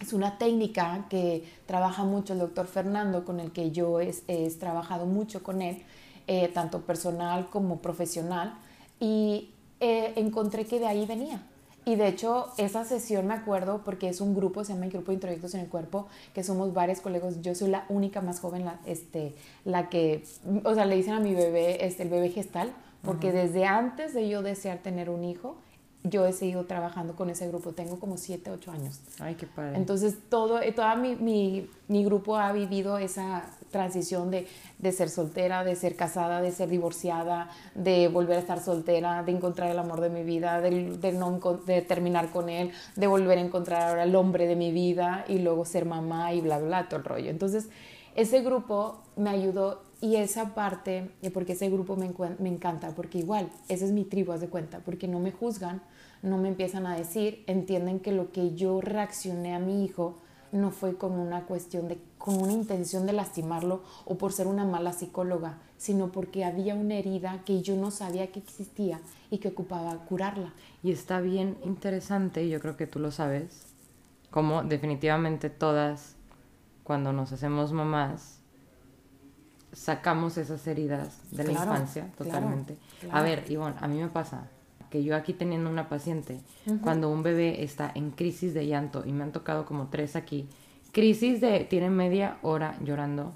Es 0.00 0.12
una 0.12 0.36
técnica 0.36 1.06
que 1.08 1.44
trabaja 1.66 2.02
mucho 2.04 2.32
el 2.32 2.40
doctor 2.40 2.66
Fernando, 2.66 3.24
con 3.24 3.38
el 3.38 3.52
que 3.52 3.70
yo 3.70 4.00
he 4.00 4.12
es, 4.26 4.58
trabajado 4.58 5.06
mucho 5.06 5.42
con 5.42 5.62
él, 5.62 5.82
eh, 6.26 6.48
tanto 6.48 6.80
personal 6.80 7.48
como 7.50 7.78
profesional, 7.78 8.54
y 8.98 9.50
eh, 9.80 10.12
encontré 10.16 10.66
que 10.66 10.80
de 10.80 10.86
ahí 10.86 11.06
venía. 11.06 11.42
Y 11.84 11.96
de 11.96 12.06
hecho, 12.06 12.46
esa 12.58 12.84
sesión 12.84 13.26
me 13.26 13.34
acuerdo 13.34 13.82
porque 13.84 14.08
es 14.08 14.20
un 14.20 14.34
grupo, 14.34 14.64
se 14.64 14.72
llama 14.72 14.86
el 14.86 14.92
Grupo 14.92 15.10
de 15.10 15.14
Introyectos 15.14 15.54
en 15.54 15.60
el 15.60 15.68
Cuerpo, 15.68 16.06
que 16.32 16.44
somos 16.44 16.72
varios 16.72 17.00
colegas. 17.00 17.40
Yo 17.40 17.56
soy 17.56 17.70
la 17.70 17.84
única 17.88 18.20
más 18.20 18.38
joven, 18.38 18.64
la, 18.64 18.78
este, 18.86 19.34
la 19.64 19.88
que, 19.88 20.24
o 20.62 20.74
sea, 20.74 20.84
le 20.84 20.94
dicen 20.94 21.14
a 21.14 21.20
mi 21.20 21.34
bebé, 21.34 21.84
este, 21.84 22.04
el 22.04 22.08
bebé 22.08 22.28
gestal, 22.30 22.72
porque 23.02 23.32
desde 23.32 23.64
antes 23.64 24.14
de 24.14 24.28
yo 24.28 24.42
desear 24.42 24.78
tener 24.78 25.10
un 25.10 25.24
hijo, 25.24 25.56
yo 26.04 26.26
he 26.26 26.32
seguido 26.32 26.64
trabajando 26.64 27.14
con 27.14 27.30
ese 27.30 27.46
grupo. 27.48 27.72
Tengo 27.72 28.00
como 28.00 28.16
7, 28.16 28.50
8 28.50 28.70
años. 28.72 29.00
Ay, 29.20 29.36
qué 29.36 29.46
padre. 29.46 29.76
Entonces, 29.76 30.16
todo, 30.28 30.60
eh, 30.60 30.72
toda 30.72 30.96
mi, 30.96 31.14
mi, 31.14 31.70
mi 31.86 32.04
grupo 32.04 32.36
ha 32.36 32.52
vivido 32.52 32.98
esa 32.98 33.44
transición 33.70 34.30
de, 34.30 34.48
de, 34.78 34.92
ser 34.92 35.08
soltera, 35.08 35.62
de 35.62 35.76
ser 35.76 35.94
casada, 35.94 36.42
de 36.42 36.50
ser 36.50 36.68
divorciada, 36.68 37.50
de 37.74 38.08
volver 38.08 38.36
a 38.36 38.40
estar 38.40 38.60
soltera, 38.60 39.22
de 39.22 39.32
encontrar 39.32 39.70
el 39.70 39.78
amor 39.78 40.00
de 40.00 40.10
mi 40.10 40.24
vida, 40.24 40.60
de, 40.60 40.96
de, 40.98 41.12
no, 41.12 41.38
de 41.66 41.82
terminar 41.82 42.30
con 42.30 42.48
él, 42.48 42.72
de 42.96 43.06
volver 43.06 43.38
a 43.38 43.40
encontrar 43.40 43.88
ahora 43.88 44.02
el 44.02 44.16
hombre 44.16 44.46
de 44.46 44.56
mi 44.56 44.72
vida 44.72 45.24
y 45.28 45.38
luego 45.38 45.64
ser 45.64 45.86
mamá 45.86 46.32
y 46.34 46.40
bla, 46.40 46.58
bla, 46.58 46.66
bla, 46.66 46.88
todo 46.88 46.98
el 46.98 47.04
rollo. 47.04 47.30
Entonces, 47.30 47.68
ese 48.14 48.42
grupo 48.42 48.98
me 49.16 49.30
ayudó 49.30 49.82
y 50.00 50.16
esa 50.16 50.54
parte, 50.54 51.10
porque 51.32 51.52
ese 51.52 51.70
grupo 51.70 51.96
me, 51.96 52.06
encanta, 52.48 52.90
porque 52.94 53.18
igual, 53.18 53.50
esa 53.68 53.84
es 53.84 53.92
mi 53.92 54.04
tribu, 54.04 54.32
haz 54.32 54.40
de 54.40 54.48
cuenta, 54.48 54.80
porque 54.80 55.06
no 55.06 55.20
me 55.20 55.30
juzgan, 55.30 55.80
no 56.22 56.38
me 56.38 56.48
empiezan 56.48 56.86
a 56.86 56.96
decir, 56.96 57.44
entienden 57.46 58.00
que 58.00 58.10
lo 58.10 58.32
que 58.32 58.54
yo 58.54 58.80
reaccioné 58.80 59.54
a 59.54 59.60
mi 59.60 59.84
hijo 59.84 60.18
no 60.50 60.70
fue 60.70 60.96
con 60.96 61.12
una 61.12 61.46
cuestión 61.46 61.88
de, 61.88 61.98
con 62.18 62.42
una 62.42 62.52
intención 62.52 63.06
de 63.06 63.12
lastimarlo 63.12 63.82
o 64.04 64.18
por 64.18 64.32
ser 64.32 64.48
una 64.48 64.64
mala 64.64 64.92
psicóloga, 64.92 65.58
sino 65.78 66.12
porque 66.12 66.44
había 66.44 66.74
una 66.74 66.96
herida 66.96 67.42
que 67.44 67.62
yo 67.62 67.76
no 67.76 67.90
sabía 67.90 68.26
que 68.32 68.40
existía 68.40 69.00
y 69.30 69.38
que 69.38 69.48
ocupaba 69.48 69.96
curarla. 70.04 70.52
Y 70.82 70.90
está 70.90 71.20
bien 71.20 71.56
interesante, 71.64 72.42
y 72.42 72.50
yo 72.50 72.60
creo 72.60 72.76
que 72.76 72.88
tú 72.88 72.98
lo 72.98 73.12
sabes, 73.12 73.66
como 74.30 74.64
definitivamente 74.64 75.48
todas, 75.48 76.16
cuando 76.84 77.12
nos 77.12 77.32
hacemos 77.32 77.72
mamás, 77.72 78.40
sacamos 79.72 80.36
esas 80.36 80.66
heridas 80.66 81.20
de 81.30 81.44
la 81.44 81.50
Claro, 81.50 81.70
infancia 81.72 82.10
totalmente. 82.18 82.74
claro, 82.74 82.98
claro. 83.00 83.16
A 83.16 83.22
ver, 83.22 83.44
Ivonne, 83.50 83.76
a 83.80 83.88
mí 83.88 83.98
me 83.98 84.08
pasa 84.08 84.48
que 84.90 85.02
yo 85.02 85.16
aquí 85.16 85.32
teniendo 85.32 85.70
una 85.70 85.88
paciente, 85.88 86.40
cuando 86.82 87.08
un 87.08 87.22
bebé 87.22 87.62
está 87.62 87.90
en 87.94 88.10
crisis 88.10 88.52
de 88.52 88.66
llanto, 88.66 89.04
y 89.06 89.12
me 89.12 89.24
han 89.24 89.32
tocado 89.32 89.64
como 89.64 89.88
tres 89.88 90.16
aquí, 90.16 90.46
crisis 90.92 91.40
de, 91.40 91.60
tiene 91.64 91.88
media 91.88 92.36
hora 92.42 92.76
llorando, 92.84 93.32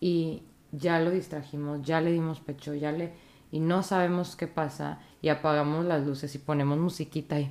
y 0.00 0.42
ya 0.70 1.00
lo 1.00 1.10
distrajimos, 1.10 1.80
ya 1.82 2.02
le 2.02 2.12
dimos 2.12 2.40
pecho, 2.40 2.74
ya 2.74 2.92
le, 2.92 3.14
y 3.50 3.60
no 3.60 3.82
sabemos 3.82 4.36
qué 4.36 4.46
pasa, 4.48 4.98
y 5.22 5.30
apagamos 5.30 5.86
las 5.86 6.06
luces 6.06 6.34
y 6.34 6.38
ponemos 6.38 6.76
musiquita 6.76 7.40
y 7.40 7.50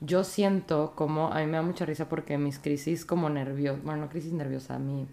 yo 0.00 0.24
siento 0.24 0.92
como, 0.94 1.32
a 1.32 1.40
mí 1.40 1.46
me 1.46 1.56
da 1.56 1.62
mucha 1.62 1.84
risa 1.84 2.08
porque 2.08 2.38
mis 2.38 2.58
crisis 2.58 3.04
como 3.04 3.28
nerviosa, 3.30 3.80
bueno, 3.84 4.02
no 4.02 4.08
crisis 4.08 4.32
nerviosa, 4.32 4.76
a 4.76 4.78
mí, 4.78 5.08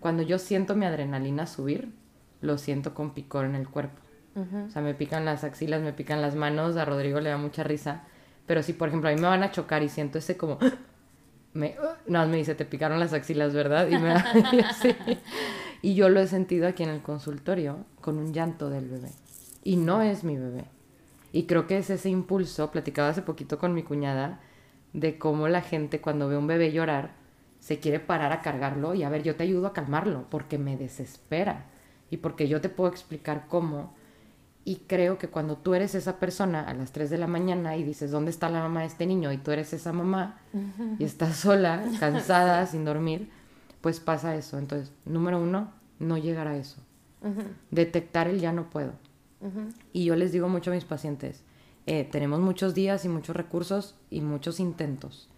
cuando 0.00 0.22
yo 0.22 0.38
siento 0.38 0.76
mi 0.76 0.86
adrenalina 0.86 1.46
subir, 1.46 1.92
lo 2.40 2.58
siento 2.58 2.94
con 2.94 3.14
picor 3.14 3.44
en 3.44 3.54
el 3.54 3.68
cuerpo. 3.68 4.00
O 4.36 4.70
sea, 4.70 4.82
me 4.82 4.94
pican 4.94 5.24
las 5.24 5.42
axilas, 5.42 5.82
me 5.82 5.92
pican 5.92 6.22
las 6.22 6.36
manos, 6.36 6.76
a 6.76 6.84
Rodrigo 6.84 7.18
le 7.18 7.30
da 7.30 7.38
mucha 7.38 7.64
risa. 7.64 8.04
Pero 8.46 8.62
si, 8.62 8.72
por 8.72 8.86
ejemplo, 8.86 9.10
a 9.10 9.12
mí 9.12 9.20
me 9.20 9.26
van 9.26 9.42
a 9.42 9.50
chocar 9.50 9.82
y 9.82 9.88
siento 9.88 10.18
ese 10.18 10.36
como... 10.36 10.58
Me, 11.54 11.74
no, 12.06 12.24
me 12.28 12.36
dice, 12.36 12.54
te 12.54 12.64
picaron 12.64 13.00
las 13.00 13.14
axilas, 13.14 13.52
¿verdad? 13.52 13.88
Y, 13.88 13.98
me 13.98 14.10
da, 14.10 14.24
y, 14.52 14.60
así. 14.60 14.94
y 15.82 15.94
yo 15.94 16.08
lo 16.08 16.20
he 16.20 16.28
sentido 16.28 16.68
aquí 16.68 16.84
en 16.84 16.90
el 16.90 17.00
consultorio 17.00 17.84
con 18.00 18.18
un 18.18 18.32
llanto 18.32 18.70
del 18.70 18.86
bebé. 18.86 19.10
Y 19.64 19.76
no 19.76 20.02
es 20.02 20.22
mi 20.22 20.36
bebé. 20.36 20.66
Y 21.32 21.44
creo 21.44 21.66
que 21.66 21.78
es 21.78 21.90
ese 21.90 22.08
impulso, 22.08 22.70
platicaba 22.70 23.10
hace 23.10 23.22
poquito 23.22 23.58
con 23.58 23.74
mi 23.74 23.82
cuñada, 23.82 24.40
de 24.92 25.18
cómo 25.18 25.48
la 25.48 25.60
gente 25.60 26.00
cuando 26.00 26.28
ve 26.28 26.36
un 26.36 26.46
bebé 26.46 26.72
llorar, 26.72 27.12
se 27.60 27.78
quiere 27.78 28.00
parar 28.00 28.32
a 28.32 28.40
cargarlo 28.40 28.94
y 28.94 29.02
a 29.02 29.08
ver, 29.08 29.22
yo 29.22 29.36
te 29.36 29.42
ayudo 29.42 29.66
a 29.66 29.72
calmarlo, 29.72 30.26
porque 30.30 30.58
me 30.58 30.76
desespera. 30.76 31.66
Y 32.10 32.18
porque 32.18 32.48
yo 32.48 32.60
te 32.60 32.70
puedo 32.70 32.90
explicar 32.90 33.46
cómo 33.48 33.92
y 34.68 34.82
creo 34.86 35.16
que 35.16 35.28
cuando 35.28 35.56
tú 35.56 35.72
eres 35.72 35.94
esa 35.94 36.18
persona 36.18 36.60
a 36.60 36.74
las 36.74 36.92
3 36.92 37.08
de 37.08 37.16
la 37.16 37.26
mañana 37.26 37.78
y 37.78 37.84
dices, 37.84 38.10
¿dónde 38.10 38.30
está 38.30 38.50
la 38.50 38.60
mamá 38.60 38.80
de 38.80 38.88
este 38.88 39.06
niño? 39.06 39.32
Y 39.32 39.38
tú 39.38 39.50
eres 39.50 39.72
esa 39.72 39.94
mamá 39.94 40.42
y 40.98 41.04
estás 41.04 41.36
sola, 41.36 41.82
cansada, 42.00 42.66
sin 42.66 42.84
dormir, 42.84 43.30
pues 43.80 43.98
pasa 43.98 44.36
eso. 44.36 44.58
Entonces, 44.58 44.92
número 45.06 45.40
uno, 45.40 45.72
no 45.98 46.18
llegar 46.18 46.48
a 46.48 46.58
eso. 46.58 46.82
Detectar 47.70 48.28
el 48.28 48.40
ya 48.40 48.52
no 48.52 48.68
puedo. 48.68 48.92
Y 49.92 50.04
yo 50.04 50.16
les 50.16 50.32
digo 50.32 50.48
mucho 50.48 50.70
a 50.70 50.74
mis 50.74 50.84
pacientes, 50.84 51.42
eh, 51.86 52.04
tenemos 52.04 52.40
muchos 52.40 52.74
días 52.74 53.04
y 53.04 53.08
muchos 53.08 53.36
recursos 53.36 53.96
y 54.10 54.20
muchos 54.20 54.60
intentos. 54.60 55.28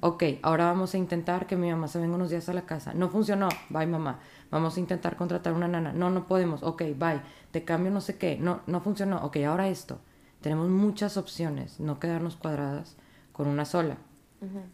Ok, 0.00 0.22
ahora 0.42 0.66
vamos 0.66 0.94
a 0.94 0.98
intentar 0.98 1.48
que 1.48 1.56
mi 1.56 1.68
mamá 1.68 1.88
se 1.88 1.98
venga 1.98 2.14
unos 2.14 2.30
días 2.30 2.48
a 2.48 2.54
la 2.54 2.64
casa. 2.64 2.94
No 2.94 3.08
funcionó, 3.08 3.48
bye 3.70 3.86
mamá. 3.86 4.20
Vamos 4.50 4.76
a 4.76 4.80
intentar 4.80 5.16
contratar 5.16 5.52
una 5.52 5.66
nana. 5.66 5.92
No, 5.92 6.10
no 6.10 6.28
podemos. 6.28 6.62
Ok, 6.62 6.82
bye. 6.96 7.20
Te 7.50 7.64
cambio 7.64 7.90
no 7.90 8.00
sé 8.00 8.16
qué. 8.16 8.38
No, 8.38 8.60
no 8.68 8.80
funcionó. 8.80 9.24
Ok, 9.24 9.38
ahora 9.38 9.68
esto. 9.68 9.98
Tenemos 10.40 10.68
muchas 10.68 11.16
opciones. 11.16 11.80
No 11.80 11.98
quedarnos 11.98 12.36
cuadradas 12.36 12.96
con 13.32 13.48
una 13.48 13.64
sola. 13.64 13.96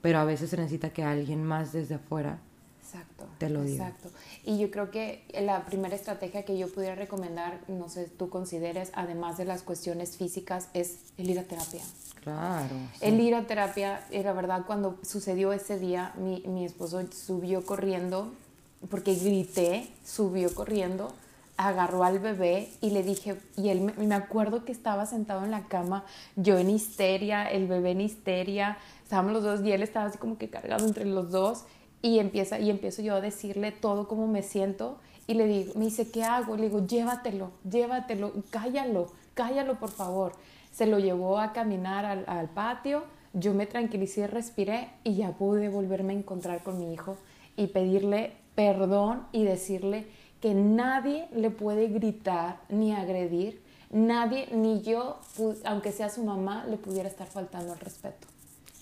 Pero 0.02 0.18
a 0.18 0.24
veces 0.24 0.50
se 0.50 0.56
necesita 0.56 0.90
que 0.90 1.04
alguien 1.04 1.44
más 1.44 1.72
desde 1.72 1.94
afuera 1.94 2.40
Exacto. 2.92 3.26
te 3.38 3.48
lo 3.48 3.62
diga. 3.62 3.88
Exacto. 3.88 4.11
Y 4.44 4.59
yo 4.59 4.70
creo 4.70 4.90
que 4.90 5.24
la 5.40 5.64
primera 5.64 5.94
estrategia 5.94 6.44
que 6.44 6.59
yo 6.59 6.72
pudiera 6.72 6.94
recomendar, 6.96 7.61
no 7.68 7.88
sé, 7.88 8.07
tú 8.07 8.29
consideres, 8.29 8.90
además 8.94 9.38
de 9.38 9.44
las 9.44 9.62
cuestiones 9.62 10.16
físicas, 10.16 10.68
es 10.74 10.98
el 11.16 11.31
ir 11.31 11.38
a 11.38 11.44
terapia. 11.44 11.83
Claro. 12.22 12.74
sí. 12.98 13.07
El 13.07 13.20
ir 13.20 13.35
a 13.35 13.46
terapia, 13.46 14.05
eh, 14.11 14.22
la 14.22 14.33
verdad, 14.33 14.64
cuando 14.66 14.98
sucedió 15.03 15.53
ese 15.53 15.79
día, 15.79 16.12
mi, 16.16 16.42
mi 16.46 16.64
esposo 16.64 17.00
subió 17.12 17.64
corriendo, 17.64 18.33
porque 18.90 19.14
grité, 19.14 19.88
subió 20.05 20.53
corriendo, 20.55 21.12
agarró 21.57 22.05
al 22.05 22.18
bebé 22.18 22.70
y 22.81 22.90
le 22.90 23.03
dije, 23.03 23.38
y 23.57 23.68
él 23.68 23.83
me, 23.83 23.92
me 23.92 24.14
acuerdo 24.14 24.64
que 24.64 24.72
estaba 24.72 25.07
sentado 25.07 25.44
en 25.44 25.50
la 25.50 25.68
cama, 25.68 26.05
yo 26.37 26.59
en 26.59 26.70
histeria, 26.70 27.50
el 27.50 27.68
bebé 27.68 27.92
en 27.92 28.00
histeria, 28.00 28.79
estábamos 29.03 29.33
los 29.33 29.42
dos 29.42 29.61
y 29.62 29.72
él 29.72 29.83
estaba 29.83 30.07
así 30.07 30.18
como 30.18 30.38
que 30.38 30.48
cargado 30.48 30.87
entre 30.87 31.05
los 31.05 31.31
dos 31.31 31.64
y 32.02 32.18
empieza 32.18 32.58
y 32.58 32.70
empiezo 32.70 33.02
yo 33.02 33.14
a 33.14 33.20
decirle 33.20 33.72
todo 33.72 34.08
como 34.08 34.26
me 34.26 34.42
siento 34.42 34.98
y 35.26 35.34
le 35.34 35.46
digo, 35.46 35.74
me 35.76 35.84
dice, 35.84 36.10
¿qué 36.10 36.24
hago? 36.24 36.56
Le 36.56 36.64
digo, 36.64 36.84
llévatelo, 36.86 37.52
llévatelo, 37.68 38.32
cállalo, 38.50 39.12
cállalo 39.34 39.78
por 39.78 39.90
favor. 39.90 40.32
Se 40.72 40.86
lo 40.86 40.98
llevó 40.98 41.38
a 41.38 41.52
caminar 41.52 42.04
al, 42.04 42.48
patio, 42.50 43.04
yo 43.32 43.54
me 43.54 43.66
tranquilicé, 43.66 44.26
respiré 44.26 44.90
y 45.04 45.14
ya 45.14 45.32
pude 45.32 45.68
volverme 45.68 46.14
a 46.14 46.16
encontrar 46.16 46.62
con 46.62 46.78
mi 46.78 46.92
hijo 46.92 47.16
y 47.56 47.68
pedirle 47.68 48.32
perdón 48.54 49.26
y 49.30 49.44
decirle 49.44 50.06
que 50.40 50.54
nadie 50.54 51.28
le 51.32 51.50
puede 51.50 51.88
gritar 51.88 52.60
ni 52.68 52.92
agredir, 52.92 53.62
nadie, 53.90 54.48
ni 54.52 54.80
yo, 54.82 55.20
aunque 55.64 55.92
sea 55.92 56.08
su 56.08 56.24
mamá, 56.24 56.64
le 56.66 56.76
pudiera 56.76 57.08
estar 57.08 57.26
faltando 57.26 57.74
el 57.74 57.78
respeto. 57.78 58.26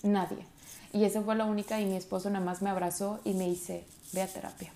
Nadie. 0.01 0.45
Y 0.93 1.03
esa 1.03 1.21
fue 1.21 1.35
la 1.35 1.45
única 1.45 1.79
y 1.79 1.85
mi 1.85 1.95
esposo 1.95 2.29
nada 2.29 2.43
más 2.43 2.61
me 2.61 2.69
abrazó 2.69 3.19
y 3.23 3.33
me 3.33 3.47
dice, 3.47 3.85
ve 4.13 4.21
a 4.21 4.27
terapia. 4.27 4.71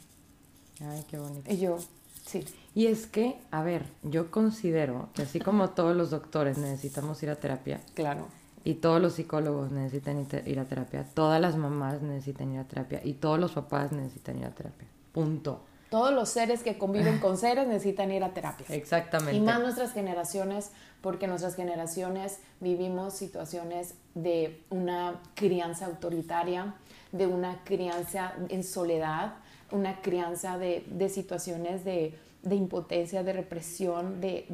Ay, 0.82 1.04
qué 1.10 1.18
bonito. 1.18 1.52
Y 1.52 1.58
yo, 1.58 1.78
sí. 2.26 2.46
Y 2.76 2.88
es 2.88 3.08
que, 3.08 3.40
a 3.52 3.64
ver, 3.64 3.86
yo 4.04 4.32
considero 4.32 5.10
que 5.14 5.24
así 5.24 5.40
como 5.40 5.70
todos 5.72 5.96
los 5.96 6.10
doctores 6.10 6.58
necesitamos 6.58 7.22
ir 7.24 7.30
a 7.30 7.36
terapia, 7.36 7.82
Claro. 7.94 8.28
Y 8.66 8.76
todos 8.76 9.02
los 9.02 9.16
psicólogos 9.16 9.72
necesitan 9.72 10.26
ir 10.46 10.60
a 10.60 10.66
terapia, 10.66 11.06
todas 11.14 11.42
las 11.42 11.58
mamás 11.58 12.02
necesitan 12.02 12.54
ir 12.54 12.60
a 12.60 12.64
terapia 12.64 13.02
y 13.04 13.14
todos 13.14 13.38
los 13.38 13.52
papás 13.52 13.92
necesitan 13.92 14.40
ir 14.40 14.46
a 14.46 14.52
terapia. 14.52 14.88
Punto. 15.12 15.66
Todos 15.94 16.12
los 16.12 16.30
seres 16.30 16.64
que 16.64 16.80
conviven 16.80 17.20
con 17.20 17.38
seres 17.38 17.68
necesitan 17.68 18.12
ir 18.12 18.24
a 18.24 18.34
terapia. 18.34 18.66
Exactamente. 18.70 19.36
Y 19.36 19.40
más 19.42 19.60
nuestras 19.60 19.94
generaciones, 19.94 20.72
porque 21.02 21.28
nuestras 21.28 21.54
generaciones 21.56 22.40
vivimos 22.60 23.14
situaciones 23.14 23.94
de 24.16 24.60
una 24.72 25.22
crianza 25.36 25.86
autoritaria, 25.86 26.74
de 27.12 27.28
una 27.28 27.60
crianza 27.64 28.34
en 28.50 28.64
soledad, 28.64 29.34
una 29.72 30.02
crianza 30.02 30.58
de, 30.58 30.84
de 30.90 31.10
situaciones 31.10 31.86
de, 31.86 32.18
de 32.42 32.56
impotencia, 32.56 33.22
de 33.22 33.34
represión, 33.34 34.20
de, 34.20 34.46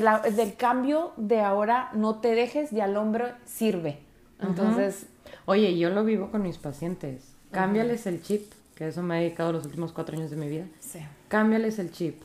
la- 0.00 0.20
del 0.20 0.54
cambio 0.54 1.12
de 1.16 1.40
ahora 1.40 1.90
no 1.94 2.20
te 2.20 2.34
dejes 2.36 2.72
y 2.72 2.80
al 2.80 2.96
hombre 2.96 3.32
sirve. 3.46 3.98
Entonces, 4.40 5.06
Oye, 5.46 5.76
yo 5.76 5.90
lo 5.90 6.04
vivo 6.04 6.30
con 6.30 6.42
mis 6.42 6.58
pacientes. 6.58 7.24
Cámbiales 7.50 8.06
el 8.06 8.22
chip, 8.22 8.52
que 8.80 8.88
eso 8.88 9.02
me 9.02 9.14
ha 9.14 9.20
dedicado 9.20 9.52
los 9.52 9.66
últimos 9.66 9.92
cuatro 9.92 10.16
años 10.16 10.30
de 10.30 10.38
mi 10.38 10.48
vida. 10.48 10.64
sí. 10.80 11.00
Cámbiales 11.28 11.78
el 11.78 11.92
chip 11.92 12.22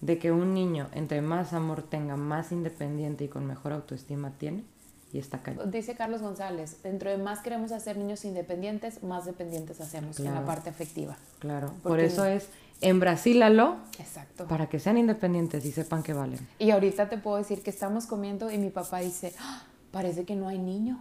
de 0.00 0.18
que 0.18 0.32
un 0.32 0.52
niño, 0.52 0.88
entre 0.94 1.22
más 1.22 1.52
amor 1.52 1.84
tenga, 1.84 2.16
más 2.16 2.50
independiente 2.50 3.22
y 3.22 3.28
con 3.28 3.46
mejor 3.46 3.72
autoestima 3.72 4.32
tiene, 4.36 4.64
y 5.12 5.20
está 5.20 5.42
cañón. 5.44 5.70
Dice 5.70 5.94
Carlos 5.94 6.20
González, 6.20 6.82
dentro 6.82 7.08
de 7.08 7.18
más 7.18 7.38
queremos 7.38 7.70
hacer 7.70 7.96
niños 7.98 8.24
independientes, 8.24 9.04
más 9.04 9.26
dependientes 9.26 9.80
hacemos 9.80 10.18
en 10.18 10.34
la 10.34 10.44
parte 10.44 10.70
afectiva. 10.70 11.16
Claro. 11.38 11.68
Por 11.68 11.92
Porque- 11.92 12.06
eso 12.06 12.24
es, 12.24 12.48
embrasílalo 12.80 13.76
Exacto. 14.00 14.48
para 14.48 14.66
que 14.68 14.80
sean 14.80 14.98
independientes 14.98 15.64
y 15.64 15.70
sepan 15.70 16.02
que 16.02 16.14
valen. 16.14 16.40
Y 16.58 16.72
ahorita 16.72 17.08
te 17.10 17.16
puedo 17.16 17.36
decir 17.36 17.62
que 17.62 17.70
estamos 17.70 18.06
comiendo 18.06 18.50
y 18.50 18.58
mi 18.58 18.70
papá 18.70 18.98
dice, 18.98 19.34
"Ah, 19.38 19.62
parece 19.92 20.24
que 20.24 20.34
no 20.34 20.48
hay 20.48 20.58
niño. 20.58 21.00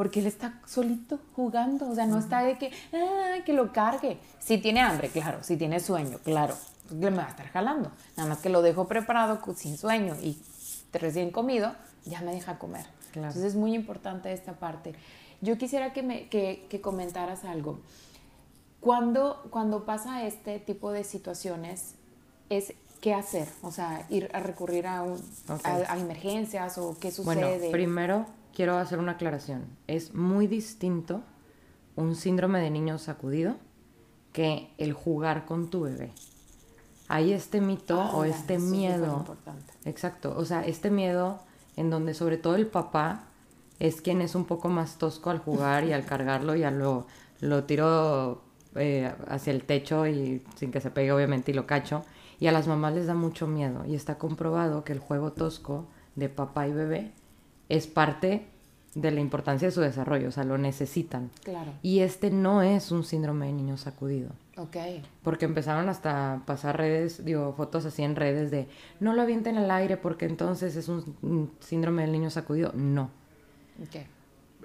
Porque 0.00 0.20
él 0.20 0.26
está 0.26 0.54
solito 0.66 1.18
jugando, 1.36 1.86
o 1.90 1.94
sea, 1.94 2.06
no 2.06 2.18
está 2.18 2.40
de 2.42 2.56
que, 2.56 2.70
"Ah, 2.94 3.44
que 3.44 3.52
lo 3.52 3.70
cargue. 3.70 4.16
Si 4.38 4.56
tiene 4.56 4.80
hambre, 4.80 5.10
claro, 5.10 5.44
si 5.44 5.58
tiene 5.58 5.78
sueño, 5.78 6.16
claro, 6.24 6.56
le 6.88 7.10
me 7.10 7.18
va 7.18 7.26
a 7.26 7.28
estar 7.28 7.46
jalando. 7.48 7.92
Nada 8.16 8.30
más 8.30 8.38
que 8.38 8.48
lo 8.48 8.62
dejo 8.62 8.86
preparado 8.88 9.40
sin 9.54 9.76
sueño 9.76 10.16
y 10.22 10.38
recién 10.94 11.30
comido, 11.30 11.74
ya 12.06 12.22
me 12.22 12.32
deja 12.32 12.58
comer. 12.58 12.86
Claro. 13.12 13.28
Entonces 13.28 13.44
es 13.52 13.56
muy 13.56 13.74
importante 13.74 14.32
esta 14.32 14.54
parte. 14.54 14.94
Yo 15.42 15.58
quisiera 15.58 15.92
que, 15.92 16.02
me, 16.02 16.28
que, 16.30 16.66
que 16.70 16.80
comentaras 16.80 17.44
algo. 17.44 17.78
Cuando, 18.80 19.48
cuando 19.50 19.84
pasa 19.84 20.24
este 20.26 20.60
tipo 20.60 20.92
de 20.92 21.04
situaciones, 21.04 21.96
es 22.48 22.72
qué 23.00 23.14
hacer, 23.14 23.48
o 23.62 23.70
sea, 23.72 24.06
ir 24.10 24.28
a 24.34 24.40
recurrir 24.40 24.86
a, 24.86 25.02
un- 25.02 25.20
a, 25.64 25.92
a 25.92 25.98
emergencias 25.98 26.76
o 26.78 26.96
qué 27.00 27.12
Bueno, 27.24 27.42
sucede. 27.48 27.70
primero 27.70 28.26
quiero 28.54 28.76
hacer 28.76 28.98
una 28.98 29.12
aclaración. 29.12 29.64
Es 29.86 30.14
muy 30.14 30.46
distinto 30.46 31.22
un 31.96 32.14
síndrome 32.14 32.60
de 32.60 32.70
niño 32.70 32.98
sacudido 32.98 33.56
que 34.32 34.70
el 34.78 34.92
jugar 34.92 35.46
con 35.46 35.70
tu 35.70 35.82
bebé. 35.82 36.12
Hay 37.08 37.32
este 37.32 37.60
mito 37.60 38.00
Ah, 38.00 38.12
o 38.14 38.24
ya, 38.24 38.30
este 38.36 38.54
es 38.54 38.62
miedo. 38.62 39.04
superimportante. 39.06 39.72
Exacto, 39.84 40.34
o 40.36 40.44
sea, 40.44 40.64
este 40.64 40.90
miedo 40.90 41.40
en 41.76 41.90
donde 41.90 42.14
sobre 42.14 42.36
todo 42.36 42.54
el 42.54 42.66
papá 42.66 43.24
es 43.80 44.00
quien 44.02 44.20
es 44.20 44.34
un 44.34 44.44
poco 44.44 44.68
más 44.68 44.98
tosco 44.98 45.30
al 45.30 45.38
jugar 45.38 45.84
y 45.84 45.92
al 45.92 46.04
cargarlo 46.04 46.54
y 46.54 46.62
a 46.64 46.70
lo, 46.70 47.06
lo 47.40 47.64
tiro 47.64 48.42
eh, 48.76 49.10
hacia 49.28 49.52
el 49.52 49.64
techo 49.64 50.06
y 50.06 50.44
sin 50.56 50.70
que 50.70 50.80
se 50.80 50.90
pegue 50.90 51.10
obviamente 51.12 51.50
y 51.50 51.54
lo 51.54 51.66
cacho. 51.66 52.04
Y 52.40 52.46
a 52.46 52.52
las 52.52 52.66
mamás 52.66 52.94
les 52.94 53.06
da 53.06 53.14
mucho 53.14 53.46
miedo 53.46 53.84
y 53.86 53.94
está 53.94 54.16
comprobado 54.16 54.82
que 54.82 54.92
el 54.92 54.98
juego 54.98 55.32
tosco 55.32 55.86
de 56.16 56.28
papá 56.28 56.66
y 56.66 56.72
bebé 56.72 57.12
es 57.68 57.86
parte 57.86 58.46
de 58.94 59.10
la 59.12 59.20
importancia 59.20 59.68
de 59.68 59.72
su 59.72 59.80
desarrollo, 59.80 60.28
o 60.28 60.32
sea, 60.32 60.44
lo 60.44 60.58
necesitan. 60.58 61.30
Claro, 61.44 61.72
Y 61.82 62.00
este 62.00 62.30
no 62.30 62.62
es 62.62 62.90
un 62.90 63.04
síndrome 63.04 63.46
de 63.46 63.52
niño 63.52 63.76
sacudido. 63.76 64.30
ok. 64.56 64.76
Porque 65.22 65.44
empezaron 65.44 65.88
hasta 65.88 66.42
pasar 66.46 66.76
redes, 66.76 67.24
digo, 67.24 67.52
fotos 67.56 67.84
así 67.84 68.02
en 68.02 68.16
redes 68.16 68.50
de 68.50 68.66
no 68.98 69.14
lo 69.14 69.22
avienten 69.22 69.56
al 69.58 69.70
aire 69.70 69.96
porque 69.96 70.26
entonces 70.26 70.74
es 70.76 70.88
un, 70.88 71.52
síndrome 71.60 72.02
del 72.02 72.12
niño 72.12 72.30
sacudido. 72.30 72.72
No. 72.74 73.10
ok. 73.82 74.02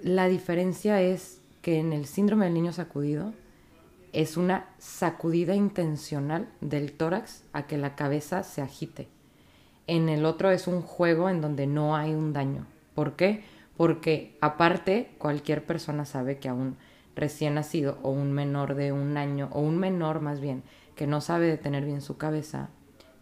La 0.02 0.28
diferencia 0.28 1.00
es 1.00 1.40
que 1.62 1.78
en 1.78 1.92
el 1.92 2.06
síndrome 2.06 2.46
del 2.46 2.54
niño 2.54 2.72
sacudido 2.72 3.32
es 4.16 4.38
una 4.38 4.64
sacudida 4.78 5.54
intencional 5.54 6.48
del 6.62 6.92
tórax 6.92 7.44
a 7.52 7.66
que 7.66 7.76
la 7.76 7.96
cabeza 7.96 8.44
se 8.44 8.62
agite. 8.62 9.08
En 9.86 10.08
el 10.08 10.24
otro 10.24 10.50
es 10.50 10.66
un 10.66 10.80
juego 10.80 11.28
en 11.28 11.42
donde 11.42 11.66
no 11.66 11.94
hay 11.94 12.14
un 12.14 12.32
daño. 12.32 12.64
¿Por 12.94 13.14
qué? 13.14 13.44
Porque 13.76 14.38
aparte 14.40 15.10
cualquier 15.18 15.66
persona 15.66 16.06
sabe 16.06 16.38
que 16.38 16.48
a 16.48 16.54
un 16.54 16.78
recién 17.14 17.56
nacido 17.56 17.98
o 18.02 18.10
un 18.10 18.32
menor 18.32 18.74
de 18.74 18.90
un 18.90 19.18
año 19.18 19.50
o 19.52 19.60
un 19.60 19.76
menor 19.76 20.22
más 20.22 20.40
bien 20.40 20.62
que 20.94 21.06
no 21.06 21.20
sabe 21.20 21.46
detener 21.46 21.84
bien 21.84 22.00
su 22.00 22.16
cabeza, 22.16 22.70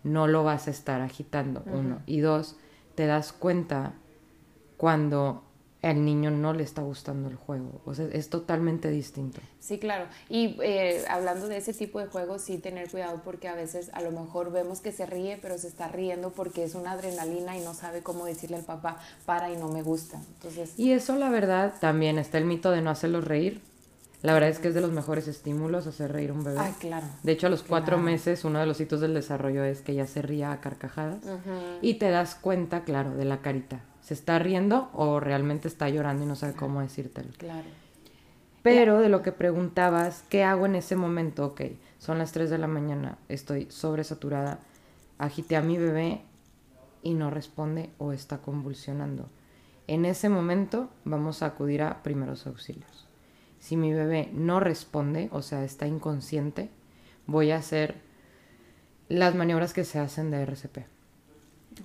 no 0.05 0.29
lo 0.29 0.45
vas 0.45 0.69
a 0.69 0.71
estar 0.71 1.01
agitando, 1.01 1.65
uno. 1.67 2.03
Y 2.07 2.21
dos, 2.21 2.57
te 2.95 3.07
das 3.07 3.33
cuenta 3.33 3.95
cuando 4.77 5.43
al 5.85 6.05
niño 6.05 6.31
no 6.31 6.53
le 6.53 6.63
está 6.63 6.83
gustando 6.83 7.29
el 7.29 7.37
juego. 7.37 7.81
O 7.85 7.95
sea, 7.95 8.07
es 8.13 8.31
totalmente 8.31 8.91
distinto. 8.91 9.41
Sí, 9.61 9.79
claro. 9.79 10.07
Y 10.29 10.57
eh, 10.63 11.05
hablando 11.09 11.49
de 11.49 11.57
ese 11.59 11.73
tipo 11.75 11.99
de 12.01 12.07
juegos, 12.07 12.43
sí 12.43 12.59
tener 12.59 12.91
cuidado 12.91 13.21
porque 13.25 13.49
a 13.49 13.55
veces 13.55 13.91
a 13.93 14.01
lo 14.01 14.11
mejor 14.11 14.51
vemos 14.53 14.81
que 14.81 14.93
se 14.93 15.07
ríe, 15.07 15.39
pero 15.41 15.59
se 15.59 15.69
está 15.69 15.89
riendo 15.89 16.31
porque 16.31 16.65
es 16.65 16.75
una 16.75 16.93
adrenalina 16.93 17.57
y 17.57 17.61
no 17.63 17.75
sabe 17.75 18.03
cómo 18.03 18.25
decirle 18.27 18.57
al 18.57 18.65
papá, 18.65 18.99
para 19.27 19.51
y 19.53 19.57
no 19.57 19.69
me 19.69 19.83
gusta. 19.83 20.21
Entonces, 20.35 20.73
Y 20.79 20.93
eso, 20.93 21.17
la 21.17 21.29
verdad, 21.31 21.75
también 21.81 22.19
está 22.19 22.39
el 22.39 22.45
mito 22.45 22.71
de 22.71 22.81
no 22.83 22.91
hacerlos 22.91 23.25
reír. 23.25 23.61
La 24.23 24.33
verdad 24.33 24.49
es 24.49 24.59
que 24.59 24.69
es 24.69 24.75
de 24.75 24.81
los 24.81 24.91
mejores 24.91 25.29
estímulos 25.29 25.87
hacer 25.87 26.11
reír 26.11 26.31
a 26.31 26.33
un 26.33 26.45
bebé. 26.45 26.59
ay, 26.59 26.73
claro. 26.81 27.07
De 27.23 27.33
hecho, 27.33 27.47
a 27.47 27.51
los 27.51 27.63
cuatro 27.63 27.97
Claro. 27.97 28.03
meses, 28.11 28.45
uno 28.47 28.59
de 28.59 28.65
los 28.65 28.81
hitos 28.81 29.03
del 29.03 29.13
desarrollo 29.13 29.63
es 29.65 29.83
que 29.83 29.95
ya 29.95 30.07
se 30.07 30.23
ría 30.23 30.51
a 30.51 30.61
carcajadas. 30.63 31.19
Y 31.83 31.95
te 31.95 32.09
das 32.11 32.35
cuenta, 32.35 32.85
claro, 32.85 33.15
de 33.17 33.27
la 33.27 33.43
carita. 33.43 33.81
¿Se 34.05 34.13
está 34.13 34.39
riendo 34.39 34.91
o 34.93 35.19
realmente 35.19 35.67
está 35.67 35.89
llorando 35.89 36.25
y 36.25 36.27
no 36.27 36.37
sabe 36.37 36.53
cómo 36.53 36.83
decírtelo? 36.83 37.31
Claro. 37.39 37.67
Pero 38.63 39.01
de 39.01 39.09
lo 39.09 39.23
que 39.23 39.33
preguntabas, 39.33 40.25
¿qué 40.29 40.45
hago 40.45 40.67
en 40.67 40.75
ese 40.75 40.95
momento? 40.95 41.47
Ok, 41.47 41.63
son 41.99 42.19
las 42.19 42.33
3 42.33 42.51
de 42.51 42.59
la 42.59 42.67
mañana, 42.67 43.17
estoy 43.31 43.67
sobresaturada, 43.71 44.59
agité 45.17 45.57
a 45.57 45.63
mi 45.63 45.79
bebé 45.79 46.21
y 47.03 47.15
no 47.15 47.31
responde 47.31 47.89
o 47.97 48.13
está 48.13 48.43
convulsionando. 48.43 49.31
En 49.87 50.05
ese 50.05 50.29
momento 50.29 50.91
vamos 51.07 51.43
a 51.43 51.47
acudir 51.47 51.81
a 51.81 52.03
primeros 52.03 52.47
auxilios. 52.47 53.09
Si 53.59 53.75
mi 53.79 53.95
bebé 53.95 54.29
no 54.35 54.61
responde, 54.61 55.31
o 55.33 55.41
sea, 55.41 55.65
está 55.65 55.87
inconsciente, 55.87 56.69
voy 57.27 57.53
a 57.53 57.57
hacer 57.57 58.03
las 59.09 59.35
maniobras 59.35 59.73
que 59.73 59.85
se 59.85 59.99
hacen 59.99 60.31
de 60.31 60.43
RCP. 60.43 60.94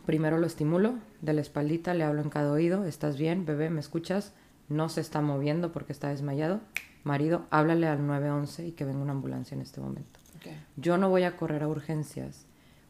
Primero 0.06 0.38
lo 0.38 0.48
estimulo 0.48 0.96
de 1.22 1.34
la 1.34 1.42
espaldita, 1.42 1.94
le 1.94 2.04
hablo 2.04 2.22
en 2.22 2.30
cada 2.30 2.52
oído, 2.52 2.86
¿estás 2.86 3.18
bien, 3.18 3.46
bebé? 3.46 3.70
¿Me 3.70 3.80
escuchas? 3.80 4.34
No 4.68 4.90
se 4.90 5.02
está 5.02 5.22
moviendo 5.22 5.72
porque 5.72 5.94
está 5.94 6.10
desmayado. 6.10 6.62
Marido, 7.04 7.46
háblale 7.50 7.88
al 7.88 8.06
911 8.06 8.68
y 8.68 8.72
que 8.72 8.86
venga 8.86 9.00
una 9.00 9.14
ambulancia 9.14 9.56
en 9.56 9.62
este 9.62 9.82
momento. 9.82 10.20
Yo 10.78 10.98
no 10.98 11.10
voy 11.10 11.24
a 11.24 11.36
correr 11.36 11.64
a 11.64 11.68
urgencias 11.68 12.46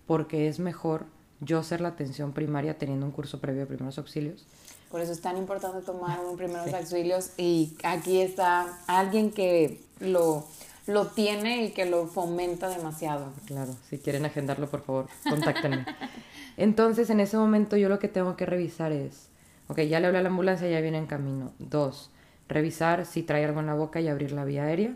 porque 0.06 0.48
es 0.48 0.60
mejor 0.60 1.06
yo 1.42 1.64
ser 1.64 1.82
la 1.82 1.90
atención 1.90 2.34
primaria 2.34 2.78
teniendo 2.78 3.06
un 3.06 3.12
curso 3.12 3.40
previo 3.40 3.62
de 3.62 3.68
primeros 3.68 3.98
auxilios. 3.98 4.46
Por 4.92 5.02
eso 5.02 5.12
es 5.12 5.22
tan 5.22 5.38
importante 5.38 5.86
tomar 5.86 6.20
un 6.20 6.36
primeros 6.36 6.74
auxilios 6.74 7.32
y 7.38 7.78
aquí 7.84 8.22
está 8.22 8.80
alguien 8.88 9.32
que 9.32 9.84
lo, 10.00 10.48
lo 10.88 11.08
tiene 11.08 11.66
y 11.66 11.72
que 11.72 11.86
lo 11.86 12.08
fomenta 12.08 12.70
demasiado. 12.70 13.32
Claro, 13.46 13.76
si 13.90 14.00
quieren 14.00 14.26
agendarlo, 14.26 14.68
por 14.68 14.82
favor, 14.82 15.08
contáctenme. 15.30 15.86
Entonces, 16.60 17.10
en 17.10 17.22
ese 17.22 17.38
momento 17.38 17.78
yo 17.78 17.88
lo 17.88 18.00
que 18.00 18.10
tengo 18.10 18.36
que 18.36 18.46
revisar 18.46 18.92
es, 18.92 19.30
ok, 19.70 19.80
ya 19.84 20.02
le 20.02 20.08
hablé 20.08 20.20
a 20.20 20.22
la 20.22 20.28
ambulancia, 20.28 20.68
ya 20.68 20.82
viene 20.82 20.98
en 20.98 21.08
camino. 21.08 21.54
Dos, 21.58 22.12
revisar 22.50 23.06
si 23.06 23.24
trae 23.24 23.46
algo 23.46 23.62
en 23.62 23.68
la 23.68 23.76
boca 23.76 24.02
y 24.02 24.10
abrir 24.10 24.34
la 24.34 24.44
vía 24.44 24.64
aérea. 24.64 24.94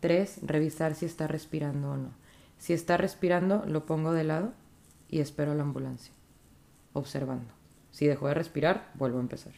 Tres, 0.00 0.40
revisar 0.42 0.94
si 0.94 1.04
está 1.04 1.26
respirando 1.26 1.90
o 1.90 1.96
no. 1.98 2.12
Si 2.56 2.72
está 2.72 2.96
respirando, 2.96 3.62
lo 3.66 3.84
pongo 3.84 4.14
de 4.14 4.24
lado 4.24 4.54
y 5.10 5.20
espero 5.20 5.52
a 5.52 5.54
la 5.54 5.64
ambulancia, 5.64 6.14
observando. 6.94 7.52
Si 7.90 8.06
dejó 8.06 8.28
de 8.28 8.34
respirar, 8.34 8.90
vuelvo 8.94 9.18
a 9.18 9.20
empezar. 9.20 9.52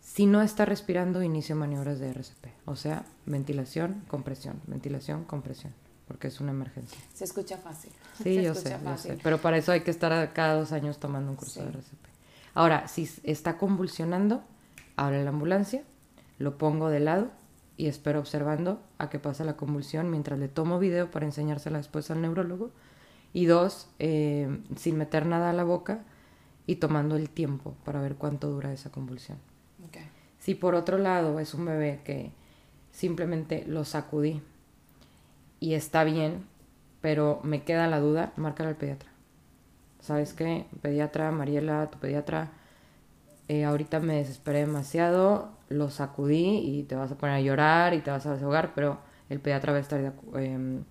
Si 0.00 0.26
no 0.26 0.42
está 0.42 0.64
respirando, 0.64 1.24
inicio 1.24 1.56
maniobras 1.56 1.98
de 1.98 2.08
RCP, 2.08 2.46
o 2.66 2.76
sea, 2.76 3.04
ventilación, 3.26 4.04
compresión, 4.06 4.60
ventilación, 4.68 5.24
compresión, 5.24 5.72
porque 6.10 6.26
es 6.26 6.40
una 6.40 6.50
emergencia. 6.50 6.98
Se 7.14 7.22
escucha 7.22 7.56
fácil. 7.56 7.92
Sí, 8.16 8.24
Se 8.34 8.42
yo 8.42 8.52
sé, 8.52 8.70
yo 8.72 8.78
fácil. 8.80 9.12
sé. 9.12 9.20
Pero 9.22 9.38
para 9.38 9.58
eso 9.58 9.70
hay 9.70 9.82
que 9.82 9.92
estar 9.92 10.32
cada 10.32 10.54
dos 10.54 10.72
años 10.72 10.98
tomando 10.98 11.30
un 11.30 11.36
curso 11.36 11.60
Sí. 11.60 11.66
de 11.66 11.68
RCP. 11.70 12.04
Ahora, 12.52 12.88
si 12.88 13.08
está 13.22 13.58
convulsionando, 13.58 14.42
abre 14.96 15.22
la 15.22 15.30
ambulancia, 15.30 15.84
lo 16.38 16.58
pongo 16.58 16.88
de 16.88 16.98
lado 16.98 17.30
y 17.76 17.86
espero 17.86 18.18
observando 18.18 18.82
a 18.98 19.08
que 19.08 19.20
pasa 19.20 19.44
la 19.44 19.56
convulsión 19.56 20.10
mientras 20.10 20.36
le 20.40 20.48
tomo 20.48 20.80
video 20.80 21.12
para 21.12 21.26
enseñársela 21.26 21.78
después 21.78 22.10
al 22.10 22.20
neurólogo. 22.22 22.72
Y 23.32 23.44
dos, 23.46 23.88
eh, 24.00 24.48
sin 24.74 24.98
meter 24.98 25.26
nada 25.26 25.50
a 25.50 25.52
la 25.52 25.62
boca 25.62 26.00
y 26.66 26.76
tomando 26.76 27.14
el 27.14 27.30
tiempo 27.30 27.76
para 27.84 28.00
ver 28.00 28.16
cuánto 28.16 28.50
dura 28.50 28.72
esa 28.72 28.90
convulsión. 28.90 29.38
Ok. 29.86 29.98
Si 30.40 30.56
por 30.56 30.74
otro 30.74 30.98
lado 30.98 31.38
es 31.38 31.54
un 31.54 31.66
bebé 31.66 32.00
que 32.04 32.32
simplemente 32.90 33.64
lo 33.68 33.84
sacudí 33.84 34.42
y 35.60 35.74
está 35.74 36.04
bien, 36.04 36.44
pero 37.00 37.40
me 37.44 37.62
queda 37.62 37.86
la 37.86 38.00
duda, 38.00 38.32
márcale 38.36 38.70
al 38.70 38.76
pediatra. 38.76 39.10
¿Sabes 40.00 40.32
qué? 40.32 40.66
Pediatra, 40.80 41.30
Mariela, 41.30 41.90
tu 41.90 41.98
pediatra, 41.98 42.50
eh, 43.48 43.64
ahorita 43.64 44.00
me 44.00 44.16
desesperé 44.16 44.60
demasiado, 44.60 45.50
lo 45.68 45.90
sacudí 45.90 46.58
y 46.58 46.82
te 46.84 46.94
vas 46.94 47.12
a 47.12 47.16
poner 47.16 47.36
a 47.36 47.40
llorar 47.40 47.94
y 47.94 48.00
te 48.00 48.10
vas 48.10 48.24
a 48.26 48.34
desahogar, 48.34 48.72
pero 48.74 48.98
el 49.28 49.40
pediatra 49.40 49.72
va 49.72 49.78
a 49.78 49.82
estar 49.82 50.14
em, 50.36 50.84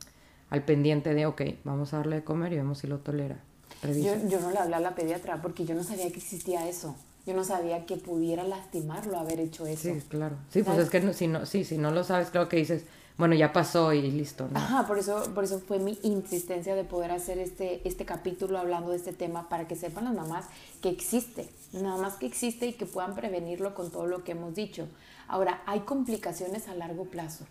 al 0.49 0.63
pendiente 0.63 1.13
de, 1.13 1.25
ok, 1.25 1.41
vamos 1.63 1.93
a 1.93 1.97
darle 1.97 2.17
de 2.17 2.23
comer 2.23 2.53
y 2.53 2.57
vemos 2.57 2.77
si 2.77 2.87
lo 2.87 2.99
tolera. 2.99 3.37
Yo, 3.83 4.13
yo 4.27 4.39
no 4.39 4.51
le 4.51 4.57
hablé 4.57 4.75
a 4.75 4.79
la 4.79 4.93
pediatra 4.93 5.41
porque 5.41 5.65
yo 5.65 5.73
no 5.73 5.83
sabía 5.83 6.09
que 6.09 6.17
existía 6.17 6.67
eso. 6.67 6.95
Yo 7.25 7.33
no 7.33 7.43
sabía 7.43 7.85
que 7.85 7.97
pudiera 7.97 8.43
lastimarlo 8.43 9.17
haber 9.17 9.39
hecho 9.39 9.67
eso. 9.67 9.93
Sí, 9.93 10.01
claro. 10.07 10.37
Sí, 10.49 10.63
pues 10.63 10.79
es 10.79 10.89
que 10.89 11.13
si 11.13 11.27
no, 11.27 11.45
sí, 11.45 11.63
si 11.63 11.77
no 11.77 11.91
lo 11.91 12.03
sabes, 12.03 12.29
creo 12.29 12.49
que 12.49 12.57
dices, 12.57 12.85
bueno, 13.19 13.35
ya 13.35 13.51
pasó 13.51 13.91
y 13.91 14.01
listo, 14.01 14.47
¿no? 14.49 14.57
Ajá, 14.57 14.87
por 14.87 14.97
eso, 14.97 15.33
por 15.35 15.43
eso 15.43 15.59
fue 15.59 15.77
mi 15.77 15.99
insistencia 16.03 16.73
de 16.73 16.85
poder 16.85 17.11
hacer 17.11 17.37
este, 17.37 17.85
este 17.85 18.05
capítulo 18.05 18.57
hablando 18.57 18.91
de 18.91 18.95
este 18.95 19.11
tema 19.11 19.49
para 19.49 19.67
que 19.67 19.75
sepan 19.75 20.05
las 20.05 20.13
mamás 20.13 20.45
que 20.81 20.87
existe, 20.87 21.49
nada 21.73 21.97
más 21.97 22.15
que 22.15 22.25
existe 22.25 22.67
y 22.67 22.73
que 22.73 22.85
puedan 22.85 23.15
prevenirlo 23.15 23.75
con 23.75 23.91
todo 23.91 24.07
lo 24.07 24.23
que 24.23 24.31
hemos 24.31 24.55
dicho. 24.55 24.87
Ahora, 25.27 25.61
hay 25.65 25.81
complicaciones 25.81 26.69
a 26.69 26.75
largo 26.75 27.05
plazo. 27.05 27.45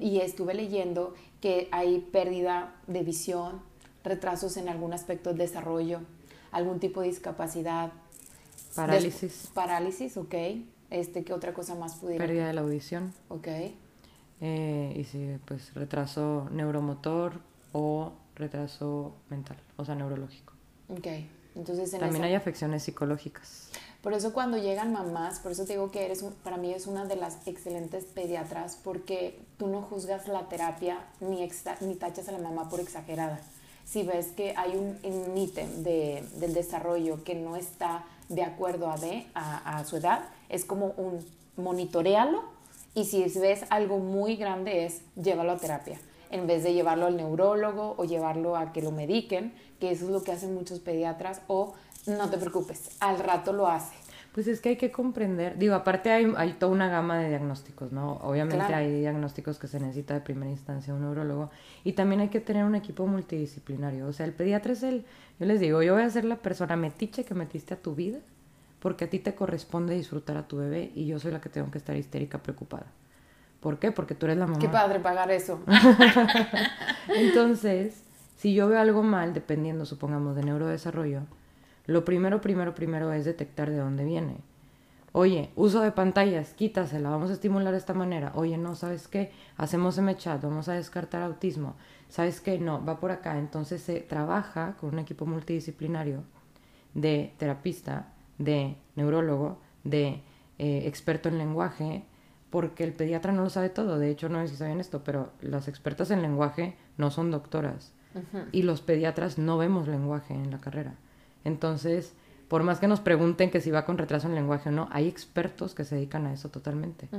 Y 0.00 0.18
estuve 0.18 0.52
leyendo 0.52 1.14
que 1.40 1.68
hay 1.70 2.00
pérdida 2.00 2.74
de 2.88 3.04
visión, 3.04 3.62
retrasos 4.02 4.56
en 4.56 4.68
algún 4.68 4.92
aspecto 4.92 5.28
del 5.28 5.38
desarrollo, 5.38 6.00
algún 6.50 6.80
tipo 6.80 7.02
de 7.02 7.06
discapacidad. 7.06 7.92
Parálisis. 8.74 9.48
parálisis, 9.54 10.16
ok. 10.16 10.34
Este, 10.90 11.22
¿Qué 11.22 11.32
otra 11.32 11.54
cosa 11.54 11.76
más 11.76 11.94
pudiera? 11.94 12.26
Pérdida 12.26 12.48
de 12.48 12.52
la 12.52 12.62
audición. 12.62 13.12
Ok. 13.28 13.46
Eh, 14.40 14.94
y 14.96 15.04
sí, 15.04 15.38
pues 15.46 15.72
retraso 15.74 16.48
neuromotor 16.50 17.40
o 17.72 18.12
retraso 18.34 19.14
mental, 19.30 19.56
o 19.76 19.84
sea, 19.84 19.94
neurológico. 19.94 20.52
Ok, 20.88 21.06
entonces 21.54 21.90
También 21.92 22.24
hay 22.24 22.34
afecciones 22.34 22.82
psicológicas. 22.82 23.70
Por 24.02 24.12
eso 24.12 24.32
cuando 24.32 24.56
llegan 24.58 24.92
mamás, 24.92 25.40
por 25.40 25.52
eso 25.52 25.64
te 25.64 25.72
digo 25.72 25.90
que 25.90 26.04
eres 26.04 26.24
para 26.44 26.58
mí 26.58 26.72
es 26.72 26.86
una 26.86 27.06
de 27.06 27.16
las 27.16 27.44
excelentes 27.46 28.04
pediatras 28.04 28.78
porque 28.84 29.40
tú 29.58 29.66
no 29.66 29.82
juzgas 29.82 30.28
la 30.28 30.48
terapia 30.48 31.00
ni, 31.20 31.48
ni 31.80 31.94
tachas 31.96 32.28
a 32.28 32.32
la 32.32 32.38
mamá 32.38 32.68
por 32.68 32.78
exagerada. 32.78 33.40
Si 33.84 34.02
ves 34.02 34.28
que 34.28 34.54
hay 34.56 34.76
un, 34.76 34.98
un 35.02 35.36
ítem 35.36 35.82
de, 35.82 36.24
del 36.36 36.54
desarrollo 36.54 37.24
que 37.24 37.34
no 37.34 37.56
está 37.56 38.04
de 38.28 38.42
acuerdo 38.44 38.90
a, 38.90 38.96
de, 38.96 39.26
a, 39.34 39.78
a 39.78 39.84
su 39.84 39.96
edad, 39.96 40.28
es 40.48 40.64
como 40.64 40.88
un 40.96 41.24
monitorealo 41.56 42.55
y 42.96 43.04
si 43.04 43.22
ves 43.38 43.66
algo 43.68 43.98
muy 43.98 44.36
grande 44.36 44.86
es 44.86 45.02
llévalo 45.16 45.52
a 45.52 45.58
terapia, 45.58 46.00
en 46.30 46.46
vez 46.46 46.64
de 46.64 46.72
llevarlo 46.72 47.04
al 47.06 47.16
neurólogo 47.16 47.94
o 47.98 48.04
llevarlo 48.06 48.56
a 48.56 48.72
que 48.72 48.80
lo 48.80 48.90
mediquen, 48.90 49.52
que 49.78 49.90
eso 49.90 50.06
es 50.06 50.10
lo 50.10 50.22
que 50.22 50.32
hacen 50.32 50.54
muchos 50.54 50.80
pediatras, 50.80 51.42
o 51.46 51.74
no 52.06 52.30
te 52.30 52.38
preocupes, 52.38 52.96
al 53.00 53.18
rato 53.18 53.52
lo 53.52 53.68
hace. 53.68 53.94
Pues 54.32 54.48
es 54.48 54.62
que 54.62 54.70
hay 54.70 54.76
que 54.76 54.90
comprender, 54.90 55.58
digo, 55.58 55.74
aparte 55.74 56.10
hay, 56.10 56.32
hay 56.38 56.54
toda 56.54 56.72
una 56.72 56.88
gama 56.88 57.18
de 57.18 57.28
diagnósticos, 57.28 57.92
¿no? 57.92 58.14
Obviamente 58.22 58.72
hay 58.72 59.00
diagnósticos 59.00 59.58
que 59.58 59.66
se 59.66 59.78
necesita 59.78 60.14
de 60.14 60.20
primera 60.20 60.50
instancia 60.50 60.94
un 60.94 61.02
neurólogo 61.02 61.50
y 61.84 61.92
también 61.92 62.22
hay 62.22 62.28
que 62.28 62.40
tener 62.40 62.64
un 62.64 62.74
equipo 62.74 63.06
multidisciplinario, 63.06 64.06
o 64.06 64.12
sea, 64.14 64.24
el 64.24 64.32
pediatra 64.32 64.72
es 64.72 64.82
el, 64.82 65.04
yo 65.38 65.44
les 65.44 65.60
digo, 65.60 65.82
yo 65.82 65.92
voy 65.92 66.02
a 66.02 66.08
ser 66.08 66.24
la 66.24 66.36
persona 66.36 66.76
metiche 66.76 67.24
que 67.24 67.34
metiste 67.34 67.74
a 67.74 67.76
tu 67.76 67.94
vida, 67.94 68.20
porque 68.86 69.06
a 69.06 69.10
ti 69.10 69.18
te 69.18 69.34
corresponde 69.34 69.96
disfrutar 69.96 70.36
a 70.36 70.46
tu 70.46 70.58
bebé 70.58 70.92
y 70.94 71.06
yo 71.06 71.18
soy 71.18 71.32
la 71.32 71.40
que 71.40 71.48
tengo 71.48 71.72
que 71.72 71.78
estar 71.78 71.96
histérica, 71.96 72.38
preocupada. 72.38 72.86
¿Por 73.58 73.80
qué? 73.80 73.90
Porque 73.90 74.14
tú 74.14 74.26
eres 74.26 74.38
la 74.38 74.46
mamá. 74.46 74.60
Qué 74.60 74.68
padre 74.68 75.00
pagar 75.00 75.28
eso. 75.32 75.58
Entonces, 77.08 78.04
si 78.36 78.54
yo 78.54 78.68
veo 78.68 78.78
algo 78.78 79.02
mal, 79.02 79.34
dependiendo, 79.34 79.86
supongamos, 79.86 80.36
de 80.36 80.44
neurodesarrollo, 80.44 81.22
lo 81.86 82.04
primero, 82.04 82.40
primero, 82.40 82.76
primero 82.76 83.12
es 83.12 83.24
detectar 83.24 83.70
de 83.70 83.78
dónde 83.78 84.04
viene. 84.04 84.36
Oye, 85.10 85.50
uso 85.56 85.80
de 85.80 85.90
pantallas, 85.90 86.54
quítasela, 86.54 87.10
vamos 87.10 87.30
a 87.30 87.32
estimular 87.32 87.72
de 87.72 87.78
esta 87.78 87.92
manera. 87.92 88.30
Oye, 88.36 88.56
no, 88.56 88.76
¿sabes 88.76 89.08
qué? 89.08 89.32
Hacemos 89.56 90.00
chat, 90.18 90.40
vamos 90.40 90.68
a 90.68 90.74
descartar 90.74 91.22
autismo. 91.22 91.74
¿Sabes 92.08 92.40
qué? 92.40 92.60
No, 92.60 92.84
va 92.84 93.00
por 93.00 93.10
acá. 93.10 93.36
Entonces 93.36 93.82
se 93.82 93.98
trabaja 93.98 94.76
con 94.78 94.90
un 94.90 95.00
equipo 95.00 95.26
multidisciplinario 95.26 96.22
de 96.94 97.34
terapista, 97.36 98.12
de 98.38 98.76
neurólogo, 98.94 99.58
de 99.84 100.22
eh, 100.58 100.82
experto 100.86 101.28
en 101.28 101.38
lenguaje, 101.38 102.04
porque 102.50 102.84
el 102.84 102.92
pediatra 102.92 103.32
no 103.32 103.42
lo 103.42 103.50
sabe 103.50 103.68
todo. 103.68 103.98
De 103.98 104.10
hecho, 104.10 104.28
no 104.28 104.40
sé 104.42 104.48
si 104.48 104.56
saben 104.56 104.80
esto, 104.80 105.02
pero 105.04 105.32
las 105.40 105.68
expertas 105.68 106.10
en 106.10 106.22
lenguaje 106.22 106.76
no 106.96 107.10
son 107.10 107.30
doctoras. 107.30 107.92
Y 108.50 108.62
los 108.62 108.80
pediatras 108.80 109.36
no 109.36 109.58
vemos 109.58 109.88
lenguaje 109.88 110.32
en 110.32 110.50
la 110.50 110.58
carrera. 110.58 110.94
Entonces, 111.44 112.14
por 112.48 112.62
más 112.62 112.80
que 112.80 112.88
nos 112.88 113.00
pregunten 113.00 113.50
que 113.50 113.60
si 113.60 113.70
va 113.70 113.84
con 113.84 113.98
retraso 113.98 114.26
en 114.26 114.34
lenguaje 114.34 114.70
o 114.70 114.72
no, 114.72 114.88
hay 114.90 115.06
expertos 115.06 115.74
que 115.74 115.84
se 115.84 115.96
dedican 115.96 116.26
a 116.26 116.32
eso 116.32 116.48
totalmente. 116.48 117.10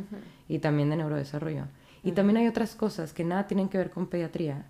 Y 0.47 0.57
también 0.57 0.89
de 0.89 0.95
neurodesarrollo. 0.95 1.65
Y 2.03 2.13
también 2.13 2.37
hay 2.37 2.47
otras 2.47 2.75
cosas 2.75 3.13
que 3.13 3.23
nada 3.23 3.45
tienen 3.45 3.69
que 3.69 3.77
ver 3.77 3.91
con 3.91 4.07
pediatría 4.07 4.65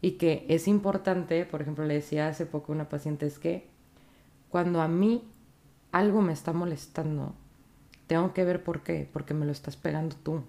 y 0.00 0.12
que 0.12 0.46
es 0.48 0.68
importante, 0.68 1.44
por 1.44 1.62
ejemplo, 1.62 1.84
le 1.84 1.94
decía 1.94 2.28
hace 2.28 2.46
poco 2.46 2.72
a 2.72 2.74
una 2.74 2.88
paciente, 2.88 3.26
es 3.26 3.38
que 3.38 3.68
cuando 4.48 4.80
a 4.80 4.88
mí 4.88 5.24
algo 5.92 6.22
me 6.22 6.32
está 6.32 6.52
molestando, 6.52 7.34
tengo 8.06 8.32
que 8.34 8.44
ver 8.44 8.62
por 8.62 8.82
qué, 8.82 9.08
porque 9.12 9.34
me 9.34 9.46
lo 9.46 9.52
estás 9.52 9.76
pegando 9.76 10.16
tú. 10.16 10.42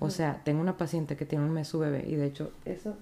O 0.00 0.08
sea, 0.08 0.42
tengo 0.44 0.62
una 0.62 0.78
paciente 0.78 1.16
que 1.16 1.26
tiene 1.26 1.44
un 1.44 1.52
mes 1.52 1.68
su 1.68 1.78
bebé 1.78 2.04
y 2.06 2.14
de 2.14 2.26
hecho 2.26 2.52
eso, 2.64 2.96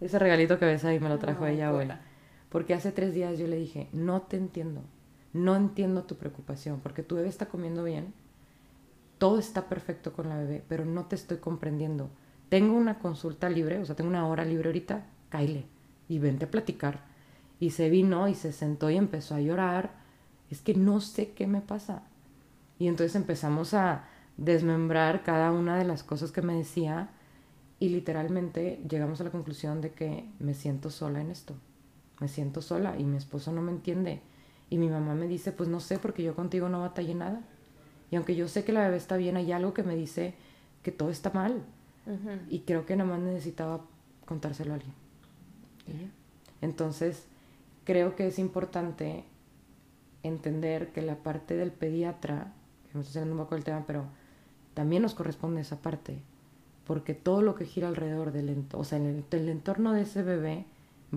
ese 0.00 0.18
regalito 0.18 0.58
que 0.58 0.64
ves 0.64 0.84
ahí 0.84 0.98
me 0.98 1.10
lo 1.10 1.18
trajo 1.18 1.46
ella 1.46 1.68
abuela. 1.68 2.00
Porque 2.48 2.72
hace 2.72 2.92
tres 2.92 3.12
días 3.14 3.38
yo 3.38 3.46
le 3.46 3.56
dije, 3.56 3.88
no 3.92 4.22
te 4.22 4.36
entiendo, 4.36 4.80
no 5.32 5.56
entiendo 5.56 6.04
tu 6.04 6.16
preocupación, 6.16 6.80
porque 6.80 7.02
tu 7.02 7.16
bebé 7.16 7.28
está 7.28 7.46
comiendo 7.46 7.84
bien, 7.84 8.14
todo 9.18 9.38
está 9.38 9.68
perfecto 9.68 10.12
con 10.12 10.28
la 10.28 10.38
bebé, 10.38 10.62
pero 10.68 10.84
no 10.84 11.06
te 11.06 11.16
estoy 11.16 11.38
comprendiendo. 11.38 12.08
Tengo 12.48 12.76
una 12.76 12.98
consulta 12.98 13.48
libre, 13.48 13.78
o 13.78 13.84
sea, 13.84 13.96
tengo 13.96 14.10
una 14.10 14.26
hora 14.26 14.44
libre 14.44 14.68
ahorita, 14.68 15.06
caile 15.28 15.66
y 16.08 16.18
vente 16.18 16.44
a 16.44 16.50
platicar. 16.50 17.04
Y 17.60 17.70
se 17.70 17.90
vino 17.90 18.28
y 18.28 18.34
se 18.34 18.52
sentó 18.52 18.90
y 18.90 18.96
empezó 18.96 19.34
a 19.34 19.40
llorar 19.40 20.03
es 20.50 20.60
que 20.60 20.74
no 20.74 21.00
sé 21.00 21.32
qué 21.32 21.46
me 21.46 21.60
pasa. 21.60 22.02
Y 22.78 22.88
entonces 22.88 23.16
empezamos 23.16 23.74
a 23.74 24.04
desmembrar 24.36 25.22
cada 25.22 25.52
una 25.52 25.76
de 25.76 25.84
las 25.84 26.02
cosas 26.02 26.32
que 26.32 26.42
me 26.42 26.54
decía 26.54 27.10
y 27.78 27.88
literalmente 27.88 28.80
llegamos 28.88 29.20
a 29.20 29.24
la 29.24 29.30
conclusión 29.30 29.80
de 29.80 29.92
que 29.92 30.28
me 30.38 30.54
siento 30.54 30.90
sola 30.90 31.20
en 31.20 31.30
esto. 31.30 31.54
Me 32.20 32.28
siento 32.28 32.62
sola 32.62 32.96
y 32.98 33.04
mi 33.04 33.16
esposo 33.16 33.52
no 33.52 33.62
me 33.62 33.72
entiende. 33.72 34.20
Y 34.70 34.78
mi 34.78 34.88
mamá 34.88 35.14
me 35.14 35.28
dice, 35.28 35.52
pues 35.52 35.68
no 35.68 35.80
sé, 35.80 35.98
porque 35.98 36.22
yo 36.22 36.34
contigo 36.34 36.68
no 36.68 36.80
batallé 36.80 37.14
nada. 37.14 37.42
Y 38.10 38.16
aunque 38.16 38.36
yo 38.36 38.48
sé 38.48 38.64
que 38.64 38.72
la 38.72 38.84
bebé 38.84 38.96
está 38.96 39.16
bien, 39.16 39.36
hay 39.36 39.52
algo 39.52 39.74
que 39.74 39.82
me 39.82 39.96
dice 39.96 40.34
que 40.82 40.92
todo 40.92 41.10
está 41.10 41.30
mal. 41.30 41.62
Y 42.50 42.60
creo 42.60 42.86
que 42.86 42.96
nada 42.96 43.10
más 43.10 43.20
necesitaba 43.20 43.80
contárselo 44.24 44.72
a 44.72 44.74
alguien. 44.76 44.94
Entonces, 46.60 47.26
creo 47.84 48.14
que 48.14 48.26
es 48.26 48.38
importante 48.38 49.24
entender 50.24 50.88
que 50.92 51.02
la 51.02 51.16
parte 51.16 51.56
del 51.56 51.70
pediatra, 51.70 52.52
que 52.90 52.98
me 52.98 53.02
estoy 53.02 53.14
saliendo 53.14 53.36
un 53.36 53.42
poco 53.42 53.54
del 53.54 53.64
tema, 53.64 53.84
pero 53.86 54.06
también 54.74 55.02
nos 55.02 55.14
corresponde 55.14 55.60
esa 55.60 55.76
parte, 55.80 56.18
porque 56.86 57.14
todo 57.14 57.42
lo 57.42 57.54
que 57.54 57.66
gira 57.66 57.86
alrededor 57.86 58.32
del, 58.32 58.64
o 58.72 58.84
sea, 58.84 58.98
el 58.98 59.48
entorno 59.48 59.92
de 59.92 60.02
ese 60.02 60.22
bebé 60.22 60.64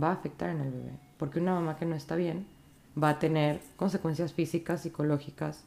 va 0.02 0.10
a 0.10 0.14
afectar 0.14 0.50
en 0.50 0.62
el 0.62 0.72
bebé, 0.72 0.92
porque 1.18 1.40
una 1.40 1.56
mamá 1.56 1.78
que 1.78 1.86
no 1.86 1.96
está 1.96 2.16
bien 2.16 2.46
va 3.02 3.10
a 3.10 3.20
tener 3.20 3.62
consecuencias 3.76 4.34
físicas, 4.34 4.82
psicológicas 4.82 5.64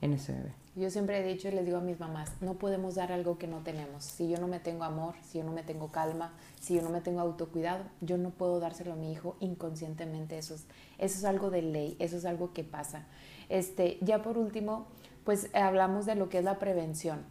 en 0.00 0.14
ese 0.14 0.32
bebé. 0.32 0.59
Yo 0.76 0.88
siempre 0.88 1.18
he 1.18 1.26
dicho 1.26 1.48
y 1.48 1.50
les 1.50 1.66
digo 1.66 1.78
a 1.78 1.80
mis 1.80 1.98
mamás, 1.98 2.30
no 2.40 2.54
podemos 2.54 2.94
dar 2.94 3.10
algo 3.10 3.38
que 3.38 3.48
no 3.48 3.58
tenemos. 3.58 4.04
Si 4.04 4.28
yo 4.28 4.38
no 4.38 4.46
me 4.46 4.60
tengo 4.60 4.84
amor, 4.84 5.16
si 5.20 5.38
yo 5.38 5.44
no 5.44 5.52
me 5.52 5.64
tengo 5.64 5.90
calma, 5.90 6.32
si 6.60 6.74
yo 6.74 6.82
no 6.82 6.90
me 6.90 7.00
tengo 7.00 7.20
autocuidado, 7.20 7.84
yo 8.00 8.18
no 8.18 8.30
puedo 8.30 8.60
dárselo 8.60 8.92
a 8.92 8.96
mi 8.96 9.10
hijo 9.10 9.36
inconscientemente. 9.40 10.38
Eso 10.38 10.54
es, 10.54 10.66
eso 10.98 11.18
es 11.18 11.24
algo 11.24 11.50
de 11.50 11.62
ley, 11.62 11.96
eso 11.98 12.16
es 12.16 12.24
algo 12.24 12.52
que 12.52 12.62
pasa. 12.62 13.06
Este, 13.48 13.98
ya 14.00 14.22
por 14.22 14.38
último, 14.38 14.86
pues 15.24 15.50
hablamos 15.54 16.06
de 16.06 16.14
lo 16.14 16.28
que 16.28 16.38
es 16.38 16.44
la 16.44 16.60
prevención. 16.60 17.24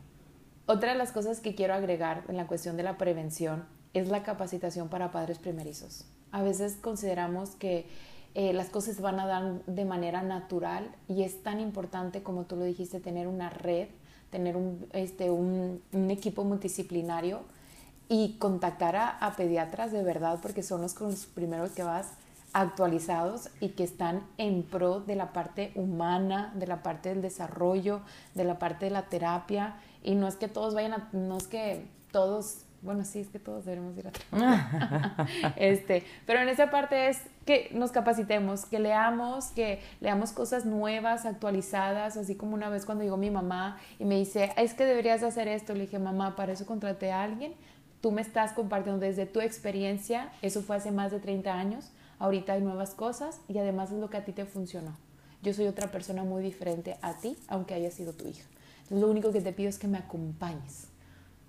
Otra 0.65 0.91
de 0.91 0.97
las 0.97 1.13
cosas 1.13 1.39
que 1.39 1.55
quiero 1.55 1.73
agregar 1.73 2.25
en 2.27 2.35
la 2.35 2.45
cuestión 2.45 2.75
de 2.75 2.83
la 2.83 2.97
prevención 2.97 3.65
es 3.93 4.09
la 4.09 4.21
capacitación 4.21 4.89
para 4.89 5.11
padres 5.11 5.39
primerizos. 5.39 6.05
A 6.31 6.43
veces 6.43 6.75
consideramos 6.75 7.51
que 7.51 7.87
eh, 8.35 8.53
las 8.53 8.69
cosas 8.69 9.01
van 9.01 9.19
a 9.19 9.25
dar 9.25 9.65
de 9.65 9.85
manera 9.85 10.21
natural 10.21 10.95
y 11.07 11.23
es 11.23 11.41
tan 11.41 11.59
importante 11.59 12.21
como 12.21 12.43
tú 12.43 12.55
lo 12.55 12.63
dijiste, 12.63 12.99
tener 12.99 13.27
una 13.27 13.49
red, 13.49 13.87
tener 14.29 14.55
un, 14.55 14.87
este, 14.93 15.31
un, 15.31 15.81
equipo 16.09 16.43
multidisciplinario 16.43 17.41
y 18.07 18.37
contactar 18.37 18.95
a, 18.95 19.33
pediatras 19.35 19.91
de 19.91 20.03
verdad 20.03 20.39
porque 20.41 20.63
son 20.63 20.81
los, 20.81 20.99
los 21.01 21.25
primeros 21.25 21.71
que 21.71 21.83
vas 21.83 22.11
actualizados 22.53 23.49
y 23.59 23.69
que 23.69 23.83
están 23.83 24.23
en 24.37 24.63
pro 24.63 24.99
de 24.99 25.15
la 25.15 25.33
parte 25.33 25.71
humana, 25.75 26.51
de 26.55 26.67
la 26.67 26.83
parte 26.83 27.09
del 27.09 27.21
desarrollo, 27.21 28.01
de 28.35 28.43
la 28.43 28.59
parte 28.59 28.85
de 28.85 28.91
la 28.91 29.03
terapia. 29.03 29.75
Y 30.03 30.15
no 30.15 30.27
es 30.27 30.35
que 30.35 30.47
todos 30.47 30.73
vayan 30.73 30.93
a, 30.93 31.09
no 31.13 31.37
es 31.37 31.47
que 31.47 31.87
todos 32.11 32.65
bueno, 32.81 33.03
sí, 33.03 33.19
es 33.19 33.27
que 33.27 33.39
todos 33.39 33.65
debemos 33.65 33.97
ir 33.97 34.07
a 34.07 35.27
este, 35.57 36.03
pero 36.25 36.39
en 36.39 36.49
esa 36.49 36.71
parte 36.71 37.09
es 37.09 37.21
que 37.45 37.69
nos 37.73 37.91
capacitemos, 37.91 38.65
que 38.65 38.79
leamos, 38.79 39.47
que 39.47 39.81
leamos 39.99 40.31
cosas 40.31 40.65
nuevas, 40.65 41.25
actualizadas, 41.25 42.15
así 42.15 42.35
como 42.35 42.53
una 42.53 42.69
vez 42.69 42.85
cuando 42.85 43.03
llegó 43.03 43.17
mi 43.17 43.31
mamá 43.31 43.79
y 43.97 44.05
me 44.05 44.15
dice, 44.15 44.51
es 44.55 44.73
que 44.73 44.85
deberías 44.85 45.23
hacer 45.23 45.47
esto, 45.47 45.73
le 45.73 45.81
dije, 45.81 45.99
mamá, 45.99 46.35
para 46.35 46.53
eso 46.53 46.65
contraté 46.65 47.11
a 47.11 47.23
alguien, 47.23 47.53
tú 48.01 48.11
me 48.11 48.21
estás 48.21 48.53
compartiendo 48.53 49.05
desde 49.05 49.25
tu 49.25 49.41
experiencia, 49.41 50.31
eso 50.41 50.61
fue 50.61 50.77
hace 50.77 50.91
más 50.91 51.11
de 51.11 51.19
30 51.19 51.53
años, 51.53 51.91
ahorita 52.17 52.53
hay 52.53 52.61
nuevas 52.61 52.93
cosas 52.93 53.41
y 53.47 53.57
además 53.57 53.91
es 53.91 53.99
lo 53.99 54.09
que 54.09 54.17
a 54.17 54.25
ti 54.25 54.31
te 54.31 54.45
funcionó. 54.45 54.95
yo 55.41 55.53
soy 55.53 55.67
otra 55.67 55.89
persona 55.89 56.23
muy 56.23 56.43
diferente 56.43 56.97
a 57.01 57.13
ti, 57.13 57.37
aunque 57.47 57.73
haya 57.73 57.91
sido 57.91 58.11
tu 58.13 58.27
hija. 58.27 58.43
Entonces 58.83 58.99
lo 59.01 59.09
único 59.09 59.31
que 59.31 59.39
te 59.39 59.53
pido 59.53 59.69
es 59.69 59.79
que 59.79 59.87
me 59.87 59.97
acompañes. 59.97 60.88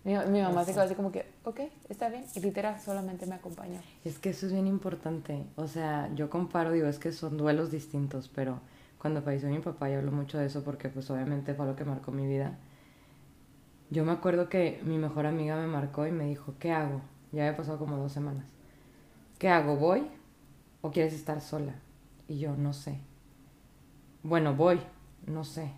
Mi, 0.05 0.15
mamá 0.15 0.65
se 0.65 0.73
quedó 0.73 0.83
así 0.83 0.95
como 0.95 1.13
que, 1.13 1.27
ok, 1.45 1.61
está 1.89 2.09
bien. 2.09 2.25
Y 2.35 2.41
literal, 2.41 2.81
solamente 2.81 3.27
me 3.27 3.35
acompañó. 3.35 3.81
Es 4.05 4.19
que 4.19 4.31
eso 4.31 4.47
es 4.47 4.53
bien 4.53 4.67
importante. 4.67 5.45
O 5.57 5.67
sea, 5.67 6.11
yo 6.15 6.31
comparo, 6.31 6.73
digo, 6.73 6.87
es 6.87 6.99
que 6.99 7.13
son 7.13 7.37
duelos 7.37 7.71
distintos, 7.71 8.31
pero 8.35 8.61
cuando 8.99 9.21
falleció 9.21 9.51
mi 9.51 9.59
papá, 9.59 9.91
yo 9.91 9.99
hablo 9.99 10.13
mucho 10.13 10.39
de 10.39 10.47
eso 10.47 10.65
porque 10.65 10.89
pues 10.89 11.11
obviamente 11.11 11.55
fue 11.55 11.67
lo 11.67 11.77
que 11.77 11.85
marcó 11.85 12.13
mi 12.13 12.27
vida. 12.27 12.59
Yo 13.91 14.05
me 14.05 14.13
acuerdo 14.13 14.49
que 14.49 14.81
mi 14.85 14.97
mejor 14.97 15.27
amiga 15.27 15.57
me 15.57 15.67
marcó 15.67 16.07
y 16.07 16.13
me 16.13 16.25
dijo, 16.25 16.55
¿qué 16.59 16.73
hago? 16.73 17.03
Ya 17.33 17.43
había 17.47 17.57
pasado 17.57 17.79
como 17.79 17.97
dos 17.97 18.13
semanas. 18.13 18.45
¿Qué 19.39 19.49
hago? 19.49 19.77
¿Voy? 19.77 20.07
¿O 20.81 20.91
quieres 20.91 21.13
estar 21.13 21.41
sola? 21.41 21.75
Y 22.27 22.39
yo, 22.39 22.57
no 22.57 22.73
sé. 22.73 23.01
Bueno, 24.23 24.55
voy, 24.55 24.81
no 25.27 25.45
sé. 25.45 25.73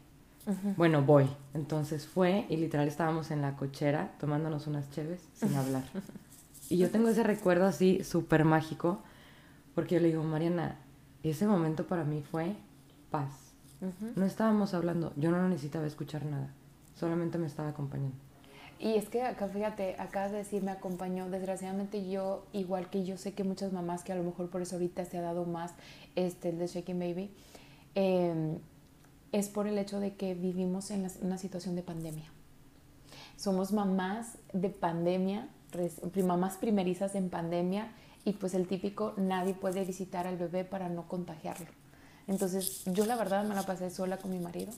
Bueno, 0.77 1.03
voy. 1.03 1.29
Entonces 1.55 2.07
fue 2.07 2.47
y 2.49 2.57
literal 2.57 2.89
estábamos 2.89 3.31
en 3.31 3.43
la 3.43 3.57
cochera 3.57 4.13
tomándonos 4.19 4.67
unas 4.67 4.91
cheves 4.91 5.21
sin 5.35 5.55
hablar. 5.55 5.85
y 6.69 6.79
yo 6.79 6.91
tengo 6.91 7.09
ese 7.09 7.23
recuerdo 7.23 7.67
así 7.67 8.03
súper 8.05 8.45
mágico 8.45 9.01
porque 9.75 9.95
yo 9.97 10.01
le 10.01 10.09
digo, 10.09 10.23
Mariana, 10.23 10.77
ese 11.23 11.47
momento 11.47 11.87
para 11.87 12.05
mí 12.05 12.23
fue 12.23 12.57
paz. 13.11 13.31
No 14.15 14.25
estábamos 14.25 14.75
hablando, 14.75 15.13
yo 15.17 15.33
no 15.33 15.49
necesitaba 15.49 15.87
escuchar 15.87 16.25
nada, 16.25 16.55
solamente 16.95 17.37
me 17.37 17.49
estaba 17.49 17.71
acompañando. 17.71 18.15
Y 18.79 18.95
es 18.95 19.09
que 19.09 19.23
acá, 19.23 19.49
fíjate, 19.49 19.97
acabas 19.99 20.33
de 20.33 20.39
decir, 20.39 20.63
me 20.63 20.73
acompañó. 20.73 21.29
Desgraciadamente 21.31 22.09
yo, 22.09 22.45
igual 22.53 22.91
que 22.91 23.05
yo 23.05 23.17
sé 23.17 23.33
que 23.33 23.45
muchas 23.45 23.73
mamás, 23.73 24.03
que 24.03 24.13
a 24.13 24.17
lo 24.17 24.25
mejor 24.25 24.51
por 24.51 24.61
eso 24.61 24.75
ahorita 24.75 25.05
se 25.05 25.19
ha 25.19 25.21
dado 25.21 25.45
más 25.45 25.73
este, 26.17 26.49
el 26.49 26.59
de 26.59 26.67
Shaking 26.67 26.99
Baby, 26.99 27.31
em, 27.95 28.59
es 29.33 29.49
por 29.49 29.67
el 29.67 29.79
hecho 29.79 30.01
de 30.01 30.15
que 30.15 30.35
vivimos 30.35 30.91
en 30.91 31.09
una 31.23 31.39
situación 31.39 31.75
de 31.77 31.83
pandemia. 31.83 32.31
Somos 33.37 33.73
mamás 33.73 34.39
de 34.53 34.69
pandemia, 34.69 35.49
mamás 36.25 36.57
primerizas 36.57 37.15
en 37.15 37.31
pandemia 37.31 37.93
y 38.25 38.35
pues 38.35 38.55
el 38.55 38.69
típico 38.69 39.15
nadie 39.17 39.55
puede 39.55 39.85
visitar 39.85 40.27
al 40.27 40.37
bebé 40.37 40.65
para 40.65 40.89
no 40.89 41.09
contagiarlo. 41.09 41.67
Entonces 42.29 42.85
yo 42.87 43.07
la 43.07 43.17
verdad 43.17 43.45
me 43.45 43.55
la 43.55 43.65
pasé 43.65 43.91
sola 43.91 44.19
con 44.19 44.31
mi 44.31 44.39
marido. 44.39 44.73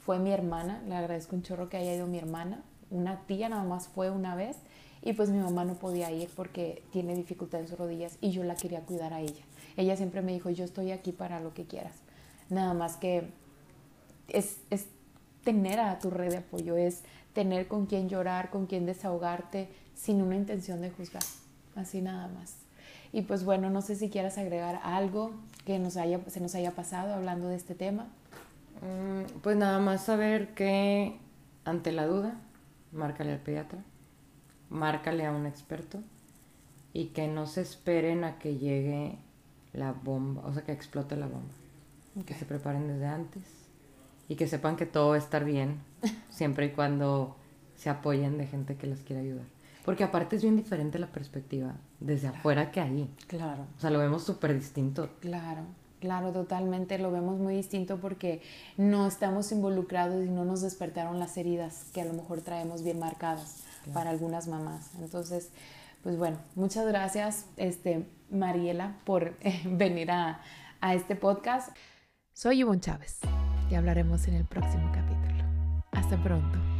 Fue 0.00 0.18
mi 0.18 0.30
hermana, 0.30 0.80
le 0.86 0.94
agradezco 0.94 1.34
un 1.34 1.42
chorro 1.42 1.68
que 1.68 1.76
haya 1.76 1.94
ido 1.94 2.06
mi 2.06 2.18
hermana 2.18 2.62
una 2.94 3.20
tía 3.26 3.48
nada 3.48 3.64
más 3.64 3.88
fue 3.88 4.10
una 4.10 4.34
vez 4.34 4.56
y 5.02 5.12
pues 5.12 5.28
mi 5.28 5.38
mamá 5.38 5.64
no 5.64 5.74
podía 5.74 6.10
ir 6.10 6.30
porque 6.34 6.82
tiene 6.92 7.14
dificultad 7.14 7.60
en 7.60 7.68
sus 7.68 7.78
rodillas 7.78 8.16
y 8.20 8.30
yo 8.30 8.42
la 8.44 8.54
quería 8.54 8.80
cuidar 8.80 9.12
a 9.12 9.20
ella. 9.20 9.44
Ella 9.76 9.96
siempre 9.96 10.22
me 10.22 10.32
dijo, 10.32 10.50
yo 10.50 10.64
estoy 10.64 10.92
aquí 10.92 11.12
para 11.12 11.40
lo 11.40 11.52
que 11.52 11.64
quieras. 11.64 11.96
Nada 12.48 12.72
más 12.72 12.96
que 12.96 13.30
es, 14.28 14.58
es 14.70 14.86
tener 15.44 15.78
a 15.78 15.98
tu 15.98 16.10
red 16.10 16.30
de 16.30 16.38
apoyo, 16.38 16.76
es 16.76 17.02
tener 17.32 17.68
con 17.68 17.86
quien 17.86 18.08
llorar, 18.08 18.50
con 18.50 18.66
quien 18.66 18.86
desahogarte, 18.86 19.68
sin 19.94 20.22
una 20.22 20.36
intención 20.36 20.80
de 20.80 20.90
juzgar. 20.90 21.22
Así 21.76 22.00
nada 22.00 22.28
más. 22.28 22.56
Y 23.12 23.22
pues 23.22 23.44
bueno, 23.44 23.70
no 23.70 23.82
sé 23.82 23.94
si 23.94 24.10
quieras 24.10 24.38
agregar 24.38 24.80
algo 24.82 25.32
que 25.64 25.78
nos 25.78 25.96
haya, 25.96 26.20
se 26.28 26.40
nos 26.40 26.54
haya 26.54 26.72
pasado 26.72 27.14
hablando 27.14 27.48
de 27.48 27.56
este 27.56 27.74
tema. 27.74 28.06
Mm, 28.82 29.40
pues 29.40 29.56
nada 29.56 29.78
más 29.78 30.04
saber 30.04 30.54
que 30.54 31.16
ante 31.64 31.92
la 31.92 32.06
duda 32.06 32.34
márcale 32.92 33.32
al 33.32 33.38
pediatra, 33.38 33.80
márcale 34.70 35.26
a 35.26 35.32
un 35.32 35.46
experto 35.46 36.00
y 36.92 37.06
que 37.06 37.28
no 37.28 37.46
se 37.46 37.60
esperen 37.60 38.24
a 38.24 38.38
que 38.38 38.56
llegue 38.56 39.18
la 39.72 39.92
bomba, 39.92 40.42
o 40.46 40.52
sea, 40.52 40.62
que 40.62 40.72
explote 40.72 41.16
la 41.16 41.26
bomba. 41.26 41.52
Que 42.26 42.34
se 42.34 42.44
preparen 42.44 42.86
desde 42.86 43.06
antes 43.06 43.63
y 44.28 44.36
que 44.36 44.46
sepan 44.46 44.76
que 44.76 44.86
todo 44.86 45.10
va 45.10 45.14
a 45.16 45.18
estar 45.18 45.44
bien, 45.44 45.80
siempre 46.30 46.66
y 46.66 46.70
cuando 46.70 47.36
se 47.76 47.90
apoyen 47.90 48.38
de 48.38 48.46
gente 48.46 48.76
que 48.76 48.86
les 48.86 49.00
quiera 49.00 49.22
ayudar. 49.22 49.46
Porque 49.84 50.04
aparte 50.04 50.36
es 50.36 50.42
bien 50.42 50.56
diferente 50.56 50.98
la 50.98 51.08
perspectiva 51.08 51.74
desde 52.00 52.28
afuera 52.28 52.70
que 52.70 52.80
ahí. 52.80 53.10
Claro. 53.26 53.66
O 53.76 53.80
sea, 53.80 53.90
lo 53.90 53.98
vemos 53.98 54.24
súper 54.24 54.54
distinto. 54.54 55.10
Claro. 55.20 55.62
Claro, 56.00 56.32
totalmente, 56.32 56.98
lo 56.98 57.10
vemos 57.10 57.38
muy 57.38 57.56
distinto 57.56 57.98
porque 57.98 58.42
no 58.76 59.06
estamos 59.06 59.50
involucrados 59.52 60.22
y 60.22 60.28
no 60.28 60.44
nos 60.44 60.60
despertaron 60.60 61.18
las 61.18 61.38
heridas 61.38 61.86
que 61.94 62.02
a 62.02 62.04
lo 62.04 62.12
mejor 62.12 62.42
traemos 62.42 62.82
bien 62.82 62.98
marcadas 62.98 63.62
para 63.94 64.10
algunas 64.10 64.46
mamás. 64.46 64.90
Entonces, 65.00 65.50
pues 66.02 66.18
bueno, 66.18 66.36
muchas 66.56 66.86
gracias, 66.86 67.46
este, 67.56 68.06
Mariela, 68.30 68.98
por 69.04 69.34
eh, 69.40 69.62
venir 69.64 70.10
a, 70.10 70.42
a 70.82 70.94
este 70.94 71.16
podcast. 71.16 71.74
Soy 72.34 72.60
Ivonne 72.60 72.80
Chávez 72.82 73.20
y 73.70 73.74
hablaremos 73.74 74.26
en 74.28 74.34
el 74.34 74.44
próximo 74.44 74.90
capítulo. 74.92 75.44
Hasta 75.92 76.16
pronto. 76.22 76.73